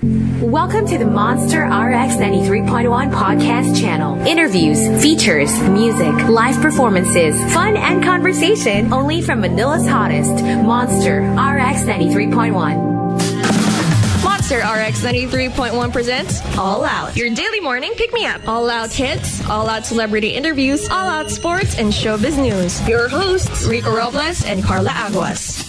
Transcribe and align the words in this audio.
Welcome 0.00 0.86
to 0.86 0.96
the 0.96 1.06
Monster 1.06 1.62
RX 1.62 2.14
93.1 2.18 3.12
podcast 3.12 3.80
channel. 3.80 4.16
Interviews, 4.28 4.78
features, 5.02 5.50
music, 5.70 6.12
live 6.28 6.54
performances, 6.62 7.34
fun 7.52 7.76
and 7.76 8.00
conversation 8.04 8.92
only 8.92 9.22
from 9.22 9.40
Manila's 9.40 9.88
hottest, 9.88 10.34
Monster 10.44 11.22
RX 11.22 11.82
93.1. 11.82 14.22
Monster 14.22 14.58
RX 14.58 15.02
93.1 15.02 15.92
presents 15.92 16.42
All 16.56 16.84
Out. 16.84 17.16
Your 17.16 17.34
daily 17.34 17.58
morning 17.58 17.92
pick 17.96 18.12
me 18.12 18.24
up. 18.24 18.46
All 18.46 18.70
out 18.70 18.92
hits, 18.92 19.44
all 19.48 19.68
out 19.68 19.84
celebrity 19.84 20.28
interviews, 20.28 20.88
all 20.90 21.08
out 21.08 21.28
sports 21.28 21.76
and 21.76 21.92
showbiz 21.92 22.40
news. 22.40 22.86
Your 22.88 23.08
hosts, 23.08 23.66
Rico 23.66 23.96
Robles 23.96 24.44
and 24.44 24.62
Carla 24.62 24.90
Aguas. 24.90 25.64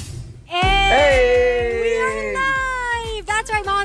Hey! 0.46 1.80
We 1.82 1.98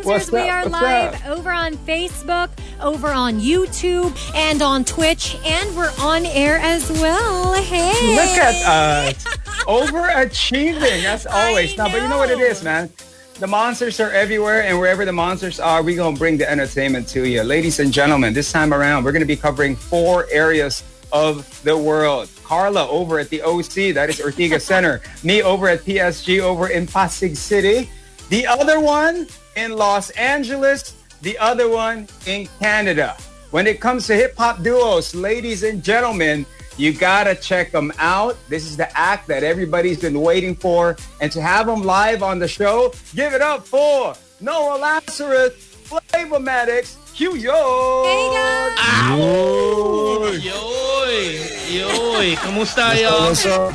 What's 0.05 0.31
we 0.31 0.41
up? 0.41 0.49
are 0.49 0.63
What's 0.69 0.73
live 0.73 1.15
up? 1.15 1.27
over 1.27 1.51
on 1.51 1.75
Facebook, 1.79 2.51
over 2.81 3.09
on 3.09 3.41
YouTube, 3.41 4.15
and 4.35 4.61
on 4.61 4.85
Twitch, 4.85 5.37
and 5.45 5.75
we're 5.75 5.93
on 5.99 6.27
air 6.27 6.59
as 6.59 6.91
well. 6.93 7.55
Hey! 7.55 8.15
Look 8.15 8.37
at 8.37 8.55
us. 8.67 9.25
Overachieving, 9.65 11.05
as 11.05 11.27
always. 11.27 11.77
Now, 11.79 11.89
but 11.89 12.03
you 12.03 12.09
know 12.09 12.19
what 12.19 12.31
it 12.31 12.39
is, 12.39 12.63
man? 12.63 12.91
The 13.39 13.47
monsters 13.47 13.99
are 13.99 14.11
everywhere, 14.11 14.63
and 14.65 14.79
wherever 14.79 15.07
the 15.07 15.13
monsters 15.13 15.59
are, 15.59 15.83
we're 15.83 15.97
going 15.97 16.15
to 16.15 16.19
bring 16.19 16.37
the 16.37 16.49
entertainment 16.49 17.09
to 17.09 17.27
you. 17.27 17.43
Ladies 17.43 17.81
and 17.81 17.91
gentlemen, 17.93 18.35
this 18.35 18.53
time 18.53 18.75
around, 18.75 19.05
we're 19.05 19.13
going 19.13 19.21
to 19.21 19.27
be 19.27 19.37
covering 19.37 19.75
four 19.75 20.27
areas 20.31 20.85
of 21.13 21.63
the 21.65 21.77
world. 21.77 22.29
Carla 22.45 22.87
over 22.89 23.19
at 23.19 23.31
the 23.31 23.41
OC, 23.41 23.95
that 23.95 24.11
is 24.11 24.21
Ortigas 24.21 24.61
Center. 24.61 25.01
Me 25.25 25.43
over 25.43 25.67
at 25.69 25.81
PSG 25.81 26.41
over 26.41 26.69
in 26.69 26.87
Pasig 26.87 27.37
City. 27.37 27.89
The 28.29 28.47
other 28.47 28.81
one 28.81 29.27
in 29.57 29.77
Los 29.77 30.11
Angeles. 30.11 30.95
The 31.23 31.39
other 31.39 31.69
one 31.69 32.07
in 32.27 32.49
Canada. 32.61 33.17
When 33.51 33.67
it 33.67 33.81
comes 33.81 34.07
to 34.09 34.15
hip 34.15 34.37
hop 34.37 34.63
duos, 34.63 35.15
ladies 35.15 35.63
and 35.63 35.83
gentlemen, 35.83 36.45
you 36.77 36.93
gotta 36.93 37.35
check 37.37 37.71
them 37.71 37.93
out. 37.99 38.37
This 38.49 38.65
is 38.67 38.77
the 38.77 38.91
act 38.99 39.29
that 39.29 39.45
everybody's 39.45 40.01
been 40.01 40.21
waiting 40.21 40.55
for. 40.57 40.97
And 41.21 41.31
to 41.33 41.41
have 41.41 41.67
them 41.67 41.83
live 41.83 42.23
on 42.23 42.39
the 42.41 42.49
show, 42.49 42.93
give 43.15 43.33
it 43.33 43.41
up 43.41 43.65
for 43.67 44.15
Noah 44.41 44.77
Lazarus, 44.79 45.53
Flavomatics, 45.89 46.97
Q 47.15 47.37
York. 47.37 48.07
Hey, 48.07 48.31
guys! 48.35 49.19
Yoy! 49.19 50.31
Yoy! 50.43 51.39
Yoy! 51.71 52.35
Kamusta, 52.37 53.01
y'all? 53.01 53.29
What's 53.29 53.47
up? 53.47 53.73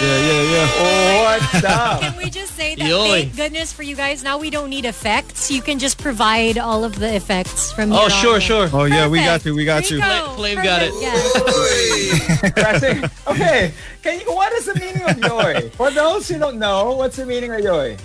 Yeah, 0.00 0.18
yeah, 0.18 0.42
yeah. 0.52 0.68
Oh, 0.76 1.38
What's 1.52 1.64
up? 1.64 2.00
Can 2.00 2.16
we 2.16 2.28
just 2.30 2.39
say 2.60 2.74
that 2.74 2.86
Yoy. 2.88 3.08
thank 3.22 3.36
goodness 3.36 3.72
for 3.72 3.82
you 3.82 3.96
guys, 3.96 4.22
now 4.22 4.36
we 4.38 4.50
don't 4.50 4.68
need 4.68 4.84
effects. 4.84 5.50
You 5.50 5.62
can 5.62 5.78
just 5.78 5.96
provide 5.98 6.58
all 6.58 6.84
of 6.84 6.98
the 6.98 7.14
effects 7.14 7.72
from 7.72 7.90
Oh, 7.92 8.04
on 8.04 8.10
sure, 8.10 8.34
in. 8.36 8.40
sure. 8.42 8.68
Oh 8.72 8.84
yeah, 8.84 9.08
we 9.08 9.18
got 9.18 9.44
you. 9.46 9.54
We 9.54 9.64
got 9.64 9.90
you. 9.90 9.96
Rico, 9.96 10.08
Fla- 10.08 10.34
Flame 10.36 10.56
got 10.62 10.82
it. 10.82 10.92
yes. 11.00 12.52
Pressing. 12.52 13.04
Okay, 13.26 13.72
can 14.02 14.20
you, 14.20 14.26
what 14.34 14.52
is 14.52 14.66
the 14.66 14.74
meaning 14.74 15.02
of 15.08 15.16
yoy? 15.18 15.70
For 15.72 15.90
those 15.90 16.28
who 16.28 16.38
don't 16.38 16.58
know, 16.58 16.96
what's 16.96 17.16
the 17.16 17.24
meaning 17.26 17.50
of 17.52 17.60
yoy? 17.60 17.96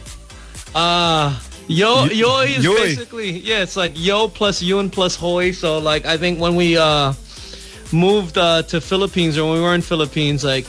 Uh, 0.74 1.38
yo, 1.68 2.04
Y- 2.04 2.12
yo 2.14 2.40
is 2.42 2.64
yoy. 2.64 2.76
basically, 2.76 3.32
yeah, 3.40 3.62
it's 3.64 3.76
like 3.76 3.92
yo 3.96 4.28
plus 4.30 4.62
yun 4.62 4.90
plus 4.90 5.16
hoy. 5.16 5.52
So, 5.52 5.80
like, 5.80 6.06
I 6.06 6.16
think 6.18 6.40
when 6.40 6.56
we 6.56 6.78
uh 6.78 7.14
moved 7.92 8.38
uh, 8.38 8.64
to 8.64 8.80
Philippines 8.82 9.38
or 9.38 9.50
when 9.50 9.58
we 9.60 9.64
were 9.64 9.76
in 9.76 9.82
Philippines, 9.82 10.44
like, 10.44 10.66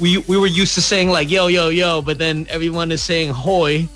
we, 0.00 0.18
we 0.18 0.36
were 0.36 0.46
used 0.46 0.74
to 0.74 0.82
saying, 0.82 1.10
like, 1.10 1.30
yo, 1.30 1.46
yo, 1.46 1.68
yo, 1.68 2.02
but 2.02 2.18
then 2.18 2.46
everyone 2.50 2.92
is 2.92 3.02
saying 3.02 3.32
hoy, 3.32 3.88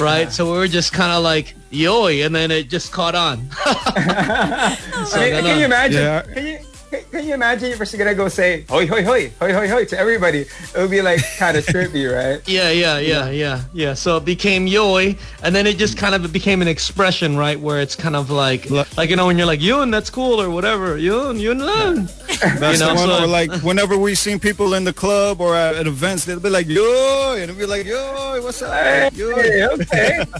right? 0.00 0.32
so 0.32 0.46
we 0.46 0.58
were 0.58 0.68
just 0.68 0.92
kind 0.92 1.12
of 1.12 1.22
like, 1.22 1.54
yoy, 1.70 2.24
and 2.24 2.34
then 2.34 2.50
it 2.50 2.68
just 2.68 2.92
caught 2.92 3.14
on. 3.14 3.48
I 3.64 4.76
mean, 5.14 5.44
can 5.44 5.58
you 5.58 5.64
uh, 5.64 5.66
imagine? 5.66 6.02
Yeah. 6.02 6.22
Can 6.22 6.46
you 6.46 6.58
can, 6.94 7.10
can 7.10 7.26
you 7.26 7.34
imagine 7.34 7.72
if 7.72 7.92
you're 7.92 7.98
gonna 7.98 8.14
go 8.14 8.28
say 8.28 8.64
hoy 8.68 8.86
hoy 8.86 9.02
hoy 9.02 9.28
hoy 9.40 9.52
hoy 9.52 9.68
hoy 9.68 9.84
to 9.86 9.98
everybody? 9.98 10.40
It 10.40 10.76
would 10.76 10.90
be 10.90 11.02
like 11.02 11.20
kind 11.36 11.56
of 11.56 11.64
trippy, 11.72 12.06
right? 12.06 12.46
Yeah, 12.48 12.70
yeah, 12.70 12.98
yeah, 12.98 13.30
yeah, 13.30 13.62
yeah. 13.72 13.94
So 13.94 14.16
it 14.18 14.24
became 14.24 14.66
yoy, 14.66 15.18
and 15.42 15.54
then 15.54 15.66
it 15.66 15.76
just 15.76 15.96
kind 15.96 16.14
of 16.14 16.32
became 16.32 16.62
an 16.62 16.68
expression, 16.68 17.36
right? 17.36 17.58
Where 17.58 17.80
it's 17.80 17.96
kind 17.96 18.16
of 18.16 18.30
like, 18.30 18.70
like 18.70 19.10
you 19.10 19.16
know, 19.16 19.26
when 19.26 19.38
you're 19.38 19.46
like 19.46 19.60
yun, 19.60 19.90
that's 19.90 20.10
cool, 20.10 20.40
or 20.40 20.50
whatever, 20.50 20.96
yun, 20.96 21.38
yun 21.38 21.58
lan. 21.58 22.08
That's 22.40 22.78
You 22.80 22.84
know, 22.86 22.94
the 22.94 22.94
one. 22.94 23.08
so- 23.08 23.24
or 23.24 23.26
like 23.26 23.50
whenever 23.62 23.96
we 23.98 24.14
seen 24.14 24.38
people 24.38 24.74
in 24.74 24.84
the 24.84 24.92
club 24.92 25.40
or 25.40 25.54
at, 25.56 25.74
at 25.76 25.86
events, 25.86 26.24
they'll 26.24 26.40
be 26.40 26.50
like, 26.50 26.66
"Yo," 26.68 27.32
and 27.34 27.42
it'll 27.44 27.56
be 27.56 27.66
like, 27.66 27.86
"Yo, 27.86 28.40
what's 28.42 28.62
up?" 28.62 29.12
Yo. 29.16 29.30
Okay. 29.32 30.24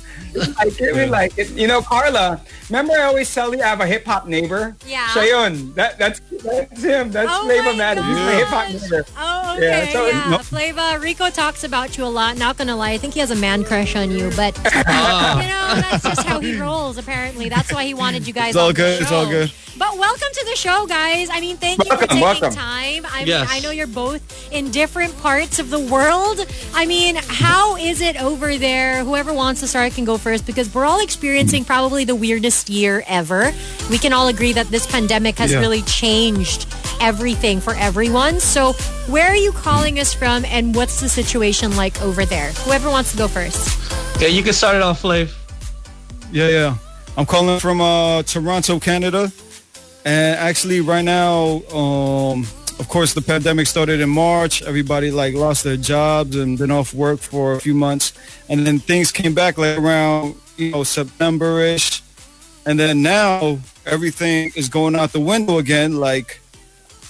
I 0.58 0.68
get 0.70 0.94
we 0.96 1.06
like 1.06 1.38
it. 1.38 1.50
You 1.50 1.68
know, 1.68 1.80
Carla, 1.80 2.40
remember 2.68 2.92
I 2.94 3.02
always 3.02 3.32
tell 3.32 3.54
you 3.54 3.62
I 3.62 3.66
have 3.68 3.80
a 3.80 3.86
hip 3.86 4.04
hop 4.04 4.26
neighbor? 4.26 4.74
Yeah. 4.84 5.06
Shayon. 5.08 5.74
That 5.74 5.96
that's 5.98 6.20
that's 6.42 6.82
him. 6.82 7.12
That's 7.12 7.30
Oh 7.30 7.44
Flavor 7.44 7.72
my 7.74 7.94
He's 7.94 8.02
my 8.18 8.32
hip 8.34 8.48
hop 8.48 8.68
neighbor. 8.68 9.04
Oh, 9.16 9.58
Yeah, 9.60 9.80
okay. 9.82 9.90
so- 9.92 10.06
Yeah, 10.06 10.30
No. 10.30 10.38
Flava, 10.38 10.98
Rico 11.00 11.30
talks 11.30 11.62
about 11.62 11.96
you 11.96 12.04
a 12.04 12.06
lot. 12.10 12.36
Not 12.36 12.56
gonna 12.56 12.74
lie, 12.76 12.90
I 12.92 12.98
think 12.98 13.14
he 13.14 13.20
has 13.20 13.30
a 13.30 13.36
man 13.36 13.62
crush 13.64 13.94
on 13.94 14.10
you, 14.10 14.30
but 14.34 14.58
Ah. 14.86 15.40
you 15.40 15.46
know 15.48 15.80
that's 15.88 16.02
just 16.04 16.26
how 16.26 16.40
he 16.40 16.58
rolls. 16.60 16.98
Apparently, 16.98 17.48
that's 17.48 17.72
why 17.72 17.84
he 17.84 17.94
wanted 17.94 18.26
you 18.26 18.32
guys. 18.32 18.50
It's 18.50 18.56
all 18.56 18.68
on 18.68 18.74
the 18.74 18.74
good, 18.74 19.02
it's 19.02 19.12
all 19.12 19.26
good. 19.26 19.52
But 19.76 19.96
welcome 19.98 20.28
to 20.32 20.44
the 20.50 20.56
show, 20.56 20.86
guys. 20.86 21.28
I 21.30 21.40
mean, 21.40 21.56
thank 21.56 21.83
you 21.84 21.90
for 21.90 21.96
Welcome, 21.96 22.08
taking 22.08 22.22
welcome. 22.22 22.52
time. 22.54 23.06
I 23.10 23.18
mean, 23.20 23.28
Yes. 23.28 23.48
I 23.50 23.60
know 23.60 23.70
you're 23.70 23.86
both 23.86 24.22
in 24.52 24.70
different 24.70 25.16
parts 25.20 25.58
of 25.58 25.70
the 25.70 25.78
world. 25.80 26.44
I 26.74 26.86
mean, 26.86 27.16
how 27.28 27.76
is 27.76 28.00
it 28.00 28.20
over 28.22 28.56
there? 28.56 29.04
Whoever 29.04 29.32
wants 29.32 29.60
to 29.60 29.66
start 29.66 29.92
can 29.94 30.04
go 30.04 30.16
first 30.18 30.46
because 30.46 30.72
we're 30.74 30.84
all 30.84 31.02
experiencing 31.02 31.64
probably 31.64 32.04
the 32.04 32.14
weirdest 32.14 32.68
year 32.70 33.04
ever. 33.06 33.52
We 33.90 33.98
can 33.98 34.12
all 34.12 34.28
agree 34.28 34.52
that 34.52 34.68
this 34.68 34.86
pandemic 34.86 35.38
has 35.38 35.52
Yeah. 35.52 35.60
really 35.60 35.82
changed 35.82 36.66
everything 37.00 37.60
for 37.60 37.74
everyone. 37.74 38.40
So, 38.40 38.72
where 39.08 39.28
are 39.28 39.36
you 39.36 39.52
calling 39.52 39.98
us 40.00 40.14
from 40.14 40.44
and 40.46 40.74
what's 40.74 41.00
the 41.00 41.08
situation 41.08 41.76
like 41.76 42.00
over 42.02 42.24
there? 42.24 42.52
Whoever 42.64 42.88
wants 42.90 43.10
to 43.12 43.16
go 43.18 43.28
first. 43.28 43.60
Yeah, 44.20 44.28
you 44.28 44.42
can 44.42 44.52
start 44.52 44.76
it 44.76 44.82
off, 44.82 45.02
Flav. 45.02 45.30
Yeah, 46.32 46.48
yeah. 46.48 46.74
I'm 47.16 47.26
calling 47.26 47.60
from 47.60 47.80
uh, 47.80 48.22
Toronto, 48.22 48.80
Canada, 48.80 49.30
and 50.04 50.36
actually 50.36 50.80
right 50.80 51.04
now, 51.04 51.62
um, 51.72 52.46
of 52.78 52.88
course, 52.88 53.14
the 53.14 53.22
pandemic 53.22 53.66
started 53.66 54.00
in 54.00 54.10
March. 54.10 54.62
Everybody 54.62 55.10
like 55.10 55.34
lost 55.34 55.64
their 55.64 55.76
jobs 55.76 56.36
and 56.36 56.58
been 56.58 56.70
off 56.70 56.92
work 56.92 57.20
for 57.20 57.54
a 57.54 57.60
few 57.60 57.74
months, 57.74 58.12
and 58.48 58.66
then 58.66 58.78
things 58.78 59.12
came 59.12 59.34
back 59.34 59.58
like 59.58 59.78
around 59.78 60.34
you 60.56 60.72
know 60.72 60.82
September-ish, 60.82 62.02
and 62.66 62.78
then 62.78 63.02
now 63.02 63.58
everything 63.86 64.52
is 64.56 64.68
going 64.68 64.96
out 64.96 65.12
the 65.12 65.20
window 65.20 65.58
again. 65.58 65.96
Like 65.96 66.40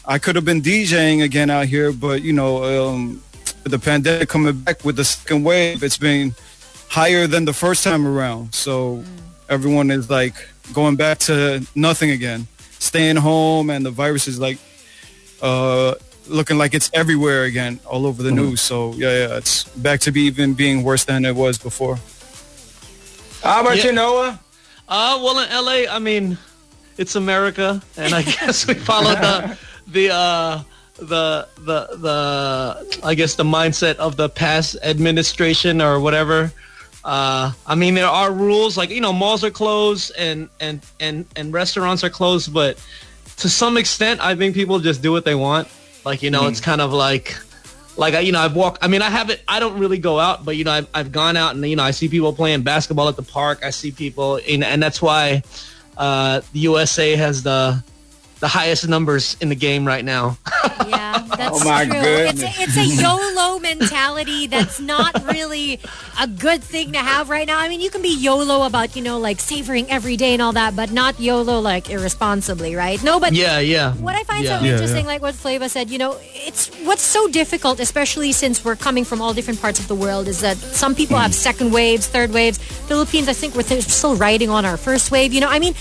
I 0.07 0.19
could 0.19 0.37
have 0.37 0.45
been 0.45 0.61
DJing 0.61 1.23
again 1.23 1.49
out 1.51 1.67
here, 1.67 1.93
but 1.93 2.23
you 2.23 2.33
know, 2.33 2.65
um, 2.65 3.23
with 3.63 3.73
the 3.73 3.79
pandemic 3.79 4.29
coming 4.29 4.53
back 4.53 4.85
with 4.85 4.97
the 4.97 5.05
second 5.05 5.45
wave, 5.45 5.83
it's 5.83 5.99
been 5.99 6.35
higher 6.89 7.27
than 7.27 7.47
the 7.47 7.55
first 7.55 7.83
time 7.83 8.07
around. 8.07 8.55
So 8.55 9.03
everyone 9.49 9.91
is 9.91 10.11
like 10.11 10.35
going 10.73 10.97
back 10.97 11.19
to 11.21 11.67
nothing 11.75 12.11
again, 12.11 12.47
staying 12.85 13.17
home, 13.17 13.71
and 13.71 13.85
the 13.85 13.91
virus 13.91 14.29
is 14.29 14.39
like 14.39 14.59
uh, 15.43 15.95
looking 16.29 16.59
like 16.59 16.75
it's 16.75 16.91
everywhere 16.93 17.45
again, 17.45 17.81
all 17.87 18.07
over 18.07 18.23
the 18.23 18.31
news. 18.33 18.61
So 18.61 18.93
yeah, 18.95 19.29
yeah, 19.29 19.37
it's 19.39 19.65
back 19.77 20.01
to 20.01 20.13
be 20.13 20.23
even 20.23 20.55
being 20.55 20.83
worse 20.85 21.05
than 21.05 21.25
it 21.25 21.35
was 21.35 21.59
before. 21.59 21.99
How 23.43 23.61
about 23.61 23.77
Yeah. 23.77 23.87
you, 23.87 23.93
Noah? 23.93 24.41
Uh, 24.89 25.19
well, 25.23 25.39
in 25.39 25.49
LA, 25.51 25.93
I 25.95 25.99
mean, 25.99 26.39
it's 26.97 27.17
America, 27.17 27.83
and 27.97 28.15
I 28.15 28.23
guess 28.37 28.67
we 28.67 28.75
follow 28.75 29.15
the 29.15 29.59
the 29.87 30.11
uh, 30.15 30.63
the 30.97 31.49
the 31.59 31.89
the 31.99 33.01
I 33.03 33.15
guess 33.15 33.35
the 33.35 33.45
mindset 33.45 33.97
of 33.97 34.17
the 34.17 34.29
past 34.29 34.77
administration 34.83 35.81
or 35.83 36.01
whatever. 36.01 36.53
Uh, 37.05 37.53
I 37.67 37.75
mean, 37.75 37.95
there 37.95 38.07
are 38.07 38.33
rules 38.33 38.77
like 38.77 38.91
you 38.91 39.01
know 39.01 39.13
malls 39.13 39.45
are 39.45 39.51
closed 39.51 40.13
and 40.17 40.49
and 40.61 40.81
and 40.99 41.27
and 41.37 41.53
restaurants 41.53 42.03
are 42.03 42.11
closed, 42.11 42.53
but 42.53 42.83
to 43.39 43.49
some 43.49 43.77
extent, 43.77 44.21
I 44.21 44.35
think 44.35 44.55
people 44.55 44.79
just 44.79 45.03
do 45.03 45.13
what 45.13 45.25
they 45.25 45.35
want. 45.35 45.69
Like 46.05 46.23
you 46.23 46.31
know, 46.31 46.47
it's 46.47 46.61
kind 46.61 46.81
of 46.81 46.93
like 46.93 47.37
like 47.97 48.15
I, 48.15 48.21
you 48.21 48.33
know, 48.33 48.41
I've 48.41 48.57
walked. 48.57 48.83
I 48.83 48.89
mean, 48.89 49.03
I 49.03 49.11
haven't. 49.11 49.41
I 49.47 49.61
don't 49.61 49.79
really 49.79 49.99
go 49.99 50.19
out, 50.19 50.45
but 50.45 50.57
you 50.57 50.65
know, 50.65 50.73
I've, 50.73 50.89
I've 50.95 51.13
gone 51.13 51.37
out 51.37 51.55
and 51.55 51.65
you 51.69 51.77
know, 51.77 51.83
I 51.83 51.91
see 51.91 52.09
people 52.09 52.33
playing 52.33 52.63
basketball 52.63 53.09
at 53.09 53.17
the 53.17 53.23
park. 53.23 53.65
I 53.65 53.71
see 53.71 53.91
people, 53.91 54.41
and, 54.49 54.65
and 54.65 54.83
that's 54.83 55.01
why 55.01 55.43
uh, 55.97 56.41
the 56.53 56.61
USA 56.61 57.17
has 57.17 57.43
the 57.43 57.83
the 58.45 58.49
highest 58.49 58.87
numbers 58.87 59.39
in 59.41 59.49
the 59.49 59.55
game 59.55 59.87
right 59.87 60.05
now. 60.05 60.37
Yeah, 60.87 61.25
that's 61.39 61.63
Oh, 61.63 61.65
my 61.65 61.85
true. 61.85 61.95
goodness. 61.95 62.43
It's 62.43 62.77
a, 62.77 62.83
it's 62.83 62.99
a 62.99 63.03
YOLO 63.03 63.59
mentality 63.59 64.47
that's 64.49 64.81
not 64.81 65.15
really 65.33 65.81
a 66.21 66.27
good 66.27 66.63
thing 66.63 66.93
to 66.93 66.99
have 66.99 67.31
right 67.31 67.47
now. 67.47 67.59
I 67.59 67.69
mean, 67.69 67.81
you 67.81 67.91
can 67.91 68.03
be 68.03 68.15
YOLO 68.15 68.67
about, 68.67 68.95
you 68.97 69.03
know, 69.03 69.19
like 69.19 69.41
savoring 69.41 69.89
every 69.91 70.17
day 70.17 70.35
and 70.35 70.43
all 70.43 70.53
that, 70.53 70.77
but 70.77 70.91
not 70.93 71.19
YOLO 71.21 71.61
like 71.61 71.89
irresponsibly, 71.89 72.75
right? 72.75 73.03
No, 73.03 73.19
but 73.19 73.33
yeah, 73.33 73.61
yeah. 73.61 73.95
what 73.95 74.15
I 74.17 74.25
find 74.25 74.45
yeah. 74.45 74.59
so 74.59 74.65
Yeah, 74.65 74.73
interesting, 74.73 75.05
yeah. 75.05 75.13
like 75.13 75.23
what 75.23 75.35
Flava 75.35 75.69
said, 75.69 75.89
you 75.89 75.99
know, 75.99 76.19
it's 76.21 76.69
what's 76.85 77.03
so 77.03 77.29
difficult, 77.29 77.81
especially 77.81 78.33
since 78.33 78.63
we're 78.65 78.77
coming 78.77 79.05
from 79.05 79.23
all 79.23 79.33
different 79.33 79.63
parts 79.63 79.79
of 79.81 79.89
the 79.89 79.95
world, 79.95 80.29
is 80.29 80.41
that 80.41 80.57
some 80.59 80.95
people 80.95 81.17
have 81.17 81.31
hmm. 81.31 81.49
second 81.49 81.73
waves, 81.73 82.07
third 82.09 82.31
waves. 82.33 82.59
Philippines, 82.59 83.29
I 83.29 83.33
think 83.33 83.55
we're 83.55 83.63
th- 83.63 83.85
still 83.85 84.17
riding 84.17 84.51
on 84.51 84.65
our 84.67 84.77
first 84.77 85.11
wave. 85.11 85.33
You 85.33 85.41
know, 85.41 85.49
I 85.49 85.61
mean, 85.61 85.75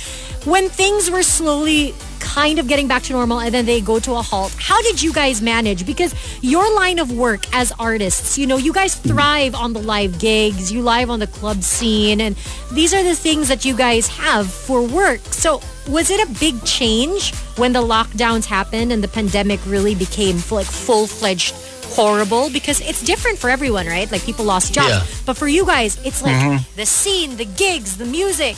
when 0.45 0.69
things 0.69 1.10
were 1.12 1.24
slowly 1.24 1.94
kind 2.24 2.58
of 2.58 2.68
getting 2.68 2.88
back 2.88 3.04
to 3.04 3.14
normal 3.14 3.42
and 3.42 3.54
then 3.54 3.66
they 3.66 3.81
go 3.81 4.00
to 4.00 4.14
a 4.14 4.22
halt, 4.22 4.56
how 4.58 4.81
did 4.81 5.02
you 5.04 5.12
guys 5.14 5.42
manage? 5.42 5.86
Because 5.86 6.16
your 6.42 6.74
line 6.74 6.98
of 6.98 7.12
work 7.12 7.46
as 7.54 7.72
artists, 7.78 8.38
you 8.38 8.48
know, 8.48 8.58
you 8.58 8.72
guys 8.74 8.96
thrive 8.96 9.54
on 9.54 9.74
the 9.74 9.81
live 9.81 10.18
gigs, 10.20 10.72
you 10.72 10.81
live 10.81 11.10
on 11.10 11.20
the 11.20 11.28
club 11.28 11.62
scene, 11.62 12.22
and 12.22 12.36
these 12.72 12.94
are 12.94 13.04
the 13.04 13.16
things 13.16 13.48
that 13.50 13.66
you 13.66 13.75
guys 13.75 14.08
have 14.08 14.52
for 14.52 14.81
work. 14.81 15.20
So, 15.31 15.62
was 15.90 16.10
it 16.10 16.20
a 16.25 16.40
big 16.40 16.64
change 16.64 17.36
when 17.58 17.74
the 17.74 17.81
lockdowns 17.81 18.46
happened 18.46 18.94
and 18.94 19.04
the 19.04 19.08
pandemic 19.10 19.60
really 19.66 19.96
became 19.96 20.38
like 20.50 20.66
full-fledged 20.66 21.54
horrible 21.94 22.50
because 22.50 22.80
it's 22.81 23.04
different 23.04 23.38
for 23.38 23.50
everyone 23.50 23.86
right 23.86 24.10
like 24.12 24.24
people 24.24 24.46
lost 24.46 24.74
jobs 24.74 24.90
Yeah. 24.90 25.04
but 25.28 25.36
for 25.38 25.48
you 25.48 25.64
guys 25.66 26.00
it's 26.04 26.24
like 26.24 26.34
mm-hmm. 26.34 26.64
the 26.75 26.86
scene 26.88 27.36
the 27.36 27.46
gigs 27.46 27.98
the 27.98 28.06
music 28.06 28.56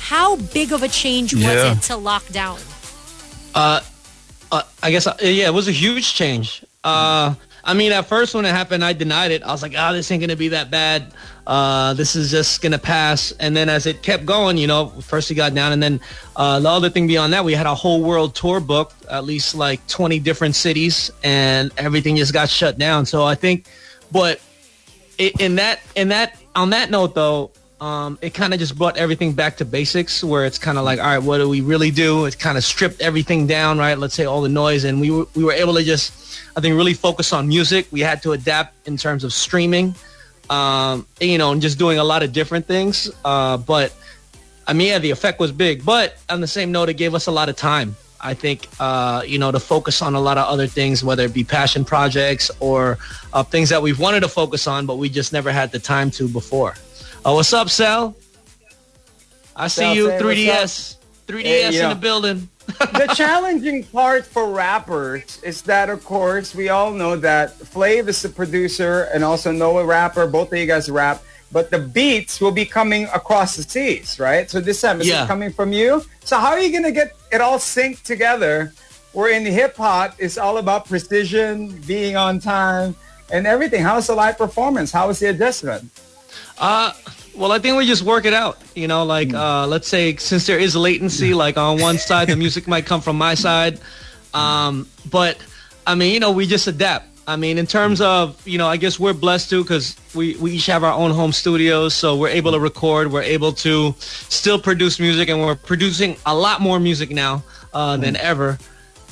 how 0.00 0.36
big 0.36 0.72
of 0.72 0.82
a 0.82 0.88
change 0.88 1.32
was 1.34 1.42
Yeah. 1.42 1.72
it 1.72 1.82
to 1.82 1.96
lock 1.96 2.26
down 3.54 3.80
Uh, 4.52 4.62
I 4.82 4.90
guess, 4.90 5.06
uh, 5.06 5.16
yeah, 5.22 5.46
it 5.46 5.54
was 5.54 5.66
a 5.66 5.72
huge 5.72 6.12
change. 6.12 6.62
Uh, 6.84 7.34
I 7.64 7.74
mean, 7.74 7.92
at 7.92 8.06
first 8.06 8.34
when 8.34 8.44
it 8.44 8.50
happened, 8.50 8.84
I 8.84 8.92
denied 8.92 9.30
it. 9.30 9.42
I 9.42 9.52
was 9.52 9.62
like, 9.62 9.74
oh, 9.76 9.92
this 9.92 10.10
ain't 10.10 10.20
to 10.30 10.36
be 10.36 10.48
that 10.48 10.70
bad. 10.70 11.14
Uh, 11.46 11.94
this 11.94 12.16
is 12.16 12.30
just 12.30 12.60
to 12.72 12.78
pass. 12.78 13.32
And 13.40 13.56
then 13.56 13.68
as 13.68 13.86
it 13.86 14.02
kept 14.02 14.26
going, 14.26 14.58
you 14.58 14.66
know, 14.66 14.88
first 14.88 15.30
we 15.30 15.36
got 15.36 15.54
down. 15.54 15.72
And 15.72 15.82
then 15.82 16.00
uh, 16.36 16.60
the 16.60 16.68
other 16.68 16.90
thing 16.90 17.06
beyond 17.06 17.32
that, 17.32 17.44
we 17.44 17.54
had 17.54 17.66
a 17.66 17.74
whole 17.74 18.02
world 18.02 18.34
tour 18.34 18.60
booked, 18.60 19.06
at 19.06 19.24
least 19.24 19.54
like 19.54 19.86
20 19.86 20.18
different 20.18 20.54
cities, 20.54 21.10
and 21.22 21.70
everything 21.78 22.16
just 22.16 22.32
got 22.32 22.48
shut 22.50 22.78
down. 22.78 23.06
So 23.06 23.24
I 23.24 23.36
think, 23.36 23.66
but 24.10 24.40
in 25.18 25.54
that, 25.56 25.80
in 25.94 26.08
that, 26.08 26.36
on 26.54 26.70
that 26.70 26.90
note 26.90 27.14
though, 27.14 27.52
um, 27.82 28.16
it 28.22 28.32
kind 28.32 28.54
of 28.54 28.60
just 28.60 28.78
brought 28.78 28.96
everything 28.96 29.32
back 29.32 29.56
to 29.56 29.64
basics 29.64 30.22
where 30.22 30.46
it's 30.46 30.56
kind 30.56 30.78
of 30.78 30.84
like, 30.84 31.00
all 31.00 31.06
right, 31.06 31.18
what 31.18 31.38
do 31.38 31.48
we 31.48 31.62
really 31.62 31.90
do? 31.90 32.26
It 32.26 32.38
kind 32.38 32.56
of 32.56 32.62
stripped 32.62 33.00
everything 33.00 33.48
down, 33.48 33.76
right? 33.76 33.98
Let's 33.98 34.14
say 34.14 34.24
all 34.24 34.40
the 34.40 34.48
noise. 34.48 34.84
And 34.84 35.00
we 35.00 35.10
were, 35.10 35.26
we 35.34 35.42
were 35.42 35.52
able 35.52 35.74
to 35.74 35.82
just, 35.82 36.38
I 36.56 36.60
think, 36.60 36.76
really 36.76 36.94
focus 36.94 37.32
on 37.32 37.48
music. 37.48 37.88
We 37.90 37.98
had 37.98 38.22
to 38.22 38.32
adapt 38.32 38.86
in 38.86 38.96
terms 38.96 39.24
of 39.24 39.32
streaming, 39.32 39.96
um, 40.48 41.08
you 41.20 41.38
know, 41.38 41.50
and 41.50 41.60
just 41.60 41.76
doing 41.76 41.98
a 41.98 42.04
lot 42.04 42.22
of 42.22 42.32
different 42.32 42.66
things. 42.66 43.10
Uh, 43.24 43.56
but 43.56 43.92
I 44.68 44.74
mean, 44.74 44.86
yeah, 44.86 45.00
the 45.00 45.10
effect 45.10 45.40
was 45.40 45.50
big. 45.50 45.84
But 45.84 46.18
on 46.28 46.40
the 46.40 46.46
same 46.46 46.70
note, 46.70 46.88
it 46.88 46.94
gave 46.94 47.16
us 47.16 47.26
a 47.26 47.32
lot 47.32 47.48
of 47.48 47.56
time. 47.56 47.96
I 48.20 48.34
think, 48.34 48.68
uh, 48.78 49.24
you 49.26 49.40
know, 49.40 49.50
to 49.50 49.58
focus 49.58 50.02
on 50.02 50.14
a 50.14 50.20
lot 50.20 50.38
of 50.38 50.46
other 50.46 50.68
things, 50.68 51.02
whether 51.02 51.24
it 51.24 51.34
be 51.34 51.42
passion 51.42 51.84
projects 51.84 52.48
or 52.60 52.98
uh, 53.32 53.42
things 53.42 53.70
that 53.70 53.82
we've 53.82 53.98
wanted 53.98 54.20
to 54.20 54.28
focus 54.28 54.68
on, 54.68 54.86
but 54.86 54.98
we 54.98 55.08
just 55.08 55.32
never 55.32 55.50
had 55.50 55.72
the 55.72 55.80
time 55.80 56.12
to 56.12 56.28
before. 56.28 56.76
Uh, 57.24 57.32
what's 57.34 57.52
up, 57.52 57.70
Sal? 57.70 58.16
I 59.54 59.68
see 59.68 59.82
Sal, 59.82 59.94
you, 59.94 60.06
say 60.08 60.18
3DS. 60.18 60.96
3DS 61.28 61.42
Hey, 61.44 61.82
in 61.82 61.88
the 61.88 61.94
building. 61.94 62.48
the 62.66 63.12
challenging 63.16 63.84
part 63.84 64.26
for 64.26 64.50
rappers 64.50 65.40
is 65.42 65.62
that, 65.62 65.88
of 65.88 66.04
course, 66.04 66.54
we 66.54 66.68
all 66.68 66.90
know 66.90 67.16
that 67.16 67.56
Flav 67.58 68.08
is 68.08 68.22
the 68.22 68.28
producer 68.28 69.08
and 69.14 69.22
also 69.22 69.52
Noah 69.52 69.84
rapper. 69.84 70.26
Both 70.26 70.52
of 70.52 70.58
you 70.58 70.66
guys 70.66 70.90
rap, 70.90 71.22
but 71.52 71.70
the 71.70 71.78
beats 71.78 72.40
will 72.40 72.50
be 72.50 72.64
coming 72.64 73.04
across 73.14 73.56
the 73.56 73.62
seas, 73.62 74.18
right? 74.18 74.50
So 74.50 74.60
this 74.60 74.80
time, 74.80 75.00
is 75.00 75.06
Yeah. 75.06 75.26
coming 75.26 75.52
from 75.52 75.72
you? 75.72 76.04
So 76.24 76.38
how 76.38 76.50
are 76.50 76.60
you 76.60 76.72
gonna 76.72 76.92
get 76.92 77.14
it 77.30 77.40
all 77.40 77.58
synced 77.58 78.02
together? 78.02 78.72
Where 79.12 79.30
in 79.30 79.44
hip 79.44 79.76
hop, 79.76 80.14
it's 80.18 80.38
all 80.38 80.58
about 80.58 80.88
precision, 80.88 81.80
being 81.86 82.16
on 82.16 82.40
time, 82.40 82.96
and 83.30 83.46
everything. 83.46 83.82
How's 83.82 84.06
the 84.08 84.14
live 84.14 84.38
performance? 84.38 84.90
How 84.90 85.08
is 85.10 85.18
the 85.20 85.26
adjustment? 85.28 85.88
Uh, 86.58 86.92
well, 87.34 87.52
I 87.52 87.58
think 87.58 87.76
we 87.76 87.86
just 87.86 88.02
work 88.02 88.24
it 88.24 88.34
out. 88.34 88.58
You 88.74 88.88
know, 88.88 89.04
like 89.04 89.32
uh, 89.32 89.66
let's 89.66 89.88
say 89.88 90.16
since 90.16 90.46
there 90.46 90.58
is 90.58 90.76
latency, 90.76 91.34
like 91.34 91.56
on 91.56 91.80
one 91.80 91.98
side 91.98 92.28
the 92.28 92.36
music 92.36 92.68
might 92.68 92.86
come 92.86 93.00
from 93.00 93.16
my 93.16 93.34
side, 93.34 93.80
um, 94.34 94.86
but 95.10 95.38
I 95.86 95.94
mean, 95.94 96.12
you 96.14 96.20
know, 96.20 96.32
we 96.32 96.46
just 96.46 96.66
adapt. 96.66 97.06
I 97.26 97.36
mean, 97.36 97.56
in 97.56 97.66
terms 97.66 98.00
of 98.00 98.46
you 98.46 98.58
know, 98.58 98.66
I 98.66 98.76
guess 98.76 98.98
we're 98.98 99.12
blessed 99.12 99.50
too 99.50 99.62
because 99.62 99.96
we 100.14 100.36
we 100.36 100.52
each 100.52 100.66
have 100.66 100.84
our 100.84 100.92
own 100.92 101.12
home 101.12 101.32
studios, 101.32 101.94
so 101.94 102.16
we're 102.16 102.28
able 102.28 102.52
to 102.52 102.60
record. 102.60 103.12
We're 103.12 103.22
able 103.22 103.52
to 103.54 103.94
still 103.98 104.58
produce 104.58 104.98
music, 104.98 105.28
and 105.28 105.40
we're 105.40 105.54
producing 105.54 106.16
a 106.26 106.34
lot 106.34 106.60
more 106.60 106.80
music 106.80 107.10
now 107.10 107.44
uh, 107.72 107.96
than 107.96 108.16
ever. 108.16 108.58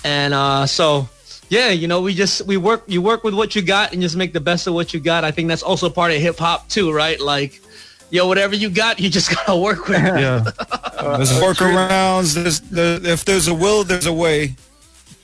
And 0.05 0.35
uh, 0.35 0.67
so 0.67 1.09
yeah, 1.51 1.71
you 1.71 1.87
know, 1.89 2.01
we 2.01 2.15
just 2.15 2.47
we 2.47 2.57
work 2.57 2.85
you 2.87 3.03
work 3.03 3.25
with 3.25 3.35
what 3.35 3.55
you 3.55 3.61
got 3.63 3.93
and 3.93 4.01
just 4.01 4.17
make 4.17 4.33
the 4.33 4.41
best 4.41 4.67
of 4.67 4.73
what 4.75 4.95
you 4.95 5.01
got. 5.01 5.25
I 5.25 5.31
think 5.33 5.49
that's 5.49 5.63
also 5.63 5.91
part 5.91 6.13
of 6.13 6.19
hip 6.19 6.39
hop 6.39 6.69
too, 6.69 6.93
right? 6.93 7.21
Like, 7.21 7.61
yo, 8.11 8.27
whatever 8.27 8.55
you 8.55 8.71
got, 8.71 8.99
you 9.01 9.11
just 9.11 9.31
gotta 9.35 9.57
work 9.59 9.89
with. 9.89 9.99
it. 9.99 10.21
Yeah. 10.21 10.45
Uh, 10.97 11.17
there's 11.19 11.33
workarounds. 11.33 12.35
There's, 12.35 12.61
there, 12.61 13.05
if 13.05 13.25
there's 13.25 13.49
a 13.49 13.55
will, 13.55 13.85
there's 13.85 14.07
a 14.07 14.13
way. 14.13 14.55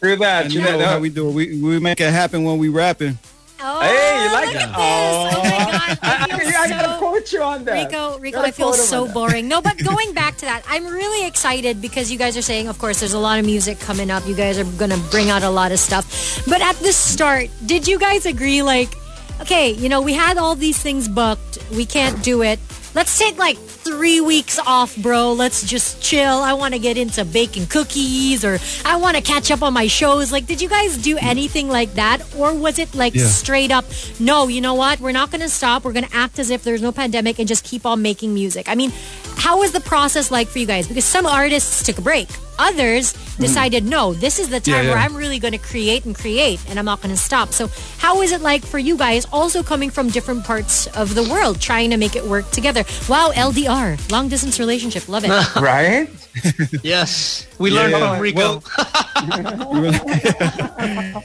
True 0.03 0.17
that. 0.17 0.45
And 0.45 0.53
True 0.53 0.63
you 0.63 0.67
know 0.69 0.79
that. 0.79 0.89
how 0.89 0.99
we 0.99 1.09
do 1.11 1.29
it. 1.29 1.33
We, 1.33 1.63
we 1.63 1.79
make 1.81 2.01
it 2.01 2.13
happen 2.13 2.45
when 2.45 2.59
we 2.59 2.69
rapping. 2.69 3.19
oh 3.61 3.81
Hey, 3.81 4.25
you 4.25 4.33
like 4.33 4.47
look 4.47 4.55
that? 4.55 4.63
at 4.63 4.69
this 4.69 4.77
oh 4.77 5.69
my 5.73 5.89
god 5.89 5.99
I, 6.03 6.35
I 6.35 6.39
feel 6.39 6.46
I, 6.73 6.83
gotta 6.83 6.99
quote 6.99 7.33
you 7.33 7.43
on 7.43 7.65
that. 7.65 7.87
Rico, 7.87 8.19
Rico, 8.19 8.41
I 8.41 8.51
feel 8.51 8.73
so 8.73 9.07
boring. 9.07 9.49
No, 9.49 9.61
but 9.61 9.79
going 9.85 10.13
back 10.13 10.37
to 10.39 10.47
that, 10.47 10.63
I'm 10.69 10.87
really 10.87 11.27
excited 11.27 11.81
because 11.81 12.11
you 12.11 12.19
guys 12.19 12.37
are 12.37 12.43
saying, 12.43 12.69
of 12.69 12.79
course, 12.79 13.01
there's 13.01 13.13
a 13.13 13.19
lot 13.19 13.39
of 13.39 13.45
music 13.45 13.79
coming 13.81 14.11
up. 14.11 14.27
You 14.27 14.35
guys 14.35 14.59
are 14.59 14.65
going 14.65 14.91
to 14.91 15.01
bring 15.11 15.31
out 15.31 15.43
a 15.43 15.51
lot 15.51 15.73
of 15.73 15.79
stuff. 15.79 16.45
But 16.47 16.61
at 16.61 16.77
the 16.77 16.93
start, 16.93 17.49
did 17.65 17.87
you 17.87 17.99
guys 17.99 18.27
agree, 18.27 18.63
like, 18.63 18.97
okay, 19.41 19.71
you 19.71 19.89
know, 19.89 20.01
we 20.01 20.13
had 20.13 20.39
all 20.39 20.55
these 20.55 20.79
things 20.79 21.09
booked. 21.09 21.59
We 21.73 21.87
can't 21.87 22.23
do 22.23 22.43
it. 22.43 22.59
Let's 22.95 23.19
take 23.19 23.37
like 23.39 23.59
three 23.87 24.21
weeks 24.21 24.59
off, 24.59 24.97
bro. 24.97 25.33
Let's 25.33 25.63
just 25.65 26.03
chill. 26.03 26.39
I 26.39 26.53
want 26.55 26.75
to 26.75 26.81
get 26.81 26.97
into 26.97 27.25
baking 27.25 27.67
cookies 27.67 28.45
or 28.45 28.59
I 28.85 28.97
want 28.97 29.17
to 29.17 29.23
catch 29.23 29.51
up 29.51 29.63
on 29.63 29.73
my 29.73 29.87
shows. 29.87 30.33
Like, 30.33 30.47
did 30.47 30.61
you 30.61 30.69
guys 30.69 30.97
do 30.99 31.17
anything 31.21 31.69
like 31.69 31.95
that? 31.95 32.23
Or 32.37 32.53
was 32.53 32.79
it 32.79 32.95
like 32.95 33.15
Yeah. 33.15 33.27
straight 33.27 33.71
up, 33.71 33.85
no, 34.19 34.49
you 34.49 34.61
know 34.61 34.75
what? 34.75 35.01
We're 35.01 35.13
not 35.13 35.31
going 35.31 35.43
to 35.43 35.49
stop. 35.49 35.85
We're 35.85 35.93
going 35.93 36.07
to 36.07 36.17
act 36.17 36.39
as 36.39 36.51
if 36.51 36.65
there's 36.65 36.83
no 36.83 36.93
pandemic 36.93 37.39
and 37.39 37.47
just 37.49 37.65
keep 37.65 37.87
on 37.87 38.03
making 38.03 38.35
music. 38.35 38.69
I 38.69 38.75
mean, 38.75 38.93
how 39.37 39.61
was 39.61 39.73
the 39.73 39.81
process 39.81 40.31
like 40.31 40.49
for 40.49 40.59
you 40.59 40.67
guys? 40.67 40.89
Because 40.89 41.05
some 41.05 41.27
artists 41.27 41.83
took 41.85 41.99
a 41.99 42.03
break. 42.03 42.29
Others 42.59 43.13
decided, 43.39 43.85
no, 43.85 44.15
this 44.15 44.39
is 44.39 44.49
the 44.49 44.61
time 44.61 44.75
Mm. 44.77 44.83
Yeah, 44.85 44.89
where. 44.91 44.99
I'm 44.99 45.15
really 45.17 45.39
going 45.39 45.53
to 45.53 45.59
create 45.59 46.05
and 46.07 46.15
create 46.15 46.61
and 46.69 46.79
I'm 46.79 46.85
not 46.85 47.01
going 47.03 47.15
to 47.15 47.21
stop. 47.21 47.53
So, 47.53 47.69
how 47.99 48.23
is 48.23 48.33
it 48.33 48.41
like 48.41 48.65
for 48.65 48.79
you 48.79 48.97
guys 48.97 49.27
also 49.33 49.63
coming 49.63 49.91
from 49.91 50.09
different 50.09 50.45
parts 50.45 50.87
of 50.97 51.15
the 51.15 51.23
world, 51.23 51.61
trying 51.61 51.91
to 51.91 51.97
make 51.97 52.17
it 52.17 52.25
work 52.25 52.51
together? 52.51 52.83
Wow, 53.09 53.31
LDR, 53.35 53.97
long 54.11 54.29
distance 54.29 54.59
relationship. 54.59 55.09
Love 55.09 55.25
it. 55.25 55.31
Right? 55.61 56.09
Yes, 56.83 57.47
we 57.59 57.71
Yeah, 57.71 57.77
learned 57.81 57.93
yeah. 57.93 58.13
from 58.13 58.21
Rico. 58.21 58.63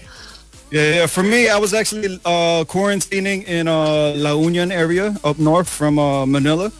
Yeah, 0.72 0.96
yeah. 1.03 1.05
For 1.08 1.22
me, 1.22 1.50
I 1.50 1.58
was 1.58 1.74
actually 1.74 2.15
uh, 2.24 2.63
quarantining 2.63 3.44
in 3.44 3.67
uh, 3.67 4.13
La 4.15 4.34
Union 4.39 4.72
area 4.72 5.15
up 5.24 5.38
north 5.38 5.67
from 5.67 6.00
uh, 6.00 6.25
Manila. 6.25 6.72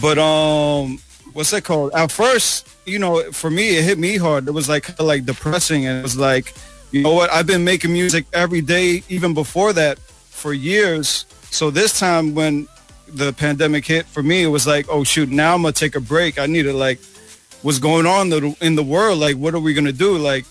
But 0.00 0.16
um, 0.16 0.98
what's 1.34 1.50
that 1.50 1.64
called? 1.64 1.92
At 1.94 2.10
first, 2.10 2.68
you 2.86 2.98
know, 2.98 3.30
for 3.32 3.50
me, 3.50 3.76
it 3.76 3.84
hit 3.84 3.98
me 3.98 4.16
hard. 4.16 4.48
It 4.48 4.52
was 4.52 4.68
like 4.68 4.98
like 5.00 5.24
depressing, 5.24 5.86
and 5.86 5.98
it 5.98 6.02
was 6.02 6.16
like, 6.16 6.54
you 6.90 7.02
know 7.02 7.14
what? 7.14 7.30
I've 7.30 7.46
been 7.46 7.64
making 7.64 7.92
music 7.92 8.26
every 8.32 8.60
day, 8.60 9.02
even 9.08 9.34
before 9.34 9.72
that, 9.72 9.98
for 9.98 10.52
years. 10.52 11.26
So 11.50 11.70
this 11.70 11.98
time, 11.98 12.34
when 12.34 12.68
the 13.08 13.32
pandemic 13.32 13.86
hit, 13.86 14.06
for 14.06 14.22
me, 14.22 14.42
it 14.42 14.48
was 14.48 14.66
like, 14.66 14.86
oh 14.88 15.04
shoot, 15.04 15.28
now 15.28 15.54
I'm 15.54 15.62
gonna 15.62 15.72
take 15.72 15.94
a 15.94 16.00
break. 16.00 16.38
I 16.38 16.46
need 16.46 16.62
to 16.62 16.72
like, 16.72 16.98
what's 17.62 17.78
going 17.78 18.06
on 18.06 18.32
in 18.60 18.74
the 18.74 18.82
world? 18.82 19.18
Like, 19.18 19.36
what 19.36 19.54
are 19.54 19.60
we 19.60 19.74
gonna 19.74 19.92
do? 19.92 20.16
Like, 20.16 20.44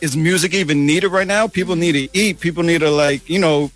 is 0.00 0.16
music 0.16 0.54
even 0.54 0.86
needed 0.86 1.08
right 1.08 1.26
now? 1.26 1.48
People 1.48 1.76
need 1.76 1.92
to 1.92 2.08
eat. 2.12 2.40
People 2.40 2.62
need 2.62 2.80
to 2.80 2.90
like, 2.90 3.28
you 3.28 3.38
know, 3.38 3.70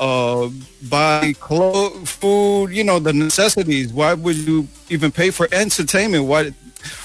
uh, 0.00 0.48
buy 0.88 1.34
clothes, 1.40 2.10
food, 2.10 2.70
you 2.70 2.82
know, 2.82 2.98
the 2.98 3.12
necessities. 3.12 3.92
Why 3.92 4.14
would 4.14 4.36
you 4.36 4.66
even 4.88 5.12
pay 5.12 5.30
for 5.30 5.46
entertainment? 5.52 6.24
Why 6.24 6.50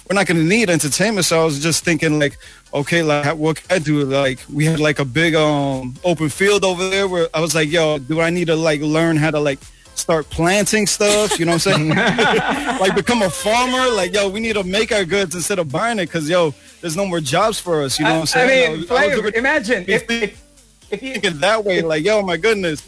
we're 0.10 0.16
not 0.16 0.25
going 0.25 0.38
to 0.38 0.44
need 0.46 0.70
entertainment? 0.70 1.25
So 1.25 1.42
I 1.42 1.44
was 1.46 1.62
just 1.62 1.84
thinking 1.84 2.18
like, 2.20 2.38
okay, 2.74 3.04
like 3.04 3.36
what 3.36 3.58
can 3.62 3.75
I 3.75 3.80
do? 3.80 4.06
Like 4.06 4.40
we 4.52 4.66
had 4.66 4.80
like 4.80 5.00
a 5.00 5.06
big 5.06 5.36
um 5.36 5.96
open 6.04 6.30
field 6.30 6.64
over 6.64 6.90
there 6.90 7.08
where 7.08 7.28
I 7.34 7.42
was 7.42 7.54
like, 7.54 7.70
yo, 7.70 8.00
do 8.00 8.22
I 8.22 8.30
need 8.30 8.48
to 8.48 8.56
like 8.56 8.82
learn 8.82 9.18
how 9.18 9.32
to 9.32 9.40
like 9.40 9.60
start 9.96 10.30
planting 10.30 10.88
stuff. 10.88 11.40
You 11.40 11.46
know 11.46 11.54
what 11.54 11.68
I'm 11.68 11.90
saying? 11.90 11.90
like 12.80 12.96
become 12.96 13.22
a 13.22 13.30
farmer. 13.30 13.90
Like 13.92 14.14
yo, 14.14 14.30
we 14.30 14.40
need 14.40 14.54
to 14.54 14.64
make 14.64 14.92
our 14.92 15.04
goods 15.06 15.36
instead 15.36 15.60
of 15.60 15.72
buying 15.72 16.00
it 16.00 16.06
because 16.06 16.30
yo, 16.30 16.54
there's 16.82 16.96
no 16.96 17.06
more 17.06 17.20
jobs 17.20 17.60
for 17.60 17.82
us. 17.84 18.00
You 18.00 18.06
know 18.06 18.20
what 18.22 18.36
I'm 18.36 18.42
I 18.44 18.48
saying? 18.48 18.72
mean, 18.72 18.82
was- 18.82 18.92
I 18.92 19.18
was 19.18 19.34
imagine 19.34 19.86
if, 19.88 20.10
if 20.10 20.45
if 20.96 21.04
you 21.04 21.14
thinking 21.14 21.40
that 21.40 21.64
way. 21.64 21.82
Like 21.82 22.04
yo, 22.04 22.22
my 22.22 22.38
goodness, 22.38 22.82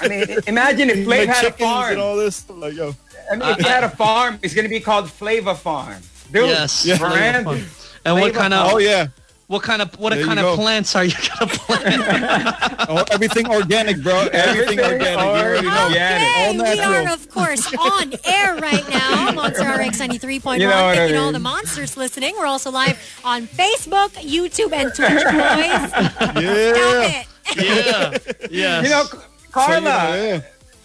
I 0.00 0.08
mean 0.08 0.26
imagine 0.46 0.90
if 0.90 0.98
Flav 1.06 1.26
had 1.26 1.44
a 1.46 1.52
farm. 1.52 1.92
and 1.92 2.00
all 2.00 2.16
this. 2.16 2.48
Like 2.50 2.74
yo, 2.74 2.94
I 3.30 3.36
mean, 3.36 3.48
if 3.50 3.56
he 3.58 3.64
had 3.64 3.84
a 3.84 3.90
farm, 3.90 4.38
it's 4.42 4.54
gonna 4.54 4.68
be 4.68 4.80
called 4.80 5.10
Flava 5.10 5.54
Farm. 5.54 6.00
Dude, 6.32 6.48
Yes. 6.48 6.84
Yeah. 6.84 6.96
Flavor 6.98 7.14
brand. 7.14 7.44
Farm. 7.44 7.64
And 8.04 8.20
what 8.20 8.34
kind 8.34 8.52
of 8.54 8.72
oh 8.72 8.78
yeah, 8.78 9.08
what 9.48 9.62
kind 9.62 9.80
of 9.80 9.96
what 10.00 10.12
There 10.12 10.24
kind 10.24 10.38
of 10.40 10.44
go. 10.44 10.56
plants 10.56 10.96
are 10.96 11.04
you 11.04 11.12
gonna 11.38 11.50
plant? 11.52 12.86
oh, 12.88 13.04
everything 13.10 13.48
organic, 13.48 14.02
bro. 14.02 14.26
Everything, 14.32 14.78
Everything 14.80 14.80
organic. 14.80 15.10
You 15.10 15.16
already 15.18 15.66
know. 15.68 15.84
organic. 15.86 16.36
All 16.36 16.60
Okay, 16.62 16.74
we 16.74 16.80
are, 17.06 17.12
of 17.12 17.28
course, 17.30 17.72
on 17.74 18.12
air 18.24 18.56
right 18.56 18.88
now. 18.90 19.30
Monster 19.34 19.62
RX 19.62 20.00
93.1. 20.00 20.58
You 20.58 20.66
know 20.66 20.86
I 20.86 20.94
Thank 20.96 21.10
you 21.10 21.16
to 21.16 21.22
all 21.22 21.32
the 21.32 21.38
monsters 21.38 21.96
listening. 21.96 22.34
We're 22.38 22.46
also 22.46 22.70
live 22.70 22.98
on 23.24 23.46
Facebook, 23.46 24.10
YouTube, 24.14 24.72
and 24.72 24.92
Twitch, 24.94 25.24
boys. 25.24 25.90
Stop 26.16 26.34
Yeah. 26.36 27.20
it. 27.20 27.26
yeah. 27.56 28.18
Yes. 28.50 28.84
You 28.84 28.90
know, 28.90 29.04
So, 29.04 29.16
you 29.16 29.52
Carla, 29.52 29.80
know, 29.80 30.14
yeah. 30.24 30.40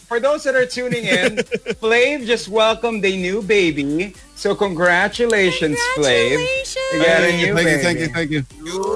for 0.08 0.20
those 0.20 0.44
that 0.44 0.56
are 0.56 0.66
tuning 0.68 1.06
in, 1.06 1.38
Flav 1.82 2.26
just 2.26 2.48
welcomed 2.48 3.04
a 3.06 3.18
new 3.18 3.42
baby. 3.42 4.14
So 4.42 4.56
congratulations, 4.56 5.78
Flav. 5.96 6.30
Congratulations. 6.32 6.78
You 6.94 6.98
got 6.98 7.06
a 7.06 7.26
Thank 7.28 7.42
you, 7.42 7.48
new 7.48 7.56
thank 7.56 7.70
you, 7.70 7.78
thank 7.78 8.00
you, 8.00 8.08
thank 8.08 8.32
you. 8.32 8.44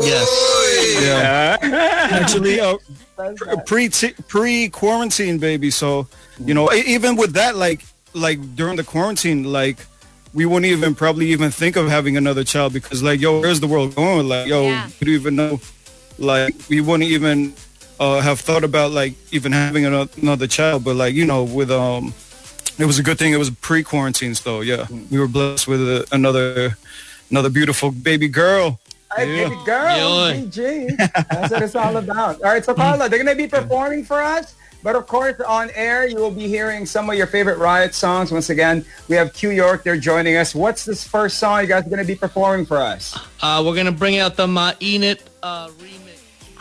yes. 0.01 0.99
Yeah. 1.03 1.57
Actually, 2.19 2.59
uh, 2.59 2.77
pre 3.67 3.89
pre 4.27 4.69
quarantine 4.69 5.37
baby. 5.37 5.69
So 5.69 6.07
you 6.39 6.55
know, 6.55 6.73
even 6.73 7.15
with 7.15 7.33
that, 7.33 7.55
like 7.57 7.85
like 8.15 8.39
during 8.55 8.75
the 8.75 8.83
quarantine, 8.83 9.43
like 9.43 9.77
we 10.33 10.47
wouldn't 10.47 10.65
even 10.65 10.95
probably 10.95 11.27
even 11.27 11.51
think 11.51 11.75
of 11.75 11.89
having 11.89 12.17
another 12.17 12.43
child 12.43 12.73
because 12.73 13.03
like 13.03 13.19
yo, 13.21 13.39
where's 13.39 13.59
the 13.59 13.67
world 13.67 13.93
going? 13.93 14.27
Like 14.27 14.47
yo, 14.47 14.63
Yeah. 14.63 14.89
we 14.99 15.05
don't 15.05 15.13
even 15.13 15.35
know. 15.35 15.59
Like 16.17 16.55
we 16.69 16.81
wouldn't 16.81 17.07
even 17.11 17.53
uh, 17.99 18.19
have 18.21 18.39
thought 18.39 18.63
about 18.63 18.93
like 18.93 19.13
even 19.31 19.51
having 19.51 19.85
ano- 19.85 20.09
another 20.19 20.47
child. 20.47 20.83
But 20.83 20.95
like 20.95 21.13
you 21.13 21.23
know, 21.27 21.43
with 21.43 21.69
um, 21.69 22.15
it 22.77 22.85
was 22.85 22.99
a 22.99 23.03
good 23.03 23.17
thing. 23.17 23.33
It 23.33 23.37
was 23.37 23.49
pre 23.49 23.83
quarantine, 23.83 24.35
so 24.35 24.61
yeah, 24.61 24.85
we 25.11 25.19
were 25.19 25.27
blessed 25.27 25.67
with 25.67 25.81
uh, 25.81 26.03
another 26.11 26.77
another 27.31 27.49
beautiful 27.49 27.91
baby 27.91 28.27
girl. 28.27 28.79
Hey, 29.15 29.37
Yeah. 29.37 29.49
baby 29.49 29.61
girl, 29.65 30.29
Yeah. 30.31 30.41
GG. 30.41 30.97
That's 31.29 31.51
what 31.51 31.61
it's 31.61 31.75
all 31.75 31.95
about. 31.97 32.41
All 32.41 32.49
right, 32.51 32.65
so 32.65 32.73
Carla, 32.73 33.07
they're 33.07 33.23
going 33.23 33.33
to 33.37 33.41
be 33.41 33.47
performing 33.47 34.03
for 34.03 34.21
us. 34.21 34.55
But 34.83 34.95
of 34.95 35.07
course, 35.07 35.39
on 35.47 35.71
air, 35.73 36.05
you 36.07 36.17
will 36.17 36.29
be 36.31 36.47
hearing 36.47 36.85
some 36.85 37.09
of 37.09 37.15
your 37.15 37.25
favorite 37.25 37.57
Riot 37.57 37.95
songs. 37.95 38.31
Once 38.31 38.49
again, 38.51 38.85
we 39.07 39.15
have 39.15 39.33
Q 39.33 39.49
York. 39.49 39.83
They're 39.83 39.97
joining 39.97 40.35
us. 40.35 40.53
What's 40.53 40.85
this 40.85 41.03
first 41.03 41.39
song 41.39 41.61
you 41.61 41.67
guys 41.67 41.85
are 41.87 41.89
going 41.89 42.01
to 42.01 42.05
be 42.05 42.13
performing 42.15 42.65
for 42.67 42.77
us? 42.77 43.17
Uh, 43.41 43.63
we're 43.65 43.75
gonna 43.75 43.91
bring 43.91 44.19
out 44.19 44.35
the 44.35 44.45
Mainit 44.45 45.21
uh, 45.41 45.69
remix. 45.69 46.04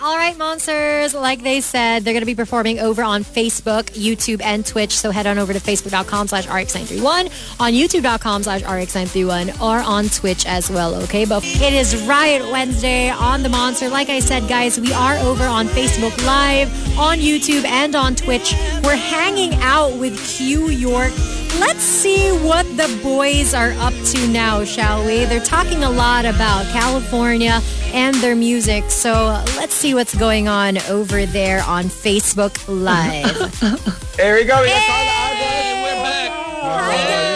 All 0.04 0.18
right, 0.18 0.36
monsters. 0.36 1.14
Like 1.14 1.42
they 1.42 1.62
said, 1.62 2.04
they're 2.04 2.12
going 2.12 2.20
to 2.20 2.26
be 2.26 2.34
performing 2.34 2.78
over 2.78 3.02
on 3.02 3.24
Facebook, 3.24 3.84
YouTube, 3.84 4.42
and 4.42 4.64
Twitch. 4.66 4.92
So 4.98 5.10
head 5.10 5.26
on 5.26 5.38
over 5.38 5.54
to 5.54 5.58
facebook.com 5.58 6.28
slash 6.28 6.46
RX931, 6.46 7.58
on 7.58 7.72
youtube.com 7.72 8.42
slash 8.42 8.62
RX931, 8.64 9.62
or 9.62 9.82
on 9.82 10.10
Twitch 10.10 10.44
as 10.44 10.68
well, 10.70 10.94
okay? 11.04 11.24
But 11.24 11.42
it 11.42 11.72
is 11.72 11.96
Riot 12.06 12.42
Wednesday 12.52 13.08
on 13.08 13.42
The 13.42 13.48
Monster. 13.48 13.88
Like 13.88 14.10
I 14.10 14.18
said, 14.18 14.46
guys, 14.46 14.78
we 14.78 14.92
are 14.92 15.16
over 15.20 15.44
on 15.44 15.68
Facebook 15.68 16.22
Live, 16.26 16.68
on 16.98 17.16
YouTube, 17.16 17.64
and 17.64 17.96
on 17.96 18.14
Twitch. 18.14 18.52
We're 18.82 18.96
hanging 18.96 19.54
out 19.62 19.96
with 19.96 20.22
Q 20.22 20.68
York. 20.68 21.14
Let's 21.60 21.82
see 21.82 22.30
what 22.30 22.64
the 22.76 23.00
boys 23.02 23.54
are 23.54 23.72
up 23.78 23.94
to 23.94 24.28
now, 24.28 24.64
shall 24.64 25.04
we? 25.06 25.24
They're 25.24 25.40
talking 25.40 25.84
a 25.84 25.90
lot 25.90 26.24
about 26.24 26.66
California 26.66 27.60
and 27.92 28.14
their 28.16 28.36
music. 28.36 28.90
So 28.90 29.42
let's 29.56 29.74
see 29.74 29.94
what's 29.94 30.14
going 30.16 30.48
on 30.48 30.78
over 30.88 31.26
there 31.26 31.62
on 31.62 31.84
Facebook 31.84 32.56
Live. 32.68 34.00
There 34.16 34.36
we 34.36 34.44
go. 34.44 34.62
We 34.62 34.68
got 34.68 34.78
Hey, 34.78 35.82
we're 35.82 36.02
back. 36.04 36.30
Hi. 36.62 37.33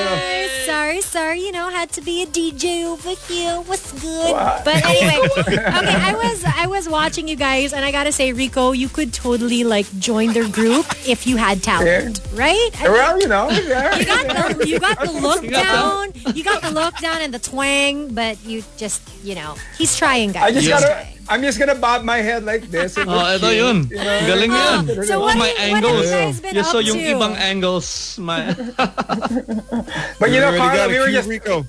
Sorry, 1.03 1.39
sorry. 1.39 1.41
You 1.41 1.53
know, 1.53 1.69
had 1.69 1.91
to 1.93 2.01
be 2.01 2.23
a 2.23 2.27
DJ 2.27 2.85
over 2.85 3.11
here. 3.11 3.57
What's 3.61 3.93
good? 4.01 4.33
What? 4.33 4.65
But 4.65 4.85
anyway, 4.85 5.29
okay. 5.39 5.57
I 5.65 6.13
was 6.15 6.45
I 6.45 6.67
was 6.67 6.89
watching 6.89 7.29
you 7.29 7.37
guys, 7.37 7.73
and 7.73 7.85
I 7.85 7.91
gotta 7.93 8.13
say, 8.13 8.33
Rico, 8.33 8.73
you 8.73 8.89
could 8.89 9.13
totally 9.13 9.65
like 9.65 9.87
join 9.99 10.33
their 10.33 10.49
group 10.49 10.87
if 11.07 11.27
you 11.27 11.37
had 11.37 11.63
talent, 11.63 12.21
right? 12.35 12.71
I 12.79 12.83
mean, 12.85 12.93
Well, 12.93 13.21
you 13.21 13.29
know. 13.29 13.51
yeah. 13.51 13.97
you 13.97 14.05
got 14.07 14.57
the 14.59 14.67
you 14.67 14.79
got 14.81 14.99
the 15.01 15.13
look 15.27 15.47
down, 15.49 16.13
you 16.35 16.43
got 16.45 16.63
the 16.63 16.71
look 16.71 16.97
down 16.99 17.21
and 17.23 17.33
the 17.33 17.39
twang, 17.39 18.15
but 18.15 18.43
you 18.45 18.63
just 18.77 19.03
you 19.25 19.35
know 19.35 19.55
he's 19.77 19.97
trying, 19.97 20.33
guys. 20.33 20.45
I 20.45 20.51
just 20.53 20.67
He's 20.67 20.71
gotta. 20.75 20.87
trying. 20.87 21.18
I'm 21.29 21.43
just 21.43 21.59
gonna 21.59 21.75
bob 21.77 22.05
my 22.05 22.19
head 22.19 22.45
like 22.45 22.71
this. 22.71 22.97
It 22.97 23.07
Oh, 23.09 23.13
looks 23.17 23.37
ito 23.45 23.49
cute, 23.53 23.61
yun. 23.61 23.77
you 23.91 23.97
know? 23.97 24.27
Galing 24.27 24.53
yan. 24.53 24.81
So 25.05 25.15
Oh, 25.17 25.21
what, 25.29 25.37
my 25.37 25.49
what 25.49 25.57
have 25.59 25.69
angles. 25.77 26.05
you 26.05 26.11
guys 26.11 26.41
been 26.41 26.55
You're 26.57 26.65
up 26.65 26.73
so 26.73 26.79
yung 26.81 26.99
to? 26.99 27.13
ibang 27.15 27.35
angles, 27.37 27.89
my 28.19 28.41
But 30.21 30.31
you 30.33 30.41
know, 30.41 30.57
Carla, 30.57 30.89
we 30.89 30.99
were 30.99 31.11
just 31.13 31.29
Rico. 31.29 31.67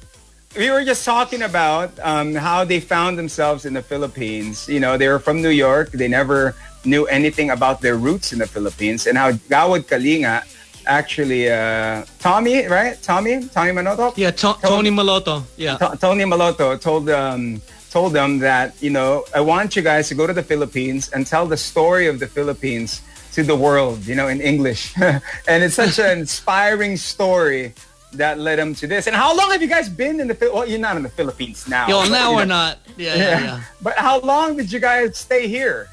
we 0.58 0.72
were 0.72 0.84
just 0.84 1.06
talking 1.06 1.44
about 1.44 1.92
um, 2.02 2.34
how 2.36 2.64
they 2.66 2.80
found 2.80 3.18
themselves 3.20 3.66
in 3.66 3.74
the 3.74 3.82
Philippines. 3.84 4.68
You 4.68 4.80
know, 4.80 4.98
they 4.98 5.08
were 5.08 5.20
from 5.20 5.42
New 5.42 5.54
York. 5.54 5.92
They 5.92 6.08
never 6.08 6.56
knew 6.86 7.06
anything 7.08 7.52
about 7.52 7.82
their 7.82 7.98
roots 7.98 8.32
in 8.34 8.40
the 8.40 8.48
Philippines, 8.48 9.06
and 9.08 9.18
how 9.18 9.32
Gawad 9.52 9.86
Kalinga 9.92 10.42
actually 10.88 11.52
uh, 11.52 12.02
Tommy, 12.20 12.66
right? 12.66 12.98
Tommy, 13.04 13.46
Tommy 13.52 13.72
Manoto, 13.72 14.14
yeah, 14.18 14.32
to- 14.32 14.58
Tony 14.64 14.90
Meloto. 14.90 15.44
Yeah. 15.58 15.78
To- 15.78 15.98
Tony 16.00 16.24
Meloto 16.24 16.80
told 16.82 17.10
um, 17.12 17.62
told 17.90 18.14
them 18.14 18.40
that 18.40 18.82
you 18.82 18.90
know 18.90 19.26
I 19.34 19.42
want 19.42 19.76
you 19.76 19.82
guys 19.82 20.08
to 20.10 20.16
go 20.16 20.28
to 20.28 20.34
the 20.34 20.44
Philippines 20.44 21.10
and 21.10 21.26
tell 21.26 21.46
the 21.46 21.58
story 21.58 22.08
of 22.08 22.20
the 22.20 22.28
Philippines 22.28 23.02
to 23.34 23.44
the 23.44 23.56
world, 23.56 24.06
you 24.06 24.16
know, 24.16 24.28
in 24.28 24.42
English, 24.42 24.94
and 25.48 25.64
it's 25.64 25.76
such 25.76 26.00
an 26.00 26.20
inspiring 26.26 26.98
story 26.98 27.74
that 28.14 28.40
led 28.40 28.58
them 28.58 28.74
to 28.76 28.88
this. 28.88 29.08
And 29.08 29.16
how 29.16 29.36
long 29.36 29.52
have 29.52 29.62
you 29.62 29.68
guys 29.68 29.90
been 29.90 30.20
in 30.20 30.28
the? 30.28 30.38
Well, 30.54 30.68
you're 30.68 30.80
not 30.80 30.98
in 30.98 31.04
the 31.04 31.10
Philippines 31.10 31.68
now. 31.68 31.88
Yo, 31.88 32.02
but, 32.02 32.10
now 32.10 32.32
you 32.32 32.36
we're 32.38 32.46
know, 32.46 32.74
not. 32.74 32.78
Yeah, 32.98 33.16
yeah, 33.16 33.42
yeah. 33.42 33.62
But 33.82 33.98
how 33.98 34.20
long 34.20 34.58
did 34.58 34.72
you 34.72 34.80
guys 34.80 35.18
stay 35.18 35.48
here? 35.48 35.90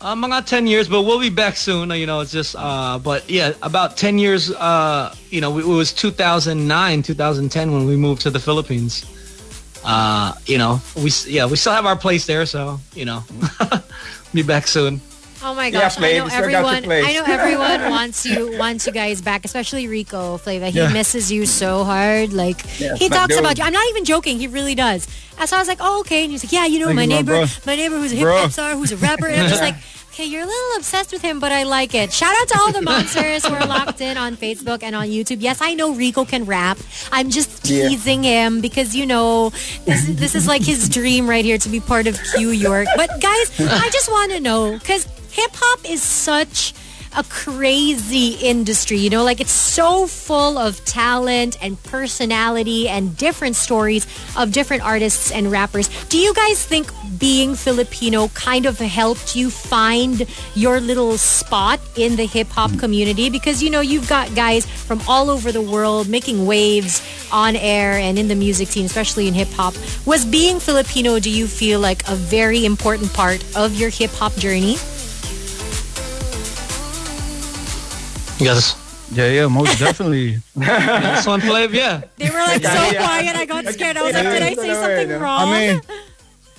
Uh, 0.00 0.16
mga 0.16 0.44
10 0.46 0.66
years, 0.66 0.88
but 0.88 1.02
we'll 1.02 1.20
be 1.20 1.30
back 1.30 1.54
soon. 1.54 1.90
You 1.90 2.06
know, 2.06 2.20
it's 2.20 2.32
just, 2.32 2.56
uh, 2.58 2.98
but 2.98 3.30
yeah, 3.30 3.54
about 3.62 3.96
10 3.96 4.18
years, 4.18 4.50
uh, 4.50 5.14
you 5.30 5.40
know, 5.40 5.58
it 5.60 5.64
was 5.64 5.92
2009, 5.92 7.02
2010 7.04 7.72
when 7.72 7.86
we 7.86 7.94
moved 7.96 8.22
to 8.22 8.30
the 8.30 8.40
Philippines. 8.40 9.06
Uh, 9.84 10.34
you 10.46 10.58
know, 10.58 10.80
we, 10.96 11.10
yeah, 11.26 11.46
we 11.46 11.56
still 11.56 11.72
have 11.72 11.86
our 11.86 11.96
place 11.96 12.26
there. 12.26 12.46
So, 12.46 12.78
you 12.94 13.04
know, 13.04 13.24
be 14.34 14.42
back 14.42 14.66
soon. 14.66 15.00
Oh 15.44 15.54
my 15.54 15.66
Yeah, 15.66 15.80
gosh! 15.80 15.96
Flav, 15.96 16.04
I 16.14 16.18
know 16.18 16.24
you 16.24 16.30
still 16.30 16.50
got 16.50 16.84
your 16.84 16.92
everyone. 16.92 17.04
I 17.04 17.12
know 17.14 17.24
everyone 17.26 17.90
wants 17.90 18.24
you 18.24 18.56
wants 18.58 18.86
you 18.86 18.92
guys 18.92 19.20
back, 19.20 19.44
especially 19.44 19.88
Rico 19.88 20.36
Flavor. 20.36 20.66
He 20.66 20.78
Yeah. 20.78 20.92
misses 20.92 21.32
you 21.32 21.46
so 21.46 21.82
hard. 21.82 22.32
Like 22.32 22.62
Yeah, 22.78 22.94
he 22.94 23.08
talks 23.08 23.34
dude. 23.34 23.40
about 23.40 23.58
you. 23.58 23.64
I'm 23.64 23.72
not 23.72 23.88
even 23.88 24.04
joking. 24.04 24.38
He 24.38 24.46
really 24.46 24.76
does. 24.76 25.08
And 25.40 25.48
so 25.48 25.56
I 25.56 25.58
was 25.58 25.66
like, 25.66 25.78
oh 25.80 25.98
okay. 26.00 26.22
And 26.22 26.30
he's 26.30 26.44
like, 26.44 26.52
yeah, 26.52 26.66
you 26.66 26.78
know, 26.78 26.86
Thank 26.86 26.96
my 26.96 27.02
you, 27.02 27.08
neighbor, 27.08 27.32
bro. 27.32 27.46
my 27.66 27.74
neighbor 27.74 27.96
who's 27.98 28.12
a 28.12 28.16
hip 28.16 28.28
hop 28.28 28.52
star, 28.52 28.74
who's 28.76 28.92
a 28.92 28.96
rapper. 28.98 29.26
And 29.26 29.42
I'm 29.42 29.48
just 29.48 29.62
like. 29.68 29.74
Okay, 30.12 30.26
you're 30.26 30.42
a 30.42 30.46
little 30.46 30.76
obsessed 30.76 31.10
with 31.10 31.22
him, 31.22 31.40
but 31.40 31.52
I 31.52 31.62
like 31.62 31.94
it. 31.94 32.12
Shout 32.12 32.34
out 32.38 32.48
to 32.48 32.58
all 32.58 32.70
the 32.70 32.82
monsters 32.92 33.46
who 33.46 33.54
are 33.54 33.66
locked 33.66 34.02
in 34.02 34.18
on 34.18 34.36
Facebook 34.36 34.82
and 34.82 34.94
on 34.94 35.06
YouTube. 35.06 35.38
Yes, 35.40 35.62
I 35.62 35.72
know 35.72 35.94
Rico 35.94 36.26
can 36.26 36.44
rap. 36.44 36.76
I'm 37.10 37.30
just 37.30 37.66
Yeah. 37.66 37.88
teasing 37.88 38.22
him 38.22 38.60
because 38.60 38.94
you 38.94 39.06
know 39.06 39.50
this 39.86 40.04
this 40.10 40.34
is 40.34 40.46
like 40.46 40.60
his 40.62 40.90
dream 40.90 41.26
right 41.26 41.44
here 41.44 41.56
to 41.56 41.68
be 41.70 41.80
part 41.80 42.06
of 42.06 42.20
Q 42.34 42.50
York. 42.50 42.88
But 42.94 43.08
guys, 43.22 43.58
I 43.58 43.88
just 43.90 44.10
want 44.10 44.32
to 44.32 44.40
know 44.40 44.76
because 44.78 45.06
hip 45.30 45.50
hop 45.54 45.80
is 45.88 46.02
such 46.02 46.74
a 47.16 47.24
crazy 47.24 48.34
industry, 48.40 48.98
you 48.98 49.10
know, 49.10 49.24
like 49.24 49.40
it's 49.40 49.52
so 49.52 50.06
full 50.06 50.58
of 50.58 50.84
talent 50.84 51.56
and 51.62 51.82
personality 51.84 52.88
and 52.88 53.16
different 53.16 53.56
stories 53.56 54.06
of 54.36 54.52
different 54.52 54.82
artists 54.82 55.30
and 55.30 55.50
rappers. 55.50 55.88
Do 56.06 56.18
you 56.18 56.32
guys 56.34 56.64
think 56.64 56.92
being 57.18 57.54
Filipino 57.54 58.28
kind 58.28 58.66
of 58.66 58.78
helped 58.78 59.36
you 59.36 59.50
find 59.50 60.26
your 60.54 60.80
little 60.80 61.18
spot 61.18 61.80
in 61.96 62.16
the 62.16 62.26
hip 62.26 62.48
hop 62.48 62.78
community? 62.78 63.30
Because, 63.30 63.62
you 63.62 63.70
know, 63.70 63.80
you've 63.80 64.08
got 64.08 64.34
guys 64.34 64.66
from 64.66 65.00
all 65.06 65.30
over 65.30 65.52
the 65.52 65.62
world 65.62 66.08
making 66.08 66.46
waves 66.46 67.02
on 67.30 67.56
air 67.56 67.92
and 67.92 68.18
in 68.18 68.28
the 68.28 68.34
music 68.34 68.68
scene, 68.68 68.86
especially 68.86 69.28
in 69.28 69.34
hip 69.34 69.48
hop. 69.50 69.74
Was 70.06 70.24
being 70.24 70.60
Filipino, 70.60 71.18
do 71.18 71.30
you 71.30 71.46
feel 71.46 71.80
like 71.80 72.08
a 72.08 72.14
very 72.14 72.64
important 72.64 73.12
part 73.12 73.44
of 73.56 73.74
your 73.74 73.90
hip 73.90 74.10
hop 74.12 74.34
journey? 74.36 74.76
Yes. 78.44 78.76
Yeah, 79.12 79.28
yeah, 79.30 79.46
most 79.46 79.78
definitely. 79.78 80.38
This 80.54 81.26
one, 81.26 81.40
Flav, 81.40 81.72
yeah. 81.72 82.02
They 82.16 82.30
were 82.30 82.38
like 82.38 82.62
so 82.64 82.72
Yeah. 82.72 83.04
quiet. 83.04 83.36
I 83.36 83.44
got 83.44 83.66
scared. 83.74 83.96
I 83.96 84.02
was 84.02 84.14
like, 84.14 84.24
did 84.24 84.42
I 84.42 84.54
say 84.54 84.74
something 84.74 85.20
wrong? 85.20 85.48
I 85.48 85.58
mean, 85.72 85.80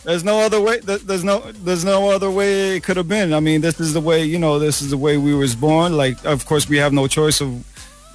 there's 0.03 0.23
no 0.23 0.39
other 0.39 0.61
way. 0.61 0.79
There's 0.79 1.23
no 1.23 1.39
there's 1.65 1.83
no 1.83 2.09
other 2.11 2.29
way 2.29 2.75
it 2.77 2.83
could 2.83 2.97
have 2.97 3.07
been. 3.07 3.33
I 3.33 3.39
mean, 3.39 3.61
this 3.61 3.79
is 3.79 3.93
the 3.93 4.01
way 4.01 4.23
you 4.23 4.37
know. 4.37 4.59
This 4.59 4.81
is 4.81 4.89
the 4.91 4.97
way 4.97 5.17
we 5.17 5.33
was 5.33 5.55
born. 5.55 5.97
Like, 5.97 6.23
of 6.25 6.45
course, 6.45 6.69
we 6.69 6.77
have 6.77 6.93
no 6.93 7.07
choice 7.07 7.41
of 7.41 7.49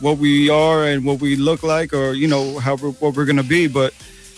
what 0.00 0.18
we 0.18 0.48
are 0.50 0.84
and 0.84 1.04
what 1.04 1.20
we 1.20 1.34
look 1.34 1.62
like, 1.64 1.92
or 1.92 2.12
you 2.12 2.28
know, 2.28 2.58
how 2.60 2.76
we're, 2.76 2.92
what 3.02 3.16
we're 3.16 3.24
gonna 3.24 3.42
be. 3.42 3.66
But 3.66 3.92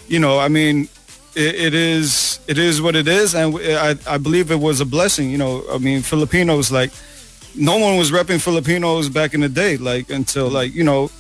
you 0.09 0.19
know, 0.19 0.39
I 0.39 0.49
mean, 0.49 0.89
it, 1.35 1.55
it 1.57 1.75
is 1.75 2.39
it 2.47 2.57
is 2.57 2.81
what 2.81 2.97
it 2.97 3.07
is, 3.09 3.35
and 3.35 3.55
I 3.59 3.97
I 4.07 4.17
believe 4.17 4.51
it 4.51 4.61
was 4.61 4.81
a 4.81 4.87
blessing. 4.87 5.29
You 5.31 5.39
know, 5.39 5.63
I 5.71 5.77
mean, 5.79 6.01
Filipinos 6.03 6.71
like 6.73 6.91
no 7.55 7.79
one 7.79 7.97
was 7.97 8.11
repping 8.11 8.41
Filipinos 8.41 9.09
back 9.09 9.35
in 9.35 9.41
the 9.41 9.49
day, 9.49 9.77
like 9.77 10.11
until 10.11 10.49
like 10.49 10.75
you 10.75 10.85
know 10.85 11.11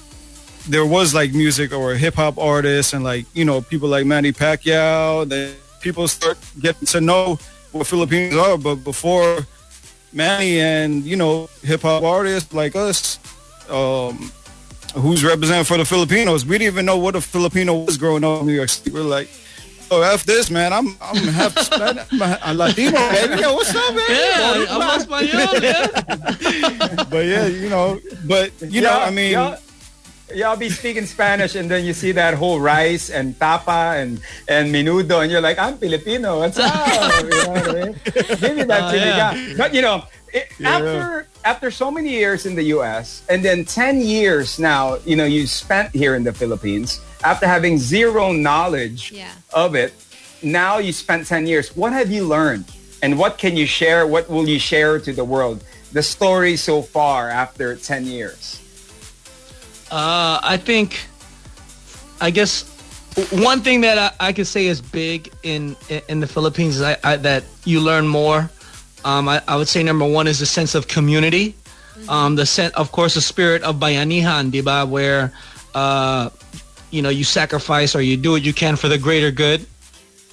there 0.68 0.86
was 0.86 1.14
like 1.14 1.32
music 1.32 1.72
or 1.72 1.94
hip 1.94 2.14
hop 2.14 2.38
artists 2.38 2.92
and 2.92 3.02
like 3.04 3.26
you 3.34 3.44
know 3.44 3.60
people 3.60 3.88
like 3.88 4.06
Manny 4.06 4.32
Pacquiao. 4.32 5.28
That 5.28 5.54
people 5.80 6.08
start 6.08 6.38
getting 6.60 6.86
to 6.86 7.00
know 7.00 7.38
what 7.72 7.86
Filipinos 7.86 8.36
are, 8.36 8.58
but 8.58 8.76
before 8.76 9.46
Manny 10.12 10.60
and 10.60 11.04
you 11.04 11.16
know 11.16 11.48
hip 11.62 11.82
hop 11.82 12.02
artists 12.02 12.52
like 12.52 12.76
us, 12.76 13.18
um, 13.68 14.30
who's 14.94 15.24
representing 15.24 15.64
for 15.64 15.78
the 15.78 15.84
Filipinos, 15.84 16.44
we 16.44 16.58
didn't 16.58 16.72
even 16.72 16.86
know 16.86 16.98
what 16.98 17.16
a 17.16 17.20
Filipino 17.20 17.84
was 17.84 17.96
growing 17.96 18.24
up 18.24 18.40
in 18.40 18.46
New 18.46 18.54
York 18.54 18.68
City. 18.68 18.90
We're 18.90 19.02
like. 19.02 19.28
Oh, 19.90 20.02
F 20.02 20.24
this, 20.24 20.50
man. 20.50 20.72
I'm 20.72 20.96
I'm 21.00 21.16
half 21.34 21.58
Spanish. 21.66 22.06
I'm 22.12 22.22
a 22.22 22.54
Latino, 22.54 22.94
baby. 23.10 23.42
Yo, 23.42 23.54
what's 23.54 23.74
up, 23.74 23.94
man? 23.94 24.06
Yeah, 24.08 24.66
I'm 24.70 25.00
español, 25.00 25.54
yeah. 25.58 27.04
but 27.10 27.26
yeah, 27.26 27.46
you 27.46 27.68
know, 27.68 27.98
but 28.24 28.52
you 28.62 28.82
know, 28.82 28.94
I 28.94 29.10
mean, 29.10 29.32
y'all, 29.32 29.58
y'all 30.32 30.56
be 30.56 30.70
speaking 30.70 31.06
Spanish, 31.06 31.56
and 31.56 31.68
then 31.68 31.84
you 31.84 31.92
see 31.92 32.12
that 32.12 32.34
whole 32.34 32.60
rice 32.60 33.10
and 33.10 33.34
tapa 33.40 33.98
and 33.98 34.20
and 34.46 34.70
menudo, 34.72 35.22
and 35.22 35.30
you're 35.32 35.42
like, 35.42 35.58
I'm 35.58 35.76
Filipino. 35.76 36.38
What's 36.38 36.58
up? 36.58 36.70
you 37.24 37.28
know 37.30 37.50
what 37.50 37.68
I 37.68 37.72
mean? 37.74 37.92
Give 38.38 38.56
me 38.56 38.62
that 38.70 38.82
oh, 38.86 38.94
sinigang. 38.94 39.34
yeah. 39.34 39.54
But 39.58 39.74
you 39.74 39.82
know, 39.82 40.04
it, 40.32 40.46
Yeah. 40.60 40.70
after 40.78 41.26
after 41.44 41.70
so 41.70 41.90
many 41.90 42.10
years 42.10 42.46
in 42.46 42.54
the 42.54 42.64
U.S. 42.76 43.22
and 43.28 43.42
then 43.44 43.64
ten 43.64 44.00
years 44.00 44.58
now, 44.58 44.96
you 45.06 45.16
know, 45.16 45.24
you 45.24 45.46
spent 45.46 45.94
here 45.94 46.14
in 46.14 46.24
the 46.24 46.32
Philippines 46.32 47.00
after 47.24 47.46
having 47.46 47.78
zero 47.78 48.32
knowledge 48.32 49.12
Yeah. 49.12 49.32
of 49.52 49.74
it. 49.74 49.92
Now 50.42 50.78
you 50.78 50.92
spent 50.92 51.26
ten 51.26 51.46
years. 51.46 51.74
What 51.76 51.92
have 51.92 52.10
you 52.10 52.24
learned, 52.26 52.64
and 53.02 53.18
what 53.18 53.38
can 53.38 53.56
you 53.56 53.66
share? 53.66 54.06
What 54.06 54.28
will 54.28 54.48
you 54.48 54.58
share 54.58 54.98
to 54.98 55.12
the 55.12 55.24
world? 55.24 55.64
The 55.92 56.02
story 56.02 56.56
so 56.56 56.82
far 56.82 57.28
after 57.30 57.76
ten 57.76 58.04
years. 58.06 58.60
Uh, 59.90 60.38
I 60.42 60.56
think, 60.56 61.00
I 62.20 62.30
guess, 62.30 62.62
one 63.32 63.60
thing 63.60 63.80
that 63.80 63.98
I, 64.20 64.28
I 64.28 64.32
could 64.32 64.46
say 64.46 64.66
is 64.66 64.80
big 64.80 65.32
in 65.42 65.76
in 66.08 66.20
the 66.20 66.26
Philippines 66.28 66.76
is 66.76 66.82
I, 66.82 66.96
I, 67.02 67.16
that 67.16 67.44
you 67.64 67.80
learn 67.80 68.06
more. 68.06 68.48
Um, 69.04 69.28
I, 69.28 69.42
I 69.48 69.56
would 69.56 69.68
say 69.68 69.82
number 69.82 70.06
one 70.06 70.26
is 70.26 70.38
the 70.38 70.46
sense 70.46 70.74
of 70.74 70.88
community. 70.88 71.54
Um, 72.08 72.36
the 72.36 72.46
sen- 72.46 72.72
of 72.74 72.92
course, 72.92 73.14
the 73.14 73.20
spirit 73.20 73.62
of 73.62 73.76
bayanihan, 73.76 74.50
diba, 74.50 74.88
where 74.88 75.32
uh, 75.74 76.30
you 76.90 77.02
know 77.02 77.08
you 77.08 77.24
sacrifice 77.24 77.94
or 77.94 78.02
you 78.02 78.16
do 78.16 78.32
what 78.32 78.42
you 78.42 78.52
can 78.52 78.76
for 78.76 78.88
the 78.88 78.98
greater 78.98 79.30
good. 79.30 79.66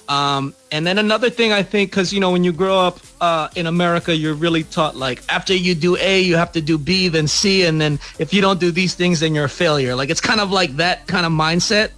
Um, 0.08 0.54
and 0.72 0.86
then 0.86 0.96
another 0.96 1.28
thing 1.28 1.52
I 1.52 1.62
think, 1.62 1.90
because 1.90 2.12
you 2.12 2.20
know 2.20 2.30
when 2.30 2.42
you 2.42 2.52
grow 2.52 2.78
up 2.78 3.00
uh, 3.20 3.48
in 3.54 3.66
America, 3.66 4.16
you're 4.16 4.34
really 4.34 4.64
taught 4.64 4.96
like 4.96 5.22
after 5.28 5.54
you 5.54 5.74
do 5.74 5.96
A, 5.96 6.20
you 6.20 6.36
have 6.36 6.52
to 6.52 6.62
do 6.62 6.78
B, 6.78 7.08
then 7.08 7.28
C, 7.28 7.64
and 7.64 7.80
then 7.80 7.98
if 8.18 8.32
you 8.32 8.40
don't 8.40 8.58
do 8.58 8.70
these 8.70 8.94
things, 8.94 9.20
then 9.20 9.34
you're 9.34 9.44
a 9.44 9.50
failure. 9.50 9.94
Like 9.94 10.08
it's 10.08 10.20
kind 10.20 10.40
of 10.40 10.50
like 10.50 10.76
that 10.76 11.06
kind 11.06 11.26
of 11.26 11.32
mindset. 11.32 11.90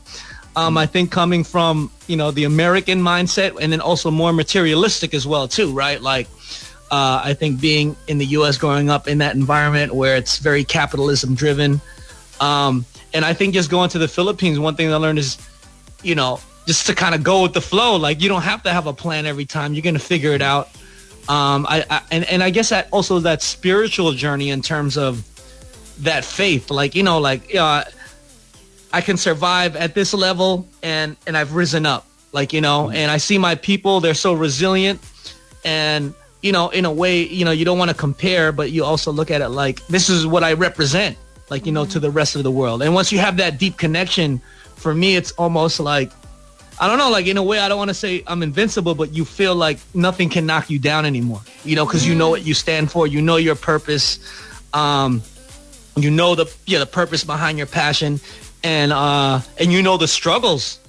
Um, 0.57 0.77
I 0.77 0.87
think 0.87 1.13
coming 1.13 1.45
from 1.45 1.93
you 2.09 2.17
know 2.17 2.33
the 2.33 2.45
American 2.45 3.01
mindset, 3.01 3.57
and 3.61 3.73
then 3.73 3.81
also 3.81 4.11
more 4.11 4.33
materialistic 4.33 5.15
as 5.15 5.27
well 5.27 5.47
too, 5.47 5.73
right? 5.73 6.01
Like 6.01 6.27
uh, 6.91 7.23
I 7.25 7.35
think 7.35 7.61
being 7.61 7.97
in 8.09 8.19
the 8.19 8.27
U.S., 8.27 8.59
growing 8.59 8.91
up 8.91 9.07
in 9.07 9.19
that 9.19 9.35
environment 9.35 9.95
where 9.95 10.17
it's 10.17 10.39
very 10.39 10.65
capitalism 10.65 11.35
driven, 11.35 11.81
um, 12.41 12.85
and 13.13 13.25
I 13.25 13.33
think 13.33 13.55
just 13.55 13.71
going 13.71 13.91
to 13.91 13.99
the 13.99 14.09
Philippines, 14.09 14.59
one 14.59 14.77
thing 14.77 14.93
I 14.93 14.97
learned 14.97 15.19
is, 15.19 15.39
you 16.03 16.15
know, 16.15 16.41
just 16.67 16.87
to 16.87 16.95
kind 16.95 17.15
of 17.15 17.23
go 17.23 17.43
with 17.43 17.53
the 17.53 17.61
flow. 17.61 17.97
Like 17.97 18.21
you 18.23 18.29
don't 18.29 18.43
have 18.43 18.63
to 18.65 18.73
have 18.73 18.87
a 18.87 18.93
plan 18.93 19.27
every 19.27 19.45
time. 19.45 19.75
You're 19.75 19.83
gonna 19.83 19.99
figure 19.99 20.33
it 20.33 20.43
out. 20.43 20.69
Um, 21.29 21.67
I, 21.69 21.85
I 21.91 22.03
and 22.11 22.25
and 22.25 22.43
I 22.43 22.51
guess 22.51 22.71
that 22.71 22.89
also 22.91 23.19
that 23.21 23.43
spiritual 23.43 24.13
journey 24.13 24.51
in 24.51 24.63
terms 24.63 24.97
of 24.97 25.27
that 26.01 26.25
faith. 26.25 26.71
Like 26.71 26.95
you 26.95 27.03
know, 27.03 27.19
like 27.19 27.55
uh, 27.55 27.85
I 28.93 29.01
can 29.01 29.17
survive 29.17 29.77
at 29.77 29.95
this 29.95 30.15
level, 30.15 30.69
and 30.83 31.17
and 31.27 31.37
I've 31.37 31.55
risen 31.55 31.87
up. 31.87 32.07
Like 32.33 32.53
you 32.53 32.61
know, 32.61 32.91
and 32.91 33.11
I 33.11 33.17
see 33.17 33.39
my 33.39 33.55
people. 33.55 34.01
They're 34.01 34.15
so 34.15 34.33
resilient, 34.33 35.01
and 35.65 36.15
you 36.43 36.53
know, 36.53 36.71
in 36.71 36.85
a 36.85 36.93
way, 36.93 37.23
you 37.23 37.45
know, 37.45 37.51
you 37.51 37.65
don't 37.65 37.79
want 37.79 37.91
to 37.91 37.97
compare, 37.97 38.53
but 38.53 38.71
you 38.71 38.85
also 38.85 39.13
look 39.13 39.31
at 39.31 39.41
it 39.41 39.49
like 39.51 39.87
this 39.89 40.09
is 40.09 40.27
what 40.27 40.43
I 40.43 40.55
represent. 40.55 41.17
Like 41.51 41.67
you 41.67 41.73
know, 41.73 41.85
to 41.87 41.99
the 41.99 42.11
rest 42.11 42.37
of 42.37 42.45
the 42.45 42.51
world. 42.51 42.81
And 42.81 42.95
once 42.95 43.11
you 43.11 43.19
have 43.19 43.39
that 43.39 43.59
deep 43.59 43.77
connection, 43.77 44.41
for 44.77 44.95
me, 44.95 45.17
it's 45.17 45.33
almost 45.33 45.81
like 45.81 46.13
I 46.81 46.89
don't 46.89 46.97
know, 46.97 47.11
like 47.11 47.27
in 47.27 47.37
a 47.37 47.43
way, 47.43 47.59
I 47.59 47.69
don't 47.69 47.77
want 47.77 47.91
to 47.91 47.95
say 47.95 48.23
I'm 48.27 48.43
invincible, 48.43 48.95
but 48.95 49.13
you 49.13 49.27
feel 49.27 49.55
like 49.55 49.79
nothing 49.93 50.31
can 50.31 50.47
knock 50.47 50.71
you 50.71 50.79
down 50.79 51.05
anymore. 51.05 51.43
You 51.63 51.77
know, 51.77 51.85
because 51.85 52.07
you 52.07 52.15
know 52.15 52.31
what 52.31 52.43
you 52.43 52.55
stand 52.55 52.91
for, 52.91 53.07
you 53.07 53.21
know 53.21 53.37
your 53.37 53.55
purpose, 53.55 54.19
um, 54.73 55.23
you 55.97 56.11
know 56.11 56.35
the 56.35 56.51
yeah 56.67 56.79
the 56.79 56.87
purpose 56.87 57.23
behind 57.23 57.59
your 57.59 57.67
passion, 57.67 58.19
and 58.65 58.93
uh, 58.93 59.41
and 59.59 59.71
you 59.71 59.83
know 59.83 59.99
the 59.99 60.09
struggles, 60.09 60.81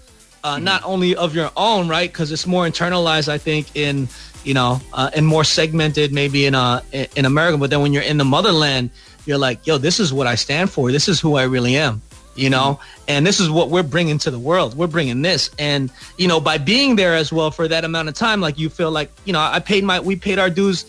uh, 0.45 0.59
not 0.59 0.81
only 0.85 1.13
of 1.13 1.35
your 1.35 1.51
own, 1.57 1.89
right? 1.89 2.09
Because 2.09 2.31
it's 2.31 2.47
more 2.47 2.65
internalized, 2.65 3.27
I 3.27 3.37
think, 3.37 3.75
in 3.75 4.07
you 4.43 4.53
know, 4.53 4.79
uh, 4.93 5.11
and 5.15 5.25
more 5.25 5.43
segmented 5.43 6.11
maybe 6.11 6.45
in 6.45 6.55
uh 6.55 6.81
in 7.15 7.25
America. 7.25 7.57
But 7.57 7.69
then 7.69 7.81
when 7.81 7.93
you're 7.93 8.03
in 8.03 8.17
the 8.17 8.25
motherland, 8.25 8.89
you're 9.25 9.37
like, 9.37 9.65
yo, 9.67 9.77
this 9.77 9.99
is 9.99 10.13
what 10.13 10.27
I 10.27 10.35
stand 10.35 10.69
for. 10.69 10.91
This 10.91 11.07
is 11.07 11.19
who 11.19 11.35
I 11.35 11.43
really 11.43 11.75
am 11.75 12.01
you 12.35 12.49
know 12.49 12.79
and 13.07 13.27
this 13.27 13.39
is 13.39 13.49
what 13.49 13.69
we're 13.69 13.83
bringing 13.83 14.17
to 14.17 14.31
the 14.31 14.39
world 14.39 14.75
we're 14.77 14.87
bringing 14.87 15.21
this 15.21 15.49
and 15.59 15.91
you 16.17 16.27
know 16.27 16.39
by 16.39 16.57
being 16.57 16.95
there 16.95 17.15
as 17.15 17.31
well 17.31 17.51
for 17.51 17.67
that 17.67 17.83
amount 17.83 18.07
of 18.07 18.15
time 18.15 18.39
like 18.39 18.57
you 18.57 18.69
feel 18.69 18.91
like 18.91 19.11
you 19.25 19.33
know 19.33 19.39
i 19.39 19.59
paid 19.59 19.83
my 19.83 19.99
we 19.99 20.15
paid 20.15 20.39
our 20.39 20.49
dues 20.49 20.85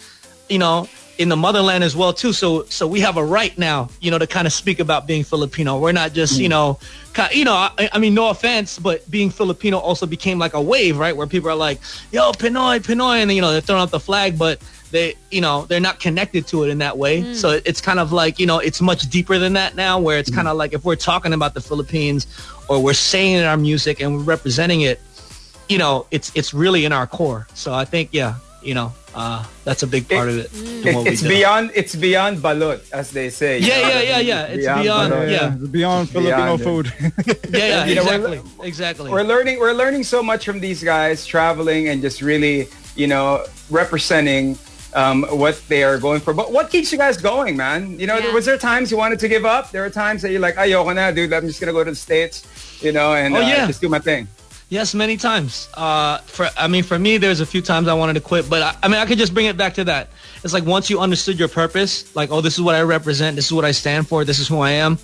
you 0.48 0.58
know 0.58 0.88
in 1.18 1.28
the 1.28 1.36
motherland 1.36 1.84
as 1.84 1.94
well 1.94 2.12
too. 2.12 2.32
So 2.32 2.64
so 2.64 2.86
we 2.86 3.00
have 3.00 3.16
a 3.16 3.24
right 3.24 3.56
now 3.58 3.88
you 4.00 4.10
know 4.10 4.18
to 4.18 4.26
kind 4.26 4.46
of 4.46 4.52
speak 4.52 4.80
about 4.80 5.06
being 5.06 5.24
filipino. 5.24 5.78
We're 5.78 5.92
not 5.92 6.12
just 6.12 6.38
you 6.38 6.46
mm. 6.46 6.50
know 6.50 6.78
ki- 7.14 7.38
you 7.38 7.44
know 7.44 7.54
I, 7.54 7.90
I 7.92 7.98
mean 7.98 8.14
no 8.14 8.30
offense 8.30 8.78
but 8.78 9.08
being 9.10 9.30
filipino 9.30 9.78
also 9.78 10.06
became 10.06 10.38
like 10.38 10.54
a 10.54 10.62
wave 10.62 10.98
right? 10.98 11.16
Where 11.16 11.26
people 11.26 11.50
are 11.50 11.56
like 11.56 11.80
yo 12.10 12.32
pinoy 12.32 12.80
pinoy 12.80 13.22
and 13.22 13.30
you 13.32 13.40
know 13.40 13.52
they're 13.52 13.60
throwing 13.60 13.82
up 13.82 13.90
the 13.90 14.00
flag 14.00 14.38
but 14.38 14.60
they 14.90 15.14
you 15.30 15.40
know 15.40 15.64
they're 15.66 15.80
not 15.80 16.00
connected 16.00 16.46
to 16.48 16.64
it 16.64 16.70
in 16.70 16.78
that 16.78 16.96
way. 16.96 17.22
Mm. 17.22 17.34
So 17.34 17.60
it's 17.64 17.80
kind 17.80 17.98
of 17.98 18.12
like 18.12 18.38
you 18.38 18.46
know 18.46 18.58
it's 18.58 18.80
much 18.80 19.08
deeper 19.10 19.38
than 19.38 19.52
that 19.54 19.76
now 19.76 20.00
where 20.00 20.18
it's 20.18 20.30
mm. 20.30 20.36
kind 20.36 20.48
of 20.48 20.56
like 20.56 20.72
if 20.72 20.84
we're 20.84 20.96
talking 20.96 21.32
about 21.32 21.54
the 21.54 21.60
philippines 21.60 22.26
or 22.68 22.82
we're 22.82 22.94
saying 22.94 23.36
in 23.36 23.44
our 23.44 23.56
music 23.56 24.00
and 24.00 24.16
we're 24.16 24.22
representing 24.22 24.82
it 24.82 25.00
you 25.68 25.78
know 25.78 26.06
it's 26.10 26.32
it's 26.34 26.54
really 26.54 26.84
in 26.84 26.92
our 26.92 27.06
core. 27.06 27.46
So 27.54 27.74
i 27.74 27.84
think 27.84 28.10
yeah 28.12 28.36
you 28.62 28.74
know 28.74 28.92
uh 29.14 29.44
that's 29.64 29.82
a 29.82 29.86
big 29.86 30.08
part 30.08 30.28
of 30.28 30.36
it 30.38 30.48
It, 30.86 30.94
what 30.94 31.04
we 31.04 31.10
it's 31.10 31.22
do. 31.22 31.28
beyond 31.28 31.70
it's 31.74 31.94
beyond 31.94 32.38
balut, 32.38 32.80
as 32.92 33.10
they 33.10 33.28
say. 33.30 33.58
Yeah, 33.58 33.68
know? 33.82 33.88
yeah, 33.88 34.00
yeah, 34.00 34.18
yeah. 34.20 34.42
It's 34.54 34.66
beyond, 34.82 35.12
balut. 35.12 35.30
yeah. 35.30 35.54
it's 35.54 35.68
beyond 35.68 36.08
Filipino 36.10 36.56
Beyond 36.56 36.62
food. 36.62 36.86
yeah 37.50 37.66
yeah 37.66 37.84
You 37.86 37.94
know, 37.96 38.04
we're- 38.04 38.16
exactly 38.38 38.68
exactly 38.68 39.10
We're 39.10 39.24
learning 39.34 39.58
we're 39.58 39.74
learning 39.82 40.04
so 40.04 40.22
much 40.22 40.42
from 40.46 40.58
these 40.60 40.80
guys 40.82 41.26
traveling 41.26 41.88
and 41.88 42.00
just 42.00 42.22
really, 42.22 42.68
you 42.96 43.06
know, 43.12 43.44
representing 43.70 44.56
um, 44.94 45.24
what 45.42 45.56
they 45.68 45.82
are 45.84 45.98
going 45.98 46.20
for. 46.20 46.32
But 46.34 46.52
what 46.52 46.68
keeps 46.70 46.92
you 46.92 46.98
guys 46.98 47.16
going, 47.16 47.56
man? 47.56 47.98
You 47.98 48.06
know, 48.06 48.18
Yeah. 48.18 48.32
was 48.34 48.44
there 48.44 48.58
times 48.58 48.90
you 48.92 48.98
wanted 48.98 49.18
to 49.24 49.28
give 49.34 49.44
up? 49.56 49.70
There 49.72 49.82
were 49.82 49.90
times 50.04 50.20
that 50.22 50.30
you're 50.32 50.40
like, 50.48 50.56
ayoko 50.56 50.94
na, 50.94 51.10
dude, 51.10 51.32
I'm 51.32 51.46
just 51.46 51.60
gonna 51.60 51.72
go 51.72 51.82
to 51.82 51.90
the 51.90 51.96
States, 51.96 52.44
you 52.86 52.92
know, 52.92 53.14
and 53.14 53.34
Oh, 53.34 53.38
uh, 53.40 53.48
yeah. 53.52 53.66
just 53.66 53.80
do 53.80 53.88
my 53.88 53.98
thing. 53.98 54.28
Yes, 54.72 54.94
many 54.94 55.18
times. 55.18 55.68
Uh, 55.74 56.16
for 56.20 56.48
I 56.56 56.66
mean, 56.66 56.82
for 56.82 56.98
me, 56.98 57.18
there's 57.18 57.40
a 57.40 57.44
few 57.44 57.60
times 57.60 57.88
I 57.88 57.92
wanted 57.92 58.14
to 58.14 58.22
quit, 58.22 58.48
but 58.48 58.62
I, 58.62 58.74
I 58.82 58.88
mean, 58.88 58.96
I 58.96 59.04
could 59.04 59.18
just 59.18 59.34
bring 59.34 59.44
it 59.44 59.58
back 59.58 59.74
to 59.74 59.84
that. 59.84 60.08
It's 60.42 60.54
like 60.54 60.64
once 60.64 60.88
you 60.88 60.98
understood 60.98 61.38
your 61.38 61.48
purpose, 61.48 62.16
like, 62.16 62.30
oh, 62.30 62.40
this 62.40 62.54
is 62.54 62.62
what 62.62 62.74
I 62.74 62.80
represent, 62.80 63.36
this 63.36 63.44
is 63.44 63.52
what 63.52 63.66
I 63.66 63.72
stand 63.72 64.08
for, 64.08 64.24
this 64.24 64.38
is 64.38 64.48
who 64.48 64.60
I 64.60 64.70
am. 64.70 64.98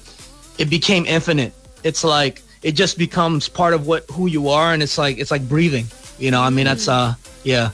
It 0.57 0.71
became 0.71 1.05
infinite. 1.05 1.53
It's 1.85 2.03
like 2.03 2.41
it 2.63 2.73
just 2.73 2.97
becomes 2.97 3.51
part 3.51 3.75
of 3.75 3.87
what 3.87 4.11
who 4.11 4.27
you 4.27 4.49
are, 4.49 4.73
and 4.73 4.83
it's 4.83 4.97
like 4.97 5.19
it's 5.19 5.31
like 5.31 5.47
breathing. 5.47 5.85
You 6.19 6.31
know, 6.31 6.41
I 6.41 6.49
mean, 6.49 6.65
that's 6.65 6.89
uh, 6.89 7.15
yeah, 7.45 7.73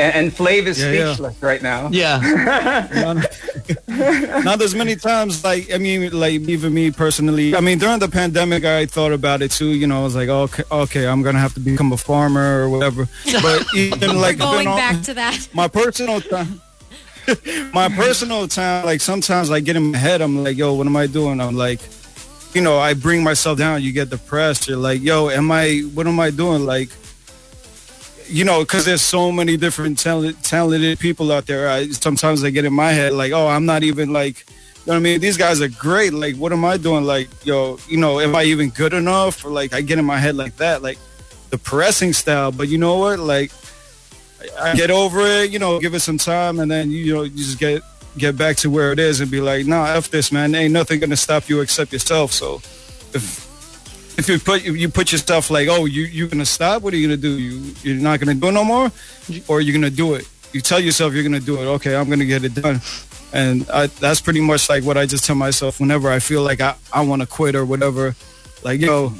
And, 0.00 0.14
and 0.18 0.26
Flav 0.32 0.64
is 0.66 0.78
Yeah, 0.80 0.90
yeah. 0.92 1.12
speechless 1.14 1.36
right 1.42 1.62
now. 1.62 1.88
yeah, 1.92 2.16
Now 4.44 4.56
there's 4.56 4.74
many 4.74 4.96
times 4.96 5.44
like 5.44 5.72
I 5.72 5.78
mean 5.78 6.10
like 6.12 6.40
even 6.48 6.72
me 6.74 6.90
personally 6.90 7.54
I 7.54 7.60
mean 7.60 7.78
during 7.78 7.98
the 7.98 8.08
pandemic 8.08 8.64
I 8.64 8.86
thought 8.86 9.12
about 9.12 9.42
it 9.42 9.50
too 9.50 9.70
you 9.80 9.86
know 9.86 10.00
I 10.00 10.04
was 10.04 10.16
like 10.16 10.28
okay 10.28 10.62
okay 10.70 11.06
I'm 11.06 11.22
gonna 11.22 11.38
have 11.38 11.54
to 11.54 11.60
become 11.60 11.92
a 11.92 11.96
farmer 11.96 12.62
or 12.62 12.68
whatever 12.68 13.08
but 13.42 13.66
even 13.76 14.20
like 14.20 14.38
Going 14.38 14.58
been 14.64 14.68
on- 14.68 14.76
back 14.78 15.02
to 15.02 15.14
that. 15.14 15.48
my 15.52 15.68
personal 15.68 16.20
time 16.20 16.60
my 17.72 17.88
personal 17.88 18.48
time 18.48 18.84
like 18.86 19.00
sometimes 19.00 19.50
I 19.50 19.60
get 19.60 19.76
in 19.76 19.92
my 19.92 19.98
head 19.98 20.20
I'm 20.20 20.42
like 20.42 20.56
yo 20.56 20.74
what 20.74 20.86
am 20.86 20.96
I 20.96 21.06
doing 21.06 21.40
I'm 21.40 21.56
like 21.56 21.80
you 22.54 22.60
know 22.62 22.78
I 22.78 22.94
bring 22.94 23.22
myself 23.22 23.58
down 23.58 23.82
you 23.82 23.92
get 23.92 24.10
depressed 24.10 24.66
you're 24.68 24.78
like 24.78 25.00
yo 25.02 25.28
am 25.30 25.50
I 25.52 25.80
what 25.94 26.06
am 26.06 26.18
I 26.18 26.30
doing 26.30 26.64
like 26.64 26.88
you 28.30 28.44
know, 28.44 28.60
because 28.60 28.84
there's 28.84 29.02
so 29.02 29.32
many 29.32 29.56
different 29.56 29.98
talent, 29.98 30.42
talented 30.44 30.98
people 30.98 31.32
out 31.32 31.46
there. 31.46 31.68
I, 31.68 31.88
sometimes 31.88 32.44
I 32.44 32.50
get 32.50 32.64
in 32.64 32.72
my 32.72 32.92
head 32.92 33.12
like, 33.12 33.32
oh, 33.32 33.48
I'm 33.48 33.66
not 33.66 33.82
even 33.82 34.12
like, 34.12 34.46
you 34.48 34.54
know 34.86 34.94
what 34.94 34.96
I 34.96 35.00
mean? 35.00 35.20
These 35.20 35.36
guys 35.36 35.60
are 35.60 35.68
great. 35.68 36.12
Like, 36.12 36.36
what 36.36 36.52
am 36.52 36.64
I 36.64 36.76
doing? 36.76 37.04
Like, 37.04 37.28
yo, 37.44 37.78
you 37.88 37.98
know, 37.98 38.20
am 38.20 38.34
I 38.34 38.44
even 38.44 38.70
good 38.70 38.94
enough? 38.94 39.44
Or 39.44 39.50
like, 39.50 39.74
I 39.74 39.80
get 39.80 39.98
in 39.98 40.04
my 40.04 40.18
head 40.18 40.36
like 40.36 40.56
that, 40.56 40.82
like 40.82 40.98
the 41.50 41.58
pressing 41.58 42.12
style. 42.12 42.52
But 42.52 42.68
you 42.68 42.78
know 42.78 42.98
what? 42.98 43.18
Like, 43.18 43.52
I, 44.58 44.74
get 44.74 44.90
over 44.90 45.20
it. 45.20 45.50
You 45.50 45.58
know, 45.58 45.78
give 45.80 45.94
it 45.94 46.00
some 46.00 46.18
time, 46.18 46.60
and 46.60 46.70
then 46.70 46.90
you 46.90 47.14
know, 47.14 47.22
you 47.22 47.36
just 47.36 47.58
get 47.58 47.82
get 48.16 48.36
back 48.36 48.56
to 48.56 48.70
where 48.70 48.92
it 48.92 48.98
is 48.98 49.20
and 49.20 49.30
be 49.30 49.40
like, 49.40 49.66
nah, 49.66 49.86
f 49.86 50.10
this, 50.10 50.32
man. 50.32 50.54
Ain't 50.54 50.72
nothing 50.72 50.98
gonna 51.00 51.16
stop 51.16 51.48
you 51.48 51.60
except 51.60 51.92
yourself. 51.92 52.32
So, 52.32 52.56
if 53.12 53.49
if 54.20 54.28
you 54.28 54.38
put 54.38 54.62
you 54.62 54.88
put 54.88 55.12
yourself 55.12 55.50
like, 55.50 55.68
oh, 55.68 55.86
you 55.86 56.02
you 56.04 56.28
gonna 56.28 56.44
stop? 56.44 56.82
What 56.82 56.92
are 56.94 56.96
you 56.96 57.08
gonna 57.08 57.16
do? 57.16 57.38
You 57.38 57.74
you're 57.82 57.96
not 57.96 58.20
gonna 58.20 58.34
do 58.34 58.48
it 58.48 58.52
no 58.52 58.64
more, 58.64 58.92
or 59.48 59.60
you're 59.60 59.72
gonna 59.72 59.90
do 59.90 60.14
it? 60.14 60.28
You 60.52 60.60
tell 60.60 60.80
yourself 60.80 61.14
you're 61.14 61.22
gonna 61.22 61.40
do 61.40 61.56
it. 61.60 61.66
Okay, 61.76 61.96
I'm 61.96 62.08
gonna 62.08 62.26
get 62.26 62.44
it 62.44 62.54
done, 62.54 62.80
and 63.32 63.68
I, 63.70 63.86
that's 63.86 64.20
pretty 64.20 64.40
much 64.40 64.68
like 64.68 64.84
what 64.84 64.96
I 64.96 65.06
just 65.06 65.24
tell 65.24 65.36
myself 65.36 65.80
whenever 65.80 66.10
I 66.10 66.18
feel 66.18 66.42
like 66.42 66.60
I 66.60 66.74
I 66.92 67.00
want 67.02 67.22
to 67.22 67.26
quit 67.26 67.54
or 67.54 67.64
whatever. 67.64 68.14
Like, 68.62 68.80
yo, 68.80 69.12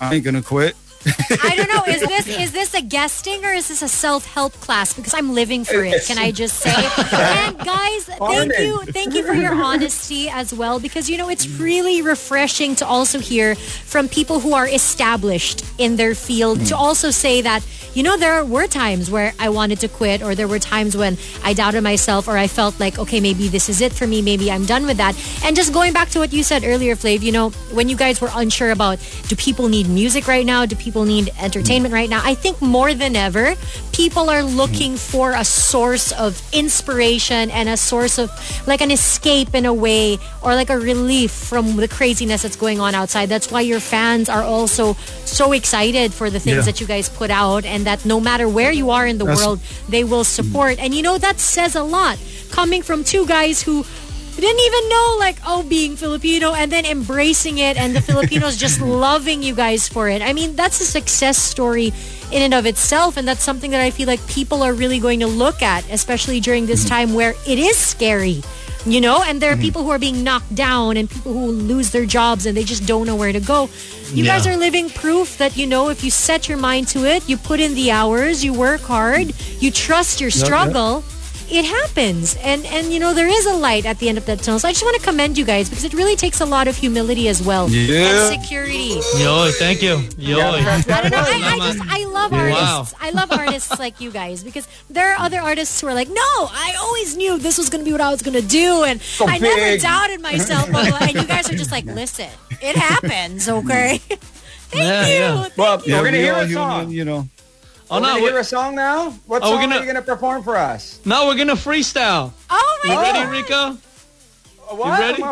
I 0.00 0.14
ain't 0.14 0.24
gonna 0.24 0.42
quit. 0.42 0.74
I 1.42 1.54
don't 1.56 1.68
know. 1.68 1.82
Is 1.92 2.00
this 2.00 2.28
is 2.28 2.52
this 2.52 2.74
a 2.74 2.82
guesting 2.82 3.44
or 3.44 3.52
is 3.52 3.68
this 3.68 3.82
a 3.82 3.88
self 3.88 4.26
help 4.26 4.52
class? 4.54 4.94
Because 4.94 5.14
I'm 5.14 5.34
living 5.34 5.64
for 5.64 5.84
it. 5.84 6.04
Can 6.04 6.18
I 6.18 6.30
just 6.30 6.58
say? 6.58 6.74
And 6.74 7.58
guys, 7.58 8.04
thank 8.18 8.58
you, 8.58 8.78
thank 8.92 9.14
you 9.14 9.24
for 9.24 9.34
your 9.34 9.54
honesty 9.54 10.28
as 10.28 10.52
well. 10.54 10.78
Because 10.78 11.10
you 11.10 11.16
know 11.16 11.28
it's 11.28 11.48
really 11.48 12.02
refreshing 12.02 12.76
to 12.76 12.86
also 12.86 13.18
hear 13.18 13.54
from 13.54 14.08
people 14.08 14.40
who 14.40 14.54
are 14.54 14.68
established 14.68 15.64
in 15.78 15.96
their 15.96 16.14
field 16.14 16.58
to 16.66 16.74
mm. 16.74 16.78
also 16.78 17.10
say 17.10 17.40
that 17.40 17.66
you 17.94 18.02
know 18.02 18.16
there 18.16 18.44
were 18.44 18.66
times 18.66 19.10
where 19.10 19.32
I 19.38 19.48
wanted 19.48 19.80
to 19.80 19.88
quit, 19.88 20.22
or 20.22 20.34
there 20.34 20.48
were 20.48 20.58
times 20.60 20.96
when 20.96 21.18
I 21.42 21.52
doubted 21.52 21.82
myself, 21.82 22.28
or 22.28 22.36
I 22.36 22.46
felt 22.46 22.78
like 22.78 22.98
okay 22.98 23.18
maybe 23.20 23.48
this 23.48 23.68
is 23.68 23.80
it 23.80 23.92
for 23.92 24.06
me, 24.06 24.22
maybe 24.22 24.52
I'm 24.52 24.66
done 24.66 24.86
with 24.86 24.98
that. 24.98 25.16
And 25.44 25.56
just 25.56 25.72
going 25.72 25.92
back 25.92 26.10
to 26.10 26.20
what 26.20 26.32
you 26.32 26.42
said 26.42 26.64
earlier, 26.64 26.94
Flav, 26.94 27.22
you 27.22 27.32
know 27.32 27.50
when 27.72 27.88
you 27.88 27.96
guys 27.96 28.20
were 28.20 28.30
unsure 28.34 28.70
about 28.70 28.98
do 29.28 29.36
people 29.36 29.68
need 29.68 29.88
music 29.88 30.28
right 30.28 30.46
now? 30.46 30.66
Do 30.66 30.76
people 30.76 30.91
need 31.00 31.30
entertainment 31.40 31.94
right 31.94 32.08
now? 32.10 32.20
I 32.22 32.34
think 32.34 32.60
more 32.60 32.92
than 32.94 33.16
ever, 33.16 33.54
people 33.92 34.28
are 34.28 34.42
looking 34.42 34.96
for 34.96 35.32
a 35.32 35.44
source 35.44 36.12
of 36.12 36.40
inspiration 36.52 37.50
and 37.50 37.68
a 37.68 37.76
source 37.76 38.18
of 38.18 38.30
like 38.66 38.80
an 38.82 38.90
escape 38.90 39.54
in 39.54 39.64
a 39.66 39.72
way 39.72 40.18
or 40.42 40.54
like 40.54 40.70
a 40.70 40.78
relief 40.78 41.30
from 41.30 41.76
the 41.76 41.88
craziness 41.88 42.42
that's 42.42 42.56
going 42.56 42.80
on 42.80 42.94
outside. 42.94 43.28
That's 43.28 43.50
why 43.50 43.62
your 43.62 43.80
fans 43.80 44.28
are 44.28 44.42
also 44.42 44.94
so 45.24 45.52
excited 45.52 46.12
for 46.12 46.28
the 46.30 46.38
things 46.40 46.56
Yeah. 46.56 46.62
that 46.62 46.80
you 46.80 46.86
guys 46.86 47.08
put 47.08 47.30
out 47.30 47.64
and 47.64 47.86
that 47.86 48.04
no 48.04 48.20
matter 48.20 48.48
where 48.48 48.72
you 48.72 48.90
are 48.90 49.06
in 49.06 49.18
the 49.18 49.24
That's- 49.24 49.40
world, 49.44 49.60
they 49.88 50.04
will 50.04 50.24
support. 50.24 50.78
And 50.78 50.94
you 50.94 51.02
know, 51.02 51.16
that 51.18 51.40
says 51.40 51.74
a 51.74 51.82
lot 51.82 52.18
coming 52.50 52.82
from 52.82 53.02
two 53.04 53.24
guys 53.26 53.62
who 53.62 53.84
didn't 54.40 54.60
even 54.60 54.88
know 54.88 55.16
like 55.18 55.36
oh 55.46 55.62
being 55.62 55.96
filipino 55.96 56.54
and 56.54 56.72
then 56.72 56.86
embracing 56.86 57.58
it 57.58 57.76
and 57.76 57.94
the 57.94 58.00
filipinos 58.00 58.56
just 58.56 58.80
loving 59.06 59.42
you 59.42 59.54
guys 59.54 59.88
for 59.88 60.08
it. 60.08 60.22
I 60.22 60.32
mean 60.32 60.56
that's 60.56 60.80
a 60.80 60.84
success 60.84 61.38
story 61.38 61.92
in 62.32 62.42
and 62.42 62.54
of 62.54 62.64
itself 62.64 63.16
and 63.18 63.28
that's 63.28 63.42
something 63.42 63.72
that 63.72 63.80
i 63.82 63.90
feel 63.90 64.06
like 64.06 64.26
people 64.26 64.62
are 64.62 64.72
really 64.72 64.98
going 64.98 65.20
to 65.20 65.26
look 65.26 65.60
at 65.60 65.88
especially 65.90 66.40
during 66.40 66.64
this 66.64 66.80
mm-hmm. 66.80 66.94
time 66.94 67.14
where 67.14 67.34
it 67.46 67.58
is 67.58 67.76
scary 67.76 68.42
you 68.84 69.00
know? 69.00 69.22
And 69.22 69.40
there 69.40 69.50
are 69.50 69.54
mm-hmm. 69.54 69.62
people 69.62 69.84
who 69.84 69.90
are 69.90 69.98
being 69.98 70.24
knocked 70.24 70.54
down 70.54 70.96
and 70.96 71.08
people 71.08 71.32
who 71.32 71.50
lose 71.52 71.90
their 71.90 72.06
jobs 72.06 72.46
and 72.46 72.56
they 72.56 72.64
just 72.64 72.86
don't 72.86 73.06
know 73.06 73.16
where 73.16 73.32
to 73.32 73.40
go. 73.40 73.68
You 74.12 74.24
guys 74.24 74.46
are 74.46 74.56
living 74.56 74.90
proof 74.90 75.38
that 75.38 75.56
you 75.56 75.66
know 75.66 75.88
if 75.88 76.04
you 76.04 76.10
set 76.10 76.46
your 76.46 76.58
mind 76.58 76.86
to 76.88 77.06
it 77.06 77.26
you 77.28 77.38
put 77.38 77.60
in 77.60 77.74
the 77.74 77.90
hours 77.90 78.44
you 78.44 78.52
work 78.52 78.82
hard 78.82 79.32
you 79.58 79.70
trust 79.70 80.20
your 80.20 80.30
struggle 80.30 81.02
it 81.52 81.64
happens 81.66 82.34
and 82.42 82.64
and 82.66 82.92
you 82.92 82.98
know 82.98 83.12
there 83.12 83.28
is 83.28 83.44
a 83.46 83.52
light 83.54 83.84
at 83.84 83.98
the 83.98 84.08
end 84.08 84.16
of 84.16 84.24
that 84.24 84.38
tunnel 84.40 84.58
so 84.58 84.66
i 84.68 84.72
just 84.72 84.82
want 84.84 84.96
to 84.96 85.02
commend 85.02 85.36
you 85.36 85.44
guys 85.44 85.68
because 85.68 85.84
it 85.84 85.92
really 85.92 86.16
takes 86.16 86.40
a 86.40 86.46
lot 86.46 86.66
of 86.66 86.74
humility 86.76 87.28
as 87.28 87.42
well 87.42 87.68
Yeah. 87.68 88.08
and 88.08 88.40
security 88.40 88.96
Yo, 89.22 89.50
thank 89.58 89.82
you. 89.82 89.94
Yo. 90.16 90.38
I 90.40 90.62
don't 91.02 91.10
know. 91.10 91.24
I, 91.26 91.40
I 91.54 91.58
just 91.68 91.80
I 91.98 92.04
love 92.06 92.32
Yeah. 92.32 92.54
artists. 92.54 92.94
I 93.00 93.10
love 93.10 93.30
artists 93.32 93.78
like 93.78 94.00
you 94.00 94.10
guys 94.10 94.42
because 94.42 94.66
there 94.88 95.12
are 95.12 95.18
other 95.26 95.40
artists 95.40 95.80
who 95.80 95.86
are 95.88 95.94
like, 95.94 96.08
no, 96.08 96.30
I 96.66 96.74
always 96.80 97.16
knew 97.16 97.38
this 97.38 97.58
was 97.58 97.68
gonna 97.68 97.84
be 97.84 97.92
what 97.92 98.00
I 98.00 98.10
was 98.10 98.22
gonna 98.22 98.40
do, 98.62 98.84
and 98.84 99.00
I 99.20 99.38
never 99.38 99.76
doubted 99.78 100.20
myself. 100.20 100.68
And 101.02 101.14
you 101.14 101.24
guys 101.26 101.50
are 101.50 101.56
just 101.56 101.70
like, 101.72 101.84
listen, 101.84 102.30
it 102.60 102.76
happens, 102.76 103.48
okay? 103.48 103.98
Thank 104.72 104.84
Yeah, 104.88 105.06
you. 105.06 105.12
yeah. 105.14 105.42
Thank 105.42 105.56
Well, 105.58 105.82
you. 105.84 105.92
we're 105.94 106.04
gonna 106.04 106.16
we 106.18 106.22
hear 106.24 106.34
all 106.34 106.40
a 106.40 106.48
song. 106.50 106.70
human, 106.80 106.94
you 106.98 107.04
know. 107.04 107.28
Oh 107.92 107.96
we're 107.96 108.00
no, 108.00 108.06
gonna 108.08 108.20
hear 108.20 108.32
we're, 108.32 108.38
a 108.40 108.44
song 108.44 108.74
now. 108.74 109.10
What 109.26 109.42
Oh, 109.42 109.50
we're 109.50 109.56
song 109.56 109.60
gonna- 109.64 109.76
are 109.76 109.80
you 109.80 109.86
gonna 109.86 110.00
perform 110.02 110.42
for 110.42 110.56
us? 110.56 110.98
no, 111.04 111.26
we're 111.26 111.36
gonna 111.36 111.52
freestyle. 111.56 112.32
Oh 112.48 112.78
my 112.84 112.90
You 112.94 112.96
god. 112.98 113.16
Uh, 113.16 113.18
ready, 113.18 113.30
Rico? 113.30 113.78
What? 114.74 114.98
ready? 114.98 115.22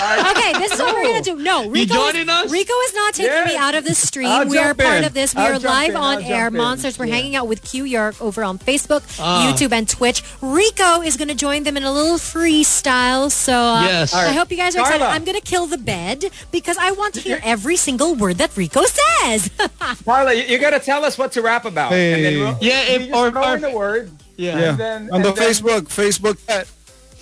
All 0.00 0.16
right. 0.16 0.24
Okay, 0.38 0.52
this 0.60 0.72
is 0.72 0.78
what 0.78 0.94
we're 0.94 1.04
gonna 1.04 1.22
do. 1.22 1.36
No, 1.36 1.68
Rico, 1.68 1.94
joining 1.94 2.22
is, 2.22 2.28
us? 2.28 2.52
Rico 2.52 2.72
is 2.86 2.94
not 2.94 3.14
taking 3.14 3.32
Yeah. 3.32 3.44
me 3.44 3.56
out 3.56 3.74
of 3.74 3.84
the 3.84 3.94
stream. 3.94 4.28
I'll 4.28 4.46
we 4.48 4.56
are 4.58 4.72
part 4.74 4.98
in. 4.98 5.04
of 5.04 5.14
this. 5.14 5.34
We 5.34 5.42
I'll 5.42 5.54
are 5.54 5.58
live 5.58 5.90
in. 5.90 5.96
on 5.96 6.18
I'll 6.24 6.32
air. 6.32 6.50
Monsters. 6.50 6.98
We're 6.98 7.06
Yeah. 7.06 7.14
hanging 7.16 7.36
out 7.36 7.48
with 7.48 7.62
Q 7.62 7.84
York 7.84 8.20
over 8.20 8.44
on 8.44 8.58
Facebook, 8.58 9.02
Ah. 9.20 9.46
YouTube, 9.52 9.72
and 9.72 9.88
Twitch. 9.88 10.22
Rico 10.40 11.02
is 11.02 11.16
gonna 11.16 11.34
join 11.34 11.64
them 11.64 11.76
in 11.76 11.82
a 11.82 11.92
little 11.92 12.16
freestyle. 12.18 13.30
So 13.30 13.52
uh, 13.52 13.82
Yes. 13.82 14.14
I 14.14 14.32
hope 14.32 14.50
you 14.50 14.56
guys 14.56 14.76
are 14.76 14.80
excited. 14.80 15.00
Carla. 15.00 15.14
I'm 15.14 15.24
gonna 15.24 15.40
kill 15.40 15.66
the 15.66 15.78
bed 15.78 16.24
because 16.52 16.76
I 16.78 16.92
want 16.92 17.14
to 17.14 17.20
hear 17.20 17.40
every 17.44 17.76
single 17.76 18.14
word 18.14 18.38
that 18.38 18.56
Rico 18.56 18.82
says. 18.84 19.50
Carla, 20.04 20.32
you, 20.34 20.44
you 20.44 20.58
gotta 20.58 20.80
tell 20.80 21.04
us 21.04 21.18
what 21.18 21.32
to 21.32 21.42
rap 21.42 21.64
about. 21.64 21.92
And 21.92 22.24
then 22.24 22.38
we'll, 22.38 22.58
Yeah, 22.60 22.82
you 22.88 22.94
if- 22.96 23.02
just 23.08 23.14
or- 23.14 23.30
throw 23.30 23.42
or- 23.44 23.54
in 23.56 23.60
the 23.62 23.70
word. 23.70 24.10
Yeah. 24.36 24.58
Yeah. 24.58 24.68
And 24.70 24.78
then- 24.78 25.10
on 25.12 25.22
the 25.22 25.32
then- 25.32 25.48
Facebook, 25.48 25.82
Facebook 25.88 26.46
chat. 26.46 26.68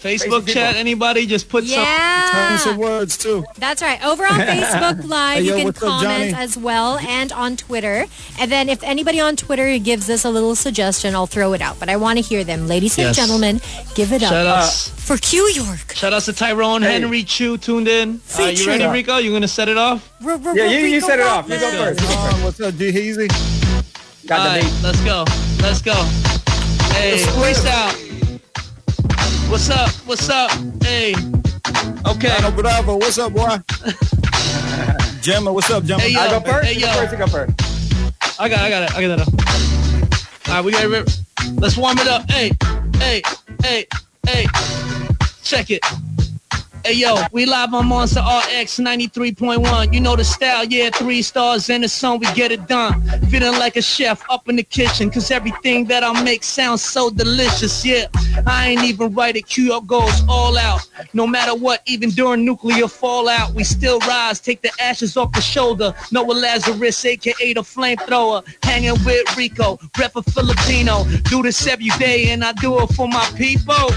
Facebook 0.06 0.46
Basic 0.46 0.54
chat. 0.54 0.76
Anybody 0.76 1.26
just 1.26 1.48
put 1.48 1.64
some. 1.64 1.84
Tell 1.84 2.50
me 2.52 2.56
some 2.58 2.76
words 2.78 3.16
too. 3.18 3.44
that's 3.58 3.82
right. 3.82 4.02
Over 4.04 4.24
on 4.24 4.40
Facebook 4.40 5.06
Live, 5.08 5.38
Hey, 5.38 5.42
you 5.44 5.54
can 5.54 5.64
what's 5.66 5.82
up, 5.82 6.00
comment 6.02 6.36
as 6.36 6.56
well, 6.56 6.98
and 6.98 7.32
on 7.32 7.56
Twitter. 7.56 8.06
And 8.38 8.50
then 8.52 8.68
if 8.68 8.82
anybody 8.82 9.20
on 9.20 9.36
Twitter 9.36 9.78
gives 9.78 10.08
us 10.10 10.24
a 10.24 10.30
little 10.30 10.54
suggestion, 10.54 11.14
I'll 11.14 11.26
throw 11.26 11.52
it 11.52 11.60
out. 11.60 11.78
But 11.80 11.88
I 11.88 11.96
want 11.96 12.18
to 12.18 12.24
hear 12.24 12.44
them, 12.44 12.66
ladies 12.68 12.96
and 12.98 13.06
Yes. 13.08 13.16
gentlemen. 13.16 13.60
Give 13.94 14.12
it 14.12 14.20
Shout 14.20 14.32
up 14.46 14.58
outs. 14.64 14.88
for 14.88 15.16
Q 15.16 15.48
York. 15.54 15.94
Shout 15.94 16.12
outs 16.12 16.26
to 16.26 16.32
Tyrone 16.32 16.82
Hey. 16.82 16.92
Henry 16.92 17.22
Chu 17.24 17.56
tuned 17.58 17.88
in. 17.88 18.20
Uh, 18.38 18.42
you 18.42 18.56
Feature. 18.56 18.70
ready, 18.70 18.86
Rico? 18.86 19.16
You 19.18 19.32
gonna 19.32 19.48
set 19.48 19.68
it 19.68 19.76
off? 19.78 20.08
R- 20.24 20.32
r- 20.32 20.56
Yeah, 20.56 20.64
r- 20.64 20.68
you, 20.72 20.78
you 20.86 21.00
set 21.00 21.18
it 21.18 21.26
off. 21.26 21.48
You 21.48 21.58
go 21.58 21.70
first. 21.70 22.00
You 22.00 22.06
go 22.08 22.44
what's 22.44 22.60
up, 22.60 22.76
D 22.76 22.92
Heezy? 22.92 23.28
Got 24.26 24.40
All 24.40 24.44
the 24.44 24.50
right, 24.60 24.62
beat. 24.62 24.82
let's 24.82 25.00
go. 25.02 25.24
Let's 25.62 25.82
go. 25.82 25.94
Hey, 26.92 27.18
freestyle. 27.36 28.05
What's 29.48 29.70
up? 29.70 29.90
What's 30.06 30.28
up? 30.28 30.50
Hey. 30.82 31.14
Okay. 32.04 32.30
Ano 32.36 32.50
Bravo, 32.50 32.96
what's 32.96 33.16
up, 33.16 33.32
boy? 33.32 33.46
Gemma, 35.22 35.52
what's 35.52 35.70
up, 35.70 35.84
Gemma? 35.84 36.02
Hey, 36.02 36.10
yo. 36.10 36.20
I 36.20 36.30
go 36.30 36.40
first. 36.40 36.66
Hey, 36.66 36.80
go 36.80 36.86
yo. 36.86 36.92
first. 36.92 37.12
You 37.12 37.18
go 37.18 37.26
first. 37.26 38.40
I 38.40 38.48
got, 38.48 38.58
I 38.58 38.70
got 38.70 38.82
it. 38.82 38.94
I 38.94 39.06
got 39.06 39.20
it. 39.20 40.48
All 40.48 40.54
right, 40.54 40.64
we 40.64 40.72
got 40.72 40.84
it. 40.84 41.20
Let's 41.54 41.76
warm 41.76 41.96
it 41.98 42.08
up. 42.08 42.28
Hey, 42.30 42.50
hey, 42.98 43.22
hey, 43.62 43.86
hey. 44.26 44.46
Check 45.42 45.70
it. 45.70 45.80
Hey 46.86 46.92
yo, 46.92 47.20
we 47.32 47.46
live 47.46 47.74
on 47.74 47.88
Monster 47.88 48.20
RX 48.20 48.78
93.1. 48.78 49.92
You 49.92 50.00
know 50.00 50.14
the 50.14 50.22
style, 50.22 50.62
yeah, 50.62 50.88
three 50.90 51.20
stars 51.20 51.68
in 51.68 51.80
the 51.80 51.88
sun, 51.88 52.20
we 52.20 52.32
get 52.32 52.52
it 52.52 52.68
done. 52.68 53.02
Feeling 53.28 53.58
like 53.58 53.74
a 53.74 53.82
chef 53.82 54.22
up 54.30 54.48
in 54.48 54.54
the 54.54 54.62
kitchen, 54.62 55.10
cause 55.10 55.32
everything 55.32 55.86
that 55.86 56.04
I 56.04 56.22
make 56.22 56.44
sounds 56.44 56.82
so 56.82 57.10
delicious, 57.10 57.84
yeah. 57.84 58.06
I 58.46 58.68
ain't 58.68 58.84
even 58.84 59.12
right 59.14 59.36
at 59.36 59.48
Q 59.48 59.80
goes 59.82 60.22
all 60.28 60.56
out. 60.56 60.88
No 61.12 61.26
matter 61.26 61.56
what, 61.56 61.82
even 61.86 62.10
during 62.10 62.44
nuclear 62.44 62.86
fallout, 62.86 63.52
we 63.52 63.64
still 63.64 63.98
rise, 64.06 64.38
take 64.38 64.62
the 64.62 64.70
ashes 64.80 65.16
off 65.16 65.32
the 65.32 65.40
shoulder. 65.40 65.92
Noah 66.12 66.34
Lazarus, 66.34 67.04
aka 67.04 67.52
the 67.52 67.62
flamethrower, 67.62 68.44
hanging 68.62 68.94
with 69.04 69.36
Rico, 69.36 69.80
rep 69.98 70.14
a 70.14 70.22
Filipino. 70.22 71.02
Do 71.24 71.42
this 71.42 71.66
every 71.66 71.88
day 71.98 72.30
and 72.30 72.44
I 72.44 72.52
do 72.52 72.78
it 72.78 72.86
for 72.94 73.08
my 73.08 73.28
people 73.34 73.90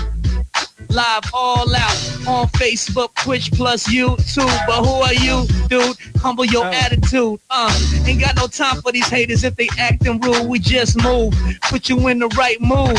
live 0.90 1.24
all 1.34 1.76
out 1.76 2.28
on 2.28 2.48
Facebook, 2.48 3.14
Twitch 3.16 3.52
plus 3.52 3.88
YouTube. 3.88 4.68
But 4.68 4.84
who 4.84 5.02
are 5.02 5.14
you, 5.14 5.46
dude? 5.68 5.98
Humble 6.18 6.46
your 6.46 6.66
attitude. 6.66 7.40
Uh, 7.50 8.04
ain't 8.06 8.22
got 8.22 8.36
no 8.36 8.48
time 8.48 8.82
for 8.82 8.92
these 8.92 9.08
haters 9.08 9.44
if 9.44 9.56
they 9.56 9.70
acting 9.78 10.20
rude. 10.22 10.48
We 10.48 10.60
just 10.60 11.02
move, 11.04 11.34
put 11.64 11.90
you 11.90 12.08
in 12.08 12.20
the 12.20 12.28
right 12.30 12.60
mood. 12.62 12.98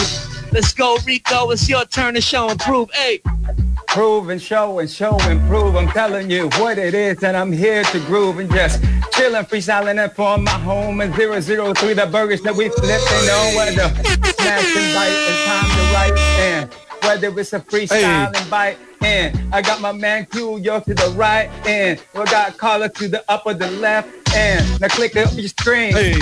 Let's 0.52 0.72
go, 0.72 0.98
Rico. 1.06 1.50
It's 1.50 1.68
your 1.68 1.84
turn 1.84 2.14
to 2.14 2.20
show 2.20 2.48
and 2.48 2.58
prove. 2.58 2.90
Hey, 2.92 3.20
prove 3.86 4.30
and 4.30 4.40
show 4.40 4.78
and 4.78 4.90
show 4.90 5.18
and 5.22 5.40
prove. 5.48 5.76
I'm 5.76 5.88
telling 5.88 6.30
you 6.30 6.48
what 6.58 6.78
it 6.78 6.94
is, 6.94 7.22
and 7.22 7.36
I'm 7.36 7.52
here 7.52 7.84
to 7.84 8.00
groove 8.00 8.38
and 8.38 8.50
just 8.50 8.80
chillin', 9.12 9.48
freestyling 9.48 10.02
and 10.02 10.12
for 10.12 10.38
my 10.38 10.50
home 10.50 11.00
and 11.00 11.14
003. 11.14 11.94
The 11.94 12.08
burgers 12.10 12.42
that 12.42 12.54
we 12.54 12.68
flip, 12.68 13.00
they 13.10 13.26
know 13.26 13.52
where 13.56 13.72
to 13.72 13.88
smash 14.32 14.76
and 14.76 14.94
bite 14.94 15.18
and 15.28 15.38
time 15.46 15.70
to 15.76 15.82
write. 15.94 16.18
And 16.40 16.89
whether 17.02 17.28
it's 17.38 17.52
a 17.52 17.60
freestyle 17.60 18.34
and 18.36 18.50
bite. 18.50 18.78
And 19.02 19.38
I 19.52 19.62
got 19.62 19.80
my 19.80 19.92
man 19.92 20.26
Q 20.26 20.58
York 20.58 20.84
to 20.84 20.94
the 20.94 21.10
right, 21.16 21.48
and 21.66 21.98
we 22.14 22.24
got 22.24 22.58
Carla 22.58 22.88
to 22.90 23.08
the 23.08 23.24
upper, 23.30 23.54
the 23.54 23.70
left, 23.72 24.08
and 24.36 24.80
now 24.80 24.88
click 24.88 25.16
up 25.16 25.32
your 25.34 25.48
screen. 25.48 25.92
Hey, 25.92 26.14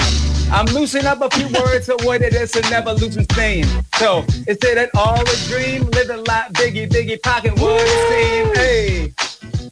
I'm 0.53 0.67
loosening 0.67 1.07
up 1.07 1.21
a 1.21 1.29
few 1.31 1.49
words 1.61 1.88
of 1.88 2.01
what 2.05 2.23
it 2.23 2.35
is 2.35 2.53
to 2.53 2.61
never 2.71 2.93
losing 2.93 3.25
steam. 3.25 3.67
So 3.97 4.25
is 4.47 4.59
it 4.62 4.79
at 4.79 4.91
all 4.95 5.21
a 5.21 5.37
dream? 5.49 5.87
Living 5.91 6.25
like 6.25 6.53
Biggie, 6.53 6.88
Biggie 6.88 7.21
pocket 7.21 7.59
would 7.61 7.88
seem. 8.09 8.55
Hey. 8.55 9.12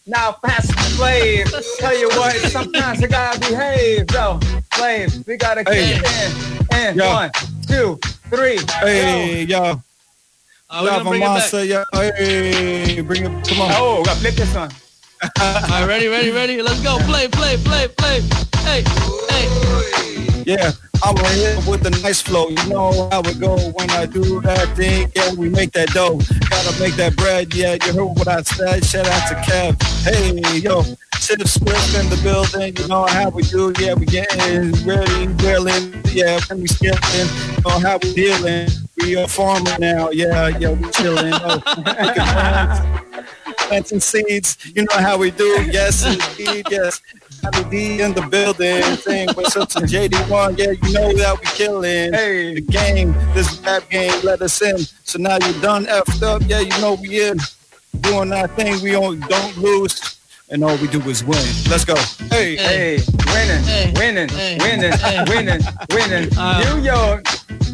Now 0.08 0.32
fast 0.42 0.70
slave. 0.96 1.46
Tell 1.78 1.96
you 1.96 2.08
what, 2.10 2.34
sometimes 2.50 3.00
you 3.00 3.08
gotta 3.08 3.38
behave. 3.40 4.06
So, 4.10 4.38
slave, 4.74 5.26
we 5.26 5.36
gotta 5.36 5.62
Hey. 5.66 5.94
keep 5.94 6.04
in. 6.04 6.66
And 6.76 6.96
Yo. 6.96 7.08
one, 7.08 7.30
two, 7.68 7.98
three. 8.30 8.58
Hey, 8.80 9.44
yo. 9.44 9.80
Uh, 10.68 10.80
we're 10.82 10.90
gonna 10.90 11.04
bring 11.04 11.22
it 11.22 11.24
back. 11.26 11.52
Monster, 11.52 11.64
yo. 11.64 11.84
Hey, 11.92 13.00
bring 13.00 13.24
it. 13.24 13.48
Come 13.48 13.60
on. 13.60 13.70
Oh, 13.74 14.02
gotta 14.04 14.18
flip 14.18 14.34
this 14.34 14.52
one. 14.52 14.70
All 15.22 15.62
right, 15.70 15.86
ready, 15.86 16.08
ready, 16.08 16.30
ready. 16.30 16.60
Let's 16.60 16.82
go. 16.82 16.98
Play, 17.06 17.28
play, 17.28 17.56
play, 17.58 17.86
play. 17.86 18.20
Hey, 18.66 18.82
hey. 19.30 20.42
Yeah, 20.44 20.72
I'm 21.04 21.14
right 21.14 21.34
here 21.34 21.56
with 21.68 21.82
the 21.84 21.90
nice 22.02 22.20
flow. 22.20 22.48
You 22.48 22.68
know 22.68 23.08
how 23.10 23.20
it 23.20 23.38
go 23.38 23.56
when 23.74 23.90
I 23.90 24.06
do 24.06 24.40
that 24.40 24.76
thing. 24.76 25.10
Yeah, 25.14 25.34
we 25.34 25.48
make 25.48 25.70
that 25.72 25.90
dough. 25.90 26.18
Gotta 26.50 26.80
make 26.80 26.94
that 26.94 27.14
bread. 27.16 27.54
Yeah, 27.54 27.76
you 27.84 27.92
heard 27.92 28.18
what 28.18 28.26
I 28.26 28.42
said. 28.42 28.84
Shout 28.84 29.06
out 29.06 29.28
to 29.28 29.34
Kev. 29.46 29.80
Hey, 30.02 30.58
yo, 30.58 30.82
Chip 31.20 31.46
Swift 31.46 31.94
in 31.94 32.10
the 32.10 32.20
building. 32.24 32.76
You 32.76 32.88
know 32.88 33.06
how 33.06 33.30
we 33.30 33.42
do. 33.42 33.72
Yeah, 33.78 33.94
we 33.94 34.06
getting 34.06 34.72
ready, 34.84 35.26
grilling. 35.38 36.02
Yeah, 36.12 36.40
when 36.48 36.62
we 36.62 36.66
skilling. 36.66 36.98
You 37.54 37.62
know 37.64 37.78
how 37.78 37.98
we 38.02 38.12
dealing. 38.14 38.68
We 38.98 39.16
are 39.16 39.28
farmer 39.28 39.76
now. 39.78 40.10
Yeah, 40.10 40.48
yeah, 40.58 40.70
we 40.72 40.90
chilling. 40.90 41.32
Oh, 41.34 41.60
planting 43.68 44.00
seeds. 44.00 44.56
You 44.74 44.82
know 44.84 44.96
how 44.98 45.18
we 45.18 45.30
do. 45.30 45.44
Yes, 45.70 46.04
indeed. 46.06 46.66
Yes. 46.70 47.00
Johnny 47.42 47.70
D 47.70 48.00
in 48.00 48.14
the 48.14 48.22
building, 48.22 48.82
saying 48.96 49.28
what's 49.34 49.56
up 49.56 49.68
to 49.70 49.80
JD1. 49.80 50.56
Yeah, 50.58 50.70
you 50.70 50.92
know 50.94 51.12
that 51.12 51.38
we 51.38 51.46
killing 51.46 52.12
Hey. 52.14 52.54
the 52.54 52.60
game. 52.62 53.12
This 53.34 53.60
rap 53.60 53.88
game 53.90 54.12
let 54.24 54.40
us 54.40 54.60
in. 54.62 54.78
So 55.04 55.18
now 55.18 55.36
you're 55.44 55.60
done 55.60 55.84
effed 55.86 56.22
up. 56.22 56.42
Yeah, 56.46 56.60
you 56.60 56.70
know 56.80 56.94
we 56.94 57.22
in. 57.28 57.38
Doing 58.00 58.32
our 58.32 58.48
thing. 58.48 58.82
We 58.82 58.92
don't, 58.92 59.20
don't 59.28 59.56
lose. 59.58 60.18
And 60.48 60.62
all 60.64 60.76
we 60.76 60.86
do 60.86 61.00
is 61.10 61.22
win. 61.24 61.42
Let's 61.68 61.84
go. 61.84 61.96
Hey. 62.30 62.56
Hey, 62.56 62.98
winning, 63.26 63.62
Hey. 63.64 63.92
winning, 63.96 64.28
Hey. 64.28 64.58
winning, 64.60 64.92
Hey. 64.92 65.24
winning, 65.28 65.60
winning. 65.90 66.30
Uh, 66.38 66.62
New 66.76 66.82
York, 66.84 67.26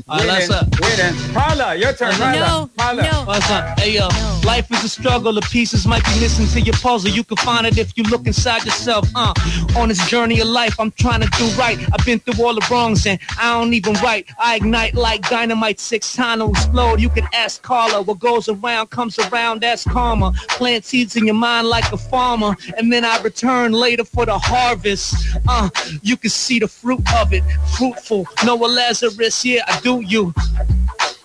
all 0.08 0.18
right, 0.18 0.48
let's 0.48 0.48
winning, 0.80 1.30
up. 1.30 1.34
Paula, 1.34 1.74
your 1.76 1.92
turn. 1.92 2.12
Paula, 2.14 2.32
No, 2.40 2.70
Paula. 2.76 3.02
no. 3.02 3.24
What's 3.24 3.50
up? 3.50 3.78
Hey 3.78 3.94
yo, 3.94 4.08
No. 4.08 4.40
life 4.44 4.70
is 4.72 4.84
a 4.84 4.88
struggle. 4.88 5.32
The 5.32 5.40
pieces 5.42 5.86
might 5.86 6.04
be 6.04 6.20
missing 6.20 6.46
to 6.48 6.60
your 6.60 6.74
puzzle. 6.76 7.10
You 7.10 7.24
can 7.24 7.36
find 7.38 7.66
it 7.66 7.78
if 7.78 7.96
you 7.96 8.04
look 8.04 8.26
inside 8.26 8.64
yourself. 8.64 9.08
Uh, 9.14 9.32
on 9.76 9.88
this 9.88 10.04
journey 10.08 10.40
of 10.40 10.48
life, 10.48 10.74
I'm 10.78 10.90
trying 10.92 11.20
to 11.20 11.28
do 11.38 11.46
right. 11.58 11.78
I've 11.92 12.04
been 12.04 12.18
through 12.20 12.44
all 12.44 12.54
the 12.54 12.66
wrongs 12.70 13.06
and 13.06 13.18
I 13.38 13.52
don't 13.58 13.72
even 13.74 13.94
write. 13.94 14.26
I 14.38 14.56
ignite 14.56 14.94
like 14.94 15.22
dynamite, 15.28 15.80
six 15.80 16.14
time 16.14 16.40
to 16.40 16.50
explode. 16.50 17.00
You 17.00 17.08
can 17.08 17.26
ask 17.32 17.62
Carla. 17.62 18.02
What 18.02 18.18
goes 18.18 18.48
around 18.48 18.90
comes 18.90 19.18
around. 19.18 19.60
That's 19.62 19.84
karma. 19.84 20.32
Plant 20.48 20.84
seeds 20.84 21.16
in 21.16 21.26
your 21.26 21.34
mind 21.34 21.68
like 21.68 21.90
a 21.92 21.96
farmer, 21.96 22.56
and 22.76 22.92
then 22.92 23.04
I 23.04 23.20
return 23.22 23.72
later 23.72 24.04
for 24.04 24.26
the 24.26 24.38
harvest. 24.38 25.14
Uh, 25.48 25.70
you 26.02 26.16
can 26.16 26.30
see 26.30 26.58
the 26.58 26.68
fruit 26.68 27.00
of 27.14 27.32
it, 27.32 27.42
fruitful. 27.76 28.26
Noah 28.44 28.66
Lazarus, 28.66 29.44
yeah, 29.44 29.62
I 29.68 29.80
do 29.80 29.91
you. 30.00 30.34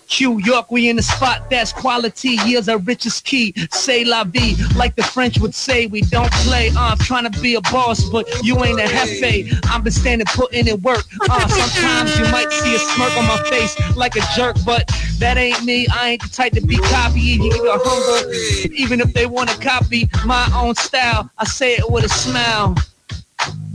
Q 0.08 0.38
York, 0.38 0.70
we 0.70 0.88
in 0.88 0.96
the 0.96 1.02
spot, 1.02 1.50
that's 1.50 1.72
quality. 1.72 2.38
Years 2.46 2.68
our 2.68 2.78
richest 2.78 3.24
key. 3.24 3.54
Say 3.70 4.04
la 4.04 4.24
vie, 4.24 4.56
like 4.74 4.96
the 4.96 5.02
French 5.02 5.38
would 5.38 5.54
say, 5.54 5.86
we 5.86 6.00
don't 6.00 6.32
play. 6.32 6.70
Uh, 6.70 6.90
I'm 6.92 6.98
trying 6.98 7.30
to 7.30 7.40
be 7.40 7.54
a 7.56 7.60
boss, 7.60 8.08
but 8.08 8.26
you 8.42 8.64
ain't 8.64 8.80
a 8.80 8.88
jefe. 8.88 9.52
I'm 9.64 9.82
been 9.82 9.92
standing 9.92 10.26
putting 10.34 10.66
in 10.66 10.80
work. 10.80 11.04
Uh, 11.28 11.46
sometimes 11.46 12.18
you 12.18 12.24
might 12.32 12.50
see 12.50 12.74
a 12.74 12.78
smirk 12.78 13.16
on 13.16 13.26
my 13.26 13.42
face 13.50 13.76
like 13.96 14.16
a 14.16 14.22
jerk, 14.34 14.56
but 14.64 14.90
that 15.18 15.36
ain't 15.36 15.62
me. 15.64 15.86
I 15.92 16.10
ain't 16.10 16.22
the 16.22 16.28
type 16.28 16.54
to 16.54 16.62
be 16.62 16.78
copied. 16.78 17.42
You 17.42 17.70
humble, 17.70 18.72
even 18.74 19.00
if 19.00 19.12
they 19.12 19.26
want 19.26 19.50
to 19.50 19.58
copy 19.58 20.08
my 20.24 20.50
own 20.54 20.74
style. 20.74 21.30
I 21.38 21.44
say 21.44 21.74
it 21.74 21.90
with 21.90 22.04
a 22.04 22.08
smile. 22.08 22.74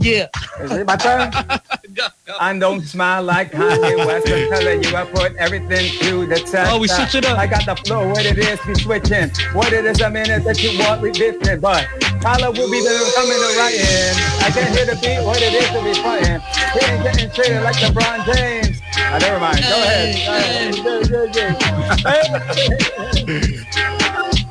Yeah. 0.04 0.28
Is 0.60 0.70
it 0.70 0.86
my 0.86 0.96
turn? 0.96 1.32
I 2.38 2.58
don't 2.58 2.82
smile 2.82 3.22
like 3.22 3.52
Kanye 3.52 3.96
West. 4.04 4.28
I'm 4.28 4.50
telling 4.50 4.84
you, 4.84 4.94
I 4.94 5.04
put 5.06 5.34
everything 5.36 5.98
to 6.00 6.26
the 6.26 6.40
test. 6.40 6.70
Oh, 6.70 6.78
we 6.78 6.88
switch 6.88 7.14
it 7.14 7.24
up. 7.24 7.38
I 7.38 7.46
got 7.46 7.64
the 7.64 7.74
flow, 7.74 8.08
what 8.08 8.26
it 8.26 8.36
is, 8.36 8.60
we 8.66 8.74
switching. 8.74 9.30
What 9.54 9.72
it 9.72 9.86
is, 9.86 10.02
a 10.02 10.10
minute 10.10 10.44
that 10.44 10.62
you 10.62 10.78
want, 10.78 11.00
we 11.00 11.10
different. 11.10 11.62
But 11.62 11.88
Paula 12.20 12.50
will 12.50 12.70
be 12.70 12.80
the 12.80 13.12
coming 13.16 13.32
to 13.32 13.56
right 13.56 13.74
in. 13.74 14.14
I 14.44 14.50
can 14.52 14.70
hear 14.76 14.84
the 14.84 15.00
beat, 15.00 15.24
what 15.24 15.40
it 15.40 15.54
is 15.54 15.70
to 15.72 15.80
be 15.82 15.94
frontin'. 15.94 16.42
He 16.76 16.84
ain't 16.84 17.02
getting 17.02 17.30
treated 17.30 17.62
like 17.62 17.76
LeBron 17.76 18.26
James. 18.34 18.82
Ah, 18.96 19.18
never 19.22 19.40
mind. 19.40 19.64
Go 19.64 19.82
ahead. 19.82 20.16
Go 20.26 20.32
ahead. 20.36 20.76
Yeah, 21.08 21.32
yeah, 21.32 21.48
yeah. 21.48 22.74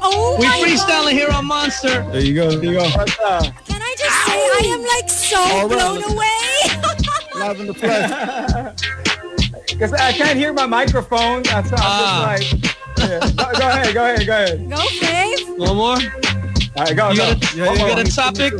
Oh 0.02 0.38
We 0.39 0.48
my 0.48 0.58
freestyling 0.58 1.12
here 1.12 1.30
on 1.30 1.46
Monster. 1.46 2.02
There 2.12 2.22
you 2.22 2.34
go. 2.34 2.50
There 2.58 2.74
you 2.74 2.80
go. 2.80 3.73
What's 3.93 4.03
up? 4.03 4.10
God. 4.10 4.10
Can 4.10 4.10
I 4.10 4.10
just 4.10 4.25
say 4.25 4.39
I 4.49 4.73
am 4.73 4.82
like 4.86 5.10
so 5.10 5.38
All 5.39 5.67
right, 5.67 5.77
blown 5.77 5.95
let's- 5.99 6.13
away? 6.13 6.39
Live 7.47 7.60
in 7.60 7.67
the 7.67 7.73
flesh. 7.73 8.73
Because 9.73 9.93
I 9.93 10.12
can't 10.13 10.38
hear 10.38 10.53
my 10.53 10.67
microphone. 10.67 11.41
That's 11.43 11.71
why 11.71 11.77
Ah. 11.82 12.32
I'm 12.34 12.39
just 12.39 12.53
like, 12.63 12.75
yeah. 12.99 13.19
go, 13.19 13.60
go 13.60 13.67
ahead, 13.67 13.93
go 13.93 14.03
ahead, 14.03 14.27
go 14.27 14.34
ahead. 14.34 14.69
Go, 14.69 14.75
Fave. 14.77 15.58
One 15.58 15.77
more? 15.77 15.88
All 15.95 16.84
right, 16.84 16.95
go, 16.95 17.10
You 17.10 17.17
go. 17.17 17.34
got 17.34 17.53
a, 17.53 17.58
Yeah, 17.58 17.71
you 17.73 17.77
got 17.79 17.99
a 17.99 18.03
topic? 18.03 18.53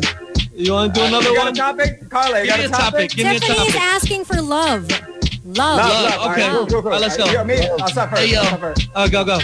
You 0.56 0.74
want 0.74 0.94
to 0.96 1.00
do 1.00 1.06
Uh, 1.06 1.10
another 1.10 1.30
you 1.30 1.36
got 1.36 1.46
one? 1.46 1.54
a 1.54 1.56
topic? 1.56 2.10
Carla, 2.10 2.40
you 2.40 2.46
Give 2.46 2.50
got 2.50 2.60
me 2.60 2.66
a 2.66 2.68
a 2.68 2.72
topic. 2.72 3.12
Give 3.12 3.28
me 3.28 3.36
a 3.36 3.40
Tiffany 3.40 3.68
is 3.68 3.76
asking 3.76 4.26
for 4.26 4.42
love. 4.42 4.90
Love. 4.90 4.98
Love, 5.46 5.78
Love, 5.78 6.32
okay. 6.32 6.42
right, 6.42 6.52
cool, 6.52 6.66
cool, 6.66 6.68
cool. 6.68 6.78
All 6.78 6.92
right, 6.94 7.02
let's 7.02 7.16
go. 7.18 7.26
You 7.26 7.34
got 7.34 7.46
me? 7.48 7.68
I'll 7.70 7.88
stop 7.90 8.10
first. 8.10 8.22
Hey, 8.24 8.32
yo. 8.34 8.40
I'll 8.40 8.46
stop 8.48 8.60
first. 8.60 8.90
Uh, 8.96 9.08
go, 9.08 9.24
go. 9.24 9.38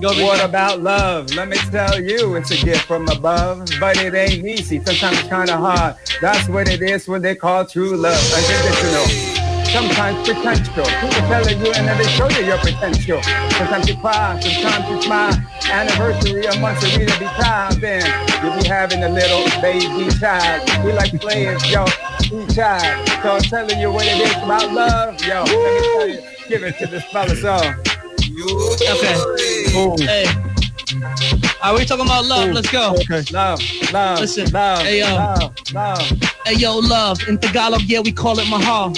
Go, 0.00 0.10
What 0.22 0.44
about 0.44 0.80
love? 0.80 1.34
Let 1.34 1.48
me 1.48 1.56
tell 1.72 2.00
you, 2.00 2.36
it's 2.36 2.52
a 2.52 2.64
gift 2.64 2.84
from 2.84 3.08
above, 3.08 3.68
but 3.80 3.96
it 3.96 4.14
ain't 4.14 4.46
easy. 4.46 4.80
Sometimes 4.84 5.18
it's 5.18 5.28
kind 5.28 5.50
of 5.50 5.58
hard. 5.58 5.96
That's 6.20 6.48
what 6.48 6.68
it 6.68 6.82
is 6.82 7.08
when 7.08 7.20
they 7.20 7.34
call 7.34 7.64
true 7.66 7.96
love. 7.96 8.14
I 8.14 8.40
think 8.42 8.62
that 8.62 8.78
you 8.84 8.92
know. 8.92 9.34
Sometimes 9.72 10.26
potential. 10.26 10.84
People 10.84 11.26
telling 11.26 11.58
you 11.58 11.72
and 11.72 11.88
then 11.88 11.98
they 11.98 12.08
show 12.10 12.28
you 12.28 12.46
your 12.46 12.58
potential. 12.58 13.20
Sometimes 13.58 13.88
you 13.88 13.96
cry, 13.96 14.38
sometimes 14.38 14.88
you 14.88 15.02
smile. 15.02 15.34
Anniversary 15.68 16.46
a 16.46 16.58
month 16.60 16.84
of 16.84 16.92
you 16.92 17.04
to 17.04 17.18
be 17.18 17.26
proud. 17.34 17.72
Then 17.80 18.06
you'll 18.44 18.56
be 18.56 18.68
having 18.68 19.02
a 19.02 19.08
little 19.08 19.44
baby 19.60 20.10
child. 20.20 20.84
We 20.84 20.92
like 20.92 21.20
players, 21.20 21.68
yo, 21.68 21.84
each 22.32 22.54
child. 22.54 23.08
So 23.22 23.32
I'm 23.32 23.40
telling 23.42 23.80
you 23.80 23.90
what 23.90 24.06
it 24.06 24.20
is 24.20 24.36
about 24.44 24.72
love. 24.72 25.20
Yo, 25.24 25.42
let 25.42 25.48
me 25.48 25.88
tell 25.92 26.08
you, 26.08 26.20
give 26.48 26.62
it 26.62 26.78
to 26.78 26.86
this 26.86 27.04
fella 27.06 27.34
song. 27.34 27.74
Okay. 28.40 29.57
Boom. 29.78 29.96
Hey. 29.98 30.26
Are 31.62 31.72
we 31.76 31.84
talking 31.84 32.04
about 32.04 32.24
love? 32.24 32.50
Let's 32.50 32.68
go. 32.68 32.96
Okay. 32.98 33.22
Love, 33.32 33.60
love, 33.92 34.18
Listen, 34.18 34.50
love, 34.50 34.80
hey, 34.80 34.98
yo. 34.98 35.14
love, 35.14 35.54
love. 35.72 36.00
Hey, 36.44 36.54
yo, 36.54 36.78
love. 36.78 37.20
In 37.28 37.38
Tagalog, 37.38 37.82
yeah, 37.82 38.00
we 38.00 38.10
call 38.10 38.40
it 38.40 38.48
mahal. 38.48 38.92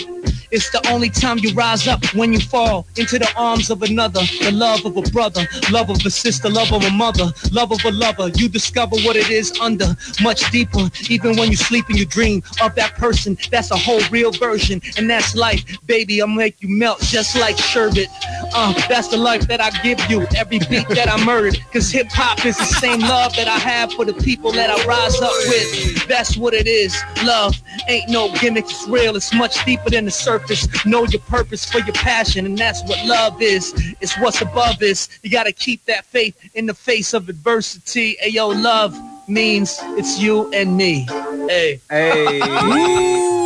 It's 0.50 0.70
the 0.70 0.84
only 0.90 1.10
time 1.10 1.38
you 1.38 1.52
rise 1.54 1.86
up 1.86 2.04
when 2.14 2.32
you 2.32 2.40
fall 2.40 2.86
into 2.96 3.18
the 3.18 3.30
arms 3.36 3.70
of 3.70 3.82
another. 3.82 4.20
The 4.42 4.50
love 4.50 4.84
of 4.84 4.96
a 4.96 5.02
brother, 5.02 5.46
love 5.70 5.90
of 5.90 6.04
a 6.04 6.10
sister, 6.10 6.48
love 6.48 6.72
of 6.72 6.84
a 6.84 6.90
mother, 6.90 7.32
love 7.52 7.70
of 7.70 7.84
a 7.84 7.92
lover. 7.92 8.30
You 8.34 8.48
discover 8.48 8.96
what 9.02 9.14
it 9.14 9.30
is 9.30 9.52
under, 9.60 9.96
much 10.20 10.50
deeper. 10.50 10.90
Even 11.08 11.36
when 11.36 11.50
you 11.50 11.56
sleep 11.56 11.88
and 11.88 11.96
you 11.96 12.04
dream 12.04 12.42
of 12.60 12.74
that 12.74 12.94
person, 12.94 13.38
that's 13.50 13.70
a 13.70 13.76
whole 13.76 14.00
real 14.10 14.32
version. 14.32 14.82
And 14.96 15.08
that's 15.08 15.36
life, 15.36 15.64
baby. 15.86 16.20
I'll 16.20 16.26
make 16.26 16.60
you 16.60 16.68
melt 16.68 17.00
just 17.00 17.36
like 17.36 17.56
sherbet. 17.56 18.08
Uh, 18.52 18.74
that's 18.88 19.08
the 19.08 19.16
life 19.16 19.46
that 19.46 19.60
I 19.60 19.70
give 19.82 20.00
you. 20.10 20.26
Every 20.36 20.58
beat 20.58 20.88
that 20.88 21.08
I 21.08 21.24
murdered. 21.24 21.60
Cause 21.72 21.90
hip 21.90 22.08
hop 22.10 22.44
is 22.44 22.56
the 22.56 22.64
same 22.64 23.00
love 23.00 23.36
that 23.36 23.46
I 23.46 23.58
have 23.58 23.92
for 23.92 24.04
the 24.04 24.14
people 24.14 24.50
that 24.52 24.68
I 24.68 24.84
rise 24.84 25.20
up 25.20 25.32
with. 25.46 26.08
That's 26.08 26.36
what 26.36 26.54
it 26.54 26.66
is. 26.66 26.96
Love 27.24 27.54
ain't 27.88 28.10
no 28.10 28.32
gimmick. 28.34 28.64
It's 28.64 28.88
real. 28.88 29.14
It's 29.14 29.32
much 29.32 29.64
deeper 29.64 29.90
than 29.90 30.06
the 30.06 30.10
surface. 30.10 30.39
Know 30.86 31.04
your 31.04 31.20
purpose 31.22 31.64
for 31.70 31.78
your 31.78 31.94
passion. 31.94 32.46
And 32.46 32.56
that's 32.56 32.82
what 32.84 33.04
love 33.06 33.40
is. 33.40 33.72
It's 34.00 34.18
what's 34.18 34.40
above 34.40 34.82
us. 34.82 35.08
You 35.22 35.30
gotta 35.30 35.52
keep 35.52 35.84
that 35.86 36.04
faith 36.06 36.36
in 36.54 36.66
the 36.66 36.74
face 36.74 37.14
of 37.14 37.28
adversity. 37.28 38.16
Hey, 38.20 38.30
yo, 38.30 38.48
love 38.48 38.98
means 39.28 39.78
it's 39.98 40.18
you 40.18 40.52
and 40.52 40.76
me. 40.76 41.06
Hey. 41.48 41.80
Hey. 41.88 43.36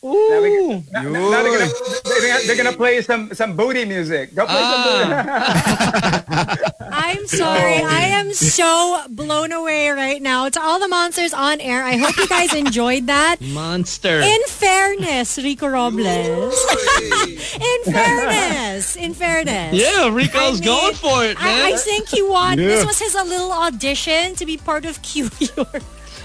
Now, 0.00 0.40
we, 0.42 0.84
now, 0.92 1.02
now 1.02 1.42
they're, 1.42 1.58
gonna, 1.58 1.72
they're, 2.04 2.46
they're 2.46 2.56
gonna 2.56 2.76
play 2.76 3.02
some 3.02 3.34
some 3.34 3.56
booty 3.56 3.84
music. 3.84 4.32
Go 4.32 4.46
play 4.46 4.54
Ah. 4.56 4.70
some 4.70 6.62
booty. 6.62 6.88
I 6.92 7.10
I'm 7.18 7.26
sorry. 7.26 7.74
I 7.82 8.06
am 8.12 8.32
so 8.32 9.02
blown 9.10 9.50
away 9.50 9.90
right 9.90 10.22
now. 10.22 10.48
To 10.50 10.60
all 10.62 10.78
the 10.78 10.86
monsters 10.86 11.32
on 11.34 11.60
air, 11.60 11.82
I 11.82 11.96
hope 11.96 12.16
you 12.16 12.28
guys 12.28 12.54
enjoyed 12.54 13.06
that. 13.08 13.40
Monster. 13.40 14.20
In 14.20 14.40
fairness, 14.46 15.36
Rico 15.38 15.66
Robles. 15.66 16.04
in 17.02 17.92
fairness, 17.92 18.94
in 18.96 19.14
fairness. 19.14 19.74
yeah, 19.74 20.08
Rico's 20.14 20.60
I 20.60 20.64
mean, 20.64 20.64
going 20.64 20.94
for 20.94 21.24
it, 21.24 21.38
man. 21.40 21.66
I, 21.66 21.72
I 21.72 21.76
think 21.76 22.08
he 22.08 22.22
won. 22.22 22.56
Yeah. 22.58 22.68
This 22.68 22.86
was 22.86 22.98
his 23.00 23.14
a 23.16 23.24
little 23.24 23.52
audition 23.52 24.36
to 24.36 24.46
be 24.46 24.56
part 24.58 24.84
of 24.84 25.02
Q 25.02 25.28
York. 25.56 25.82